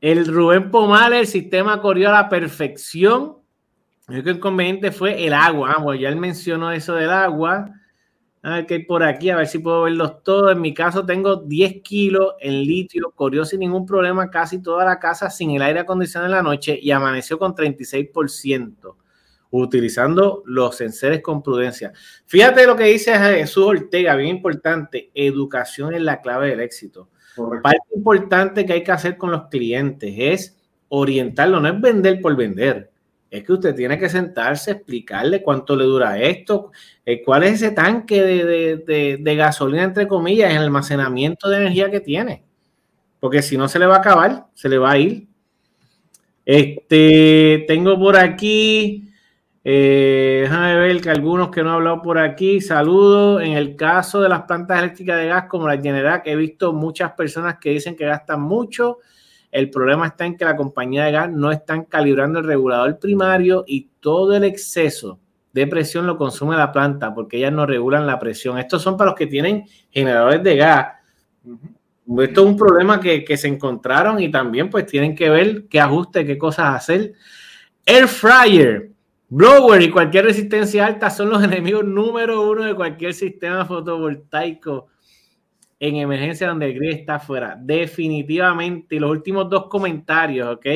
El 0.05 0.27
Rubén 0.27 0.71
Pomales, 0.71 1.21
el 1.21 1.27
sistema 1.27 1.81
corrió 1.81 2.11
a 2.11 2.13
la 2.13 2.29
perfección. 2.29 3.39
El 4.07 4.17
único 4.17 4.29
inconveniente 4.33 4.93
fue 4.93 5.27
el 5.27 5.33
agua. 5.33 5.77
Ah, 5.79 5.97
ya 5.99 6.11
él 6.11 6.17
mencionó 6.17 6.71
eso 6.73 6.95
del 6.95 7.09
agua. 7.09 7.71
A 8.43 8.57
ver 8.57 8.67
qué 8.67 8.75
hay 8.75 8.85
por 8.85 9.03
aquí, 9.03 9.31
a 9.31 9.37
ver 9.37 9.47
si 9.47 9.61
puedo 9.61 9.85
verlos 9.85 10.23
todos. 10.23 10.53
En 10.53 10.61
mi 10.61 10.75
caso 10.75 11.07
tengo 11.07 11.37
10 11.37 11.81
kilos 11.83 12.35
en 12.39 12.65
litio. 12.65 13.13
Corrió 13.13 13.47
sin 13.47 13.61
ningún 13.61 13.87
problema 13.87 14.31
casi 14.31 14.61
toda 14.61 14.85
la 14.85 14.99
casa 15.01 15.31
sin 15.31 15.53
el 15.53 15.63
aire 15.63 15.81
acondicionado 15.81 16.27
en 16.27 16.37
la 16.37 16.43
noche 16.43 16.79
y 16.79 16.91
amaneció 16.91 17.39
con 17.39 17.55
36%, 17.55 18.97
utilizando 19.53 20.43
los 20.45 20.83
enseres 20.83 21.23
con 21.23 21.43
prudencia. 21.43 21.95
Fíjate 22.27 22.67
lo 22.67 22.77
que 22.77 22.85
dice 22.85 23.19
Jesús 23.19 23.65
Ortega, 23.65 24.17
bien 24.17 24.37
importante. 24.37 25.11
Educación 25.15 25.95
es 25.95 26.03
la 26.03 26.21
clave 26.21 26.51
del 26.51 26.61
éxito. 26.61 27.09
Parte 27.63 27.95
importante 27.95 28.65
que 28.65 28.73
hay 28.75 28.85
que 28.85 28.93
hacer 28.93 29.17
con 29.17 29.31
los 29.31 29.49
clientes 29.49 30.15
es 30.17 30.57
orientarlo, 30.89 31.61
no 31.61 31.69
es 31.69 31.81
vender 31.81 32.21
por 32.21 32.37
vender. 32.37 32.91
Es 33.31 33.43
que 33.43 33.53
usted 33.53 33.75
tiene 33.75 33.99
que 33.99 34.09
sentarse, 34.09 34.71
explicarle 34.71 35.43
cuánto 35.43 35.75
le 35.75 35.85
dura 35.85 36.21
esto, 36.21 36.71
eh, 37.05 37.21
cuál 37.25 37.43
es 37.43 37.55
ese 37.55 37.73
tanque 37.73 38.23
de, 38.23 39.35
gasolina, 39.35 39.83
entre 39.83 40.07
comillas, 40.07 40.53
el 40.53 40.59
almacenamiento 40.59 41.49
de 41.49 41.57
energía 41.57 41.91
que 41.91 41.99
tiene. 41.99 42.45
Porque 43.19 43.43
si 43.43 43.57
no 43.57 43.67
se 43.67 43.81
le 43.81 43.87
va 43.87 43.97
a 43.97 43.99
acabar, 43.99 44.47
se 44.55 44.69
le 44.69 44.79
va 44.79 44.93
a 44.93 44.99
ir. 44.99 45.27
Este, 46.45 47.65
tengo 47.67 47.99
por 47.99 48.17
aquí, 48.17 49.11
eh, 49.67 50.41
déjame 50.43 50.77
ver 50.77 51.01
que 51.01 51.09
algunos 51.09 51.49
que 51.49 51.63
no 51.63 51.71
han 51.71 51.77
hablado 51.77 52.03
por 52.03 52.19
aquí, 52.19 52.61
saludos. 52.61 53.43
En 53.43 53.53
el 53.53 53.77
caso 53.77 54.21
de 54.21 54.29
las 54.29 54.43
plantas 54.43 54.79
eléctricas 54.79 55.19
de 55.19 55.29
gas 55.29 55.47
como 55.49 55.67
la 55.67 55.81
General, 55.81 56.21
he 56.27 56.37
visto 56.37 56.75
muchas 56.75 57.13
personas 57.13 57.57
que 57.59 57.71
dicen 57.71 57.97
que 57.97 58.05
gastan 58.05 58.43
mucho. 58.43 58.99
El 59.51 59.71
problema 59.71 60.09
está 60.09 60.27
en 60.27 60.37
que 60.37 60.45
la 60.45 60.55
compañía 60.57 61.05
de 61.05 61.13
gas 61.13 61.31
no 61.31 61.51
están 61.51 61.85
calibrando 61.85 62.41
el 62.41 62.45
regulador 62.45 62.99
primario 62.99 63.65
y 63.67 63.89
todo 64.01 64.37
el 64.37 64.45
exceso 64.45 65.19
de 65.55 65.67
presión 65.69 66.07
lo 66.07 66.19
consume 66.19 66.57
la 66.57 66.73
planta 66.73 67.15
porque 67.15 67.37
ellas 67.37 67.53
no 67.53 67.65
regulan 67.65 68.07
la 68.07 68.19
presión. 68.19 68.59
Estos 68.59 68.83
son 68.83 68.97
para 68.97 69.11
los 69.11 69.19
que 69.19 69.29
tienen 69.29 69.65
generadores 69.91 70.43
de 70.43 70.57
gas. 70.57 70.89
Esto 72.19 72.41
es 72.43 72.47
un 72.47 72.57
problema 72.57 73.01
que, 73.01 73.37
se 73.37 73.47
encontraron 73.47 74.21
y 74.21 74.31
también 74.31 74.69
pues 74.69 74.85
tienen 74.85 75.15
que 75.15 75.31
ver 75.31 75.67
qué 75.69 75.81
ajuste, 75.81 76.27
qué 76.27 76.37
cosas 76.37 76.75
hacer. 76.75 77.13
Air 77.87 78.09
fryer, 78.09 78.91
blower 79.35 79.83
y 79.83 79.91
cualquier 79.91 80.27
resistencia 80.27 80.87
alta 80.87 81.11
son 81.11 81.31
los 81.31 81.43
enemigos 81.45 81.85
número 81.85 82.49
uno 82.49 82.63
de 82.63 82.75
cualquier 82.75 83.13
sistema 83.15 83.65
fotovoltaico 83.65 84.87
en 85.81 85.97
emergencia 85.97 86.49
donde 86.49 86.67
el 86.67 86.75
grid 86.75 86.91
está 86.91 87.17
afuera. 87.17 87.59
Definitivamente. 87.61 89.01
Los 89.01 89.11
últimos 89.11 89.51
dos 89.51 89.67
comentarios, 89.67 90.49
¿ok? 90.49 90.67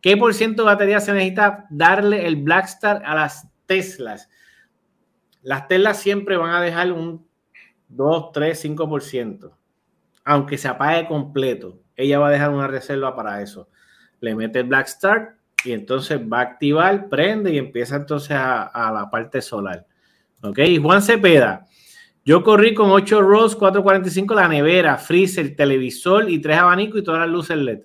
¿Qué 0.00 0.16
por 0.18 0.34
ciento 0.34 0.62
de 0.62 0.66
batería 0.66 1.00
se 1.00 1.12
necesita 1.12 1.66
darle 1.70 2.26
el 2.26 2.36
Blackstar 2.36 3.02
a 3.04 3.14
las 3.14 3.48
Teslas? 3.64 4.28
Las 5.42 5.66
Teslas 5.66 5.98
siempre 5.98 6.36
van 6.36 6.54
a 6.54 6.60
dejar 6.60 6.92
un 6.92 7.26
2, 7.88 8.32
3, 8.32 8.64
5%. 8.64 9.52
Aunque 10.24 10.58
se 10.58 10.68
apague 10.68 11.08
completo, 11.08 11.80
ella 11.96 12.18
va 12.18 12.28
a 12.28 12.30
dejar 12.30 12.50
una 12.50 12.66
reserva 12.66 13.16
para 13.16 13.40
eso. 13.40 13.68
Le 14.20 14.34
mete 14.34 14.60
el 14.60 14.66
Black 14.66 14.86
Start 14.86 15.39
y 15.64 15.72
entonces 15.72 16.20
va 16.20 16.38
a 16.38 16.42
activar, 16.42 17.08
prende 17.08 17.52
y 17.52 17.58
empieza 17.58 17.96
entonces 17.96 18.32
a, 18.32 18.64
a 18.64 18.92
la 18.92 19.10
parte 19.10 19.40
solar. 19.42 19.86
¿Ok? 20.42 20.58
Juan 20.80 21.02
Cepeda. 21.02 21.66
Yo 22.24 22.42
corrí 22.42 22.74
con 22.74 22.90
8 22.90 23.22
ROS 23.22 23.56
445 23.56 24.34
la 24.34 24.48
nevera, 24.48 24.96
freezer, 24.96 25.56
televisor 25.56 26.28
y 26.28 26.38
tres 26.38 26.58
abanicos 26.58 27.00
y 27.00 27.04
todas 27.04 27.20
las 27.20 27.30
luces 27.30 27.56
LED. 27.56 27.80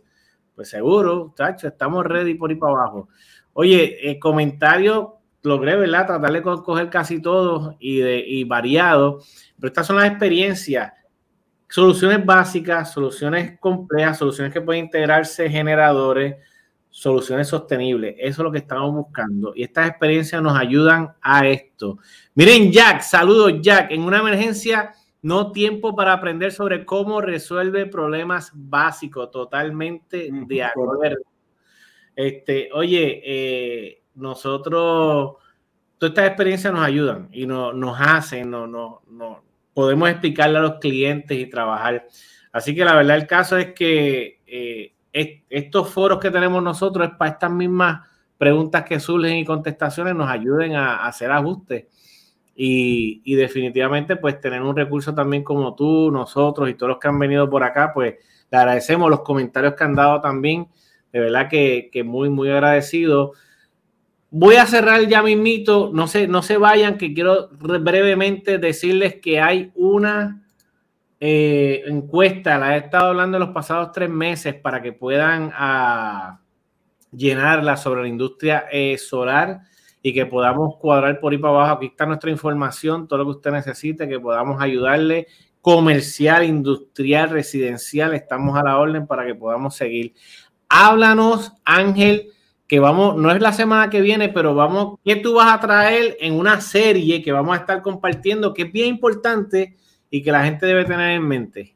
Pues 0.53 0.69
seguro, 0.69 1.33
tacho, 1.35 1.67
estamos 1.67 2.05
ready 2.05 2.35
por 2.35 2.51
ir 2.51 2.59
para 2.59 2.73
abajo. 2.73 3.09
Oye, 3.53 4.09
el 4.09 4.19
comentario 4.19 5.19
logré, 5.41 5.75
¿verdad? 5.75 6.07
Tratar 6.07 6.31
de 6.31 6.41
coger 6.41 6.89
casi 6.89 7.21
todo 7.21 7.75
y, 7.79 7.99
de, 7.99 8.19
y 8.19 8.43
variado, 8.43 9.19
pero 9.57 9.67
estas 9.67 9.87
son 9.87 9.97
las 9.97 10.07
experiencias, 10.07 10.91
soluciones 11.69 12.25
básicas, 12.25 12.91
soluciones 12.91 13.57
complejas, 13.59 14.17
soluciones 14.17 14.53
que 14.53 14.61
pueden 14.61 14.85
integrarse 14.85 15.49
generadores, 15.49 16.35
soluciones 16.95 17.49
sostenibles. 17.49 18.15
Eso 18.17 18.41
es 18.41 18.45
lo 18.45 18.51
que 18.53 18.59
estamos 18.59 18.93
buscando. 18.93 19.51
Y 19.53 19.63
estas 19.63 19.89
experiencias 19.89 20.41
nos 20.41 20.57
ayudan 20.57 21.13
a 21.21 21.45
esto. 21.45 21.97
Miren, 22.35 22.71
Jack, 22.71 23.01
saludos, 23.01 23.55
Jack. 23.59 23.91
En 23.91 24.01
una 24.01 24.19
emergencia, 24.19 24.93
no 25.21 25.51
tiempo 25.51 25.93
para 25.93 26.13
aprender 26.13 26.53
sobre 26.53 26.85
cómo 26.85 27.19
resuelve 27.19 27.85
problemas 27.85 28.49
básicos. 28.53 29.29
Totalmente 29.29 30.29
de 30.31 30.63
acuerdo. 30.63 31.17
Este, 32.15 32.69
oye, 32.71 33.21
eh, 33.25 34.03
nosotros, 34.13 35.33
todas 35.97 36.11
estas 36.11 36.27
experiencias 36.27 36.71
nos 36.71 36.85
ayudan 36.85 37.27
y 37.33 37.45
no, 37.45 37.73
nos 37.73 37.97
hacen, 37.99 38.49
no, 38.49 38.67
no, 38.67 39.01
no, 39.09 39.43
podemos 39.73 40.09
explicarle 40.09 40.59
a 40.59 40.61
los 40.61 40.75
clientes 40.75 41.37
y 41.37 41.47
trabajar. 41.47 42.07
Así 42.53 42.73
que 42.73 42.85
la 42.85 42.95
verdad 42.95 43.17
el 43.17 43.27
caso 43.27 43.57
es 43.57 43.73
que 43.73 44.39
eh, 44.47 44.94
estos 45.49 45.89
foros 45.89 46.19
que 46.19 46.29
tenemos 46.29 46.61
nosotros 46.61 47.07
es 47.07 47.15
para 47.15 47.31
estas 47.31 47.51
mismas 47.51 48.05
preguntas 48.37 48.83
que 48.83 48.99
surgen 48.99 49.37
y 49.37 49.45
contestaciones 49.45 50.13
nos 50.13 50.29
ayuden 50.29 50.75
a, 50.75 51.05
hacer 51.05 51.31
ajustes. 51.31 51.85
Y, 52.57 53.35
definitivamente, 53.35 54.15
pues 54.15 54.39
tener 54.39 54.61
un 54.61 54.75
recurso 54.75 55.13
también 55.13 55.43
como 55.43 55.75
tú, 55.75 56.09
nosotros 56.11 56.69
y 56.69 56.73
todos 56.73 56.91
los 56.91 56.99
que 56.99 57.07
han 57.07 57.19
venido 57.19 57.49
por 57.49 57.63
acá, 57.63 57.91
pues 57.93 58.15
le 58.49 58.57
agradecemos 58.57 59.09
los 59.09 59.21
comentarios 59.21 59.73
que 59.73 59.83
han 59.83 59.95
dado 59.95 60.21
también. 60.21 60.67
De 61.11 61.19
verdad 61.19 61.49
que, 61.49 61.89
muy, 62.05 62.29
muy 62.29 62.49
agradecido. 62.49 63.33
Voy 64.31 64.55
a 64.55 64.65
cerrar 64.65 65.05
ya 65.07 65.21
mi 65.21 65.35
mito. 65.35 65.91
No 65.93 66.07
se, 66.07 66.27
no 66.27 66.41
se 66.41 66.57
vayan, 66.57 66.97
que 66.97 67.13
quiero 67.13 67.49
brevemente 67.51 68.57
decirles 68.57 69.15
que 69.21 69.39
hay 69.39 69.71
una 69.75 70.44
eh, 71.27 71.81
encuesta, 71.87 72.59
la 72.59 72.75
he 72.75 72.81
estado 72.81 73.07
hablando 73.07 73.37
en 73.37 73.41
los 73.41 73.49
pasados 73.49 73.91
tres 73.91 74.11
meses 74.11 74.53
para 74.53 74.79
que 74.79 74.93
puedan 74.93 75.51
ah, 75.55 76.39
llenarla 77.11 77.77
sobre 77.77 78.03
la 78.03 78.07
industria 78.07 78.65
eh, 78.71 78.95
solar 78.99 79.61
y 80.03 80.13
que 80.13 80.27
podamos 80.27 80.75
cuadrar 80.77 81.19
por 81.19 81.31
ahí 81.33 81.39
para 81.39 81.55
abajo. 81.55 81.77
Aquí 81.77 81.87
está 81.87 82.05
nuestra 82.05 82.29
información, 82.29 83.07
todo 83.07 83.17
lo 83.17 83.25
que 83.25 83.37
usted 83.37 83.51
necesite, 83.53 84.07
que 84.07 84.19
podamos 84.19 84.61
ayudarle 84.61 85.25
comercial, 85.61 86.43
industrial, 86.43 87.31
residencial, 87.31 88.13
estamos 88.13 88.55
a 88.55 88.61
la 88.61 88.77
orden 88.77 89.07
para 89.07 89.25
que 89.25 89.33
podamos 89.33 89.75
seguir. 89.75 90.13
Háblanos, 90.69 91.53
Ángel, 91.63 92.29
que 92.67 92.79
vamos, 92.79 93.17
no 93.17 93.31
es 93.31 93.41
la 93.41 93.51
semana 93.51 93.89
que 93.89 94.01
viene, 94.01 94.29
pero 94.29 94.53
vamos, 94.53 94.99
¿qué 95.03 95.15
tú 95.15 95.33
vas 95.33 95.51
a 95.51 95.59
traer 95.59 96.17
en 96.19 96.35
una 96.35 96.61
serie 96.61 97.23
que 97.23 97.31
vamos 97.31 97.57
a 97.57 97.61
estar 97.61 97.81
compartiendo, 97.81 98.53
que 98.53 98.61
es 98.61 98.71
bien 98.71 98.89
importante 98.89 99.75
y 100.15 100.23
que 100.23 100.31
la 100.31 100.45
gente 100.45 100.65
debe 100.65 100.85
tener 100.85 101.11
en 101.11 101.27
mente? 101.27 101.75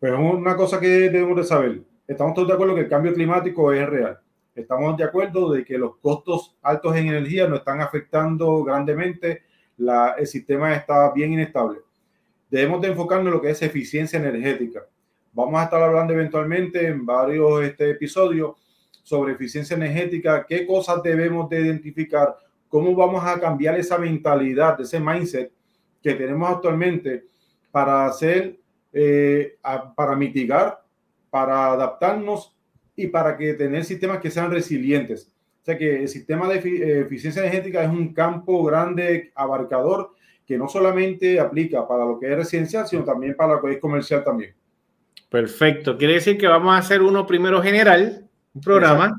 Pues 0.00 0.12
una 0.12 0.56
cosa 0.56 0.80
que 0.80 0.88
debemos 0.88 1.36
de 1.36 1.44
saber. 1.44 1.82
Estamos 2.04 2.34
todos 2.34 2.48
de 2.48 2.54
acuerdo 2.54 2.74
que 2.74 2.80
el 2.80 2.88
cambio 2.88 3.14
climático 3.14 3.72
es 3.72 3.88
real. 3.88 4.18
Estamos 4.56 4.96
de 4.96 5.04
acuerdo 5.04 5.52
de 5.52 5.64
que 5.64 5.78
los 5.78 5.94
costos 5.98 6.56
altos 6.62 6.96
en 6.96 7.06
energía 7.06 7.46
nos 7.46 7.60
están 7.60 7.80
afectando 7.80 8.64
grandemente. 8.64 9.44
La, 9.76 10.16
el 10.18 10.26
sistema 10.26 10.74
está 10.74 11.12
bien 11.12 11.32
inestable. 11.32 11.78
Debemos 12.50 12.80
de 12.80 12.88
enfocarnos 12.88 13.28
en 13.28 13.34
lo 13.34 13.40
que 13.40 13.50
es 13.50 13.62
eficiencia 13.62 14.18
energética. 14.18 14.84
Vamos 15.32 15.60
a 15.60 15.62
estar 15.62 15.80
hablando 15.80 16.12
eventualmente 16.12 16.88
en 16.88 17.06
varios 17.06 17.62
este, 17.62 17.88
episodios 17.90 18.56
sobre 19.04 19.34
eficiencia 19.34 19.76
energética, 19.76 20.44
qué 20.44 20.66
cosas 20.66 21.04
debemos 21.04 21.48
de 21.48 21.60
identificar, 21.60 22.36
cómo 22.68 22.96
vamos 22.96 23.24
a 23.24 23.38
cambiar 23.38 23.78
esa 23.78 23.96
mentalidad, 23.96 24.80
ese 24.80 24.98
mindset 24.98 25.52
que 26.02 26.14
tenemos 26.14 26.50
actualmente 26.50 27.30
para 27.70 28.06
hacer, 28.06 28.58
eh, 28.92 29.56
para 29.94 30.16
mitigar, 30.16 30.82
para 31.30 31.72
adaptarnos 31.72 32.56
y 32.96 33.06
para 33.06 33.36
que 33.36 33.54
tener 33.54 33.84
sistemas 33.84 34.20
que 34.20 34.30
sean 34.30 34.50
resilientes. 34.50 35.32
O 35.62 35.64
sea 35.64 35.76
que 35.76 36.02
el 36.02 36.08
sistema 36.08 36.48
de 36.48 36.56
eh, 36.56 37.00
eficiencia 37.00 37.42
energética 37.42 37.82
es 37.82 37.90
un 37.90 38.12
campo 38.12 38.64
grande, 38.64 39.30
abarcador, 39.34 40.12
que 40.46 40.58
no 40.58 40.68
solamente 40.68 41.38
aplica 41.38 41.86
para 41.86 42.04
lo 42.04 42.18
que 42.18 42.30
es 42.30 42.36
residencial, 42.36 42.86
sino 42.86 43.04
también 43.04 43.36
para 43.36 43.54
lo 43.54 43.62
que 43.62 43.72
es 43.72 43.78
comercial 43.78 44.24
también. 44.24 44.54
Perfecto. 45.28 45.96
Quiere 45.96 46.14
decir 46.14 46.36
que 46.36 46.48
vamos 46.48 46.74
a 46.74 46.78
hacer 46.78 47.02
uno 47.02 47.26
primero 47.26 47.62
general, 47.62 48.28
un 48.52 48.60
programa, 48.60 49.16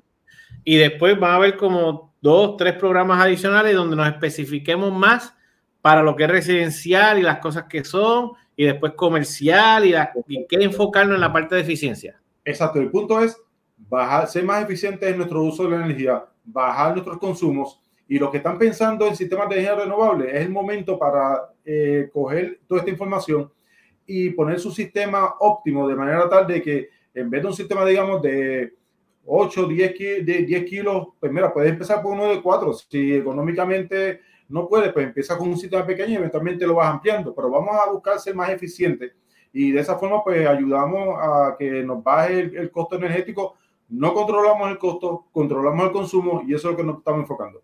y 0.64 0.78
después 0.78 1.18
van 1.18 1.32
a 1.32 1.36
haber 1.36 1.56
como 1.56 2.14
dos, 2.22 2.58
tres 2.58 2.74
programas 2.74 3.24
adicionales 3.24 3.76
donde 3.76 3.96
nos 3.96 4.08
especifiquemos 4.08 4.92
más 4.92 5.34
para 5.82 6.04
lo 6.04 6.16
que 6.16 6.24
es 6.24 6.30
residencial 6.30 7.20
y 7.20 7.24
las 7.24 7.40
cosas 7.40 7.66
que 7.66 7.84
son, 7.84 8.32
y 8.56 8.66
después 8.66 8.94
comercial 8.94 9.86
y, 9.86 9.92
la, 9.92 10.12
y 10.28 10.46
que 10.46 10.58
enfocarnos 10.58 11.16
en 11.16 11.22
la 11.22 11.34
parte 11.34 11.56
de 11.56 11.62
eficiencia. 11.62 12.22
Exacto, 12.46 12.80
el 12.80 12.92
punto 12.92 13.22
es 13.22 13.38
bajar, 13.78 14.28
ser 14.28 14.44
más 14.44 14.64
eficientes 14.64 15.10
en 15.10 15.18
nuestro 15.18 15.44
uso 15.44 15.64
de 15.64 15.72
la 15.72 15.86
energía, 15.86 16.24
bajar 16.44 16.94
nuestros 16.94 17.18
consumos 17.18 17.80
y 18.08 18.20
los 18.20 18.30
que 18.30 18.38
están 18.38 18.58
pensando 18.58 19.08
en 19.08 19.16
sistemas 19.16 19.48
de 19.50 19.56
energía 19.56 19.84
renovable 19.84 20.30
es 20.30 20.46
el 20.46 20.50
momento 20.50 21.00
para 21.00 21.50
eh, 21.64 22.10
coger 22.12 22.60
toda 22.68 22.82
esta 22.82 22.92
información 22.92 23.52
y 24.06 24.32
poner 24.32 24.60
su 24.60 24.72
sistema 24.72 25.36
óptimo 25.40 25.88
de 25.88 25.96
manera 25.96 26.28
tal 26.28 26.46
de 26.46 26.62
que 26.62 26.90
en 27.14 27.30
vez 27.30 27.42
de 27.42 27.48
un 27.48 27.54
sistema, 27.54 27.86
digamos, 27.86 28.22
de 28.22 28.74
8, 29.26 29.68
10, 29.68 30.26
10 30.26 30.66
kilos, 30.66 31.08
pues 31.20 31.32
mira, 31.32 31.54
puedes 31.54 31.72
empezar 31.72 32.02
por 32.02 32.14
uno 32.14 32.28
de 32.30 32.42
4. 32.42 32.74
Si 32.74 33.16
económicamente 33.16 34.22
no 34.52 34.68
puede, 34.68 34.92
pues 34.92 35.08
empieza 35.08 35.38
con 35.38 35.50
un 35.50 35.58
sistema 35.58 35.86
pequeño 35.86 36.12
y 36.12 36.16
eventualmente 36.16 36.68
lo 36.68 36.76
vas 36.76 36.94
ampliando, 36.94 37.34
pero 37.34 37.50
vamos 37.50 37.76
a 37.76 37.90
buscar 37.90 38.20
ser 38.20 38.36
más 38.36 38.50
eficiente 38.50 39.14
y 39.54 39.72
de 39.72 39.82
esa 39.82 39.98
forma 39.98 40.24
pues 40.24 40.48
ayudamos 40.48 41.18
a 41.20 41.56
que 41.58 41.84
nos 41.84 42.04
baje 42.04 42.40
el, 42.40 42.72
costo 42.72 42.96
energético. 42.96 43.56
No 43.90 44.14
controlamos 44.14 44.70
el 44.70 44.78
costo, 44.78 45.26
controlamos 45.32 45.86
el 45.86 45.92
consumo 45.92 46.44
y 46.48 46.54
eso 46.54 46.70
es 46.70 46.72
lo 46.72 46.78
que 46.78 46.84
nos 46.84 46.98
estamos 47.00 47.22
enfocando. 47.22 47.62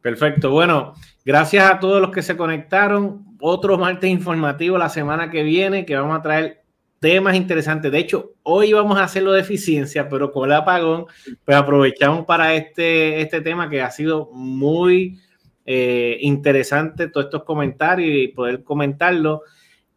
Perfecto. 0.00 0.50
Bueno, 0.50 0.94
gracias 1.24 1.70
a 1.70 1.78
todos 1.78 2.00
los 2.00 2.10
que 2.10 2.22
se 2.22 2.36
conectaron. 2.36 3.24
Otro 3.38 3.76
martes 3.76 4.10
informativo 4.10 4.78
la 4.78 4.88
semana 4.88 5.30
que 5.30 5.42
viene 5.42 5.84
que 5.84 5.96
vamos 5.96 6.18
a 6.18 6.22
traer 6.22 6.62
temas 6.98 7.36
interesantes. 7.36 7.92
De 7.92 7.98
hecho, 7.98 8.32
hoy 8.42 8.72
vamos 8.72 8.98
a 8.98 9.04
hacerlo 9.04 9.32
de 9.32 9.40
eficiencia, 9.40 10.08
pero 10.08 10.32
con 10.32 10.48
el 10.48 10.56
apagón, 10.56 11.06
pues 11.44 11.56
aprovechamos 11.56 12.24
para 12.24 12.54
este, 12.54 13.20
este 13.20 13.40
tema 13.40 13.68
que 13.68 13.82
ha 13.82 13.90
sido 13.90 14.30
muy 14.32 15.20
eh, 15.64 16.18
interesante 16.20 17.08
todos 17.08 17.26
estos 17.26 17.44
comentarios 17.44 18.10
y 18.10 18.28
poder 18.28 18.64
comentarlo. 18.64 19.42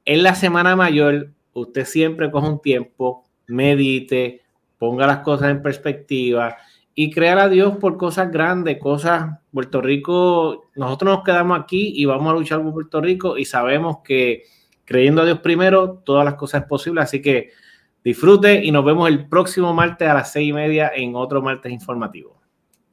En 0.06 0.24
la 0.24 0.36
semana 0.36 0.76
mayor, 0.76 1.32
usted 1.54 1.86
siempre 1.86 2.30
coge 2.30 2.48
un 2.48 2.62
tiempo, 2.62 3.24
medite, 3.48 4.42
ponga 4.78 5.08
las 5.08 5.20
cosas 5.20 5.50
en 5.50 5.62
perspectiva 5.62 6.58
y 6.94 7.12
crear 7.12 7.40
a 7.40 7.50
Dios 7.50 7.78
por 7.78 7.98
cosas 7.98 8.32
grandes, 8.32 8.78
cosas. 8.80 9.40
Puerto 9.52 9.82
Rico, 9.82 10.70
nosotros 10.76 11.18
nos 11.18 11.24
quedamos 11.24 11.60
aquí 11.60 11.94
y 11.96 12.06
vamos 12.06 12.32
a 12.32 12.36
luchar 12.36 12.62
por 12.62 12.74
Puerto 12.74 13.02
Rico 13.02 13.38
y 13.38 13.46
sabemos 13.46 13.98
que 14.04 14.44
creyendo 14.86 15.24
a 15.24 15.26
Dios 15.26 15.40
primero, 15.40 16.02
todas 16.06 16.24
las 16.24 16.36
cosas 16.36 16.62
es 16.62 16.68
posible. 16.68 17.02
Así 17.02 17.22
que 17.22 17.50
disfrute 18.04 18.64
y 18.64 18.72
nos 18.72 18.86
vemos 18.86 19.10
el 19.10 19.28
próximo 19.28 19.74
martes 19.74 20.08
a 20.08 20.14
las 20.14 20.32
seis 20.32 20.50
y 20.50 20.54
media 20.54 20.92
en 20.96 21.16
otro 21.16 21.42
martes 21.42 21.72
informativo. 21.72 22.40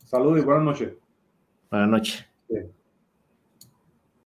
Saludos 0.04 0.40
y 0.40 0.44
buenas 0.44 0.64
noches. 0.64 0.94
Buenas 1.70 1.88
noches. 1.88 2.31
Yeah. 2.52 2.81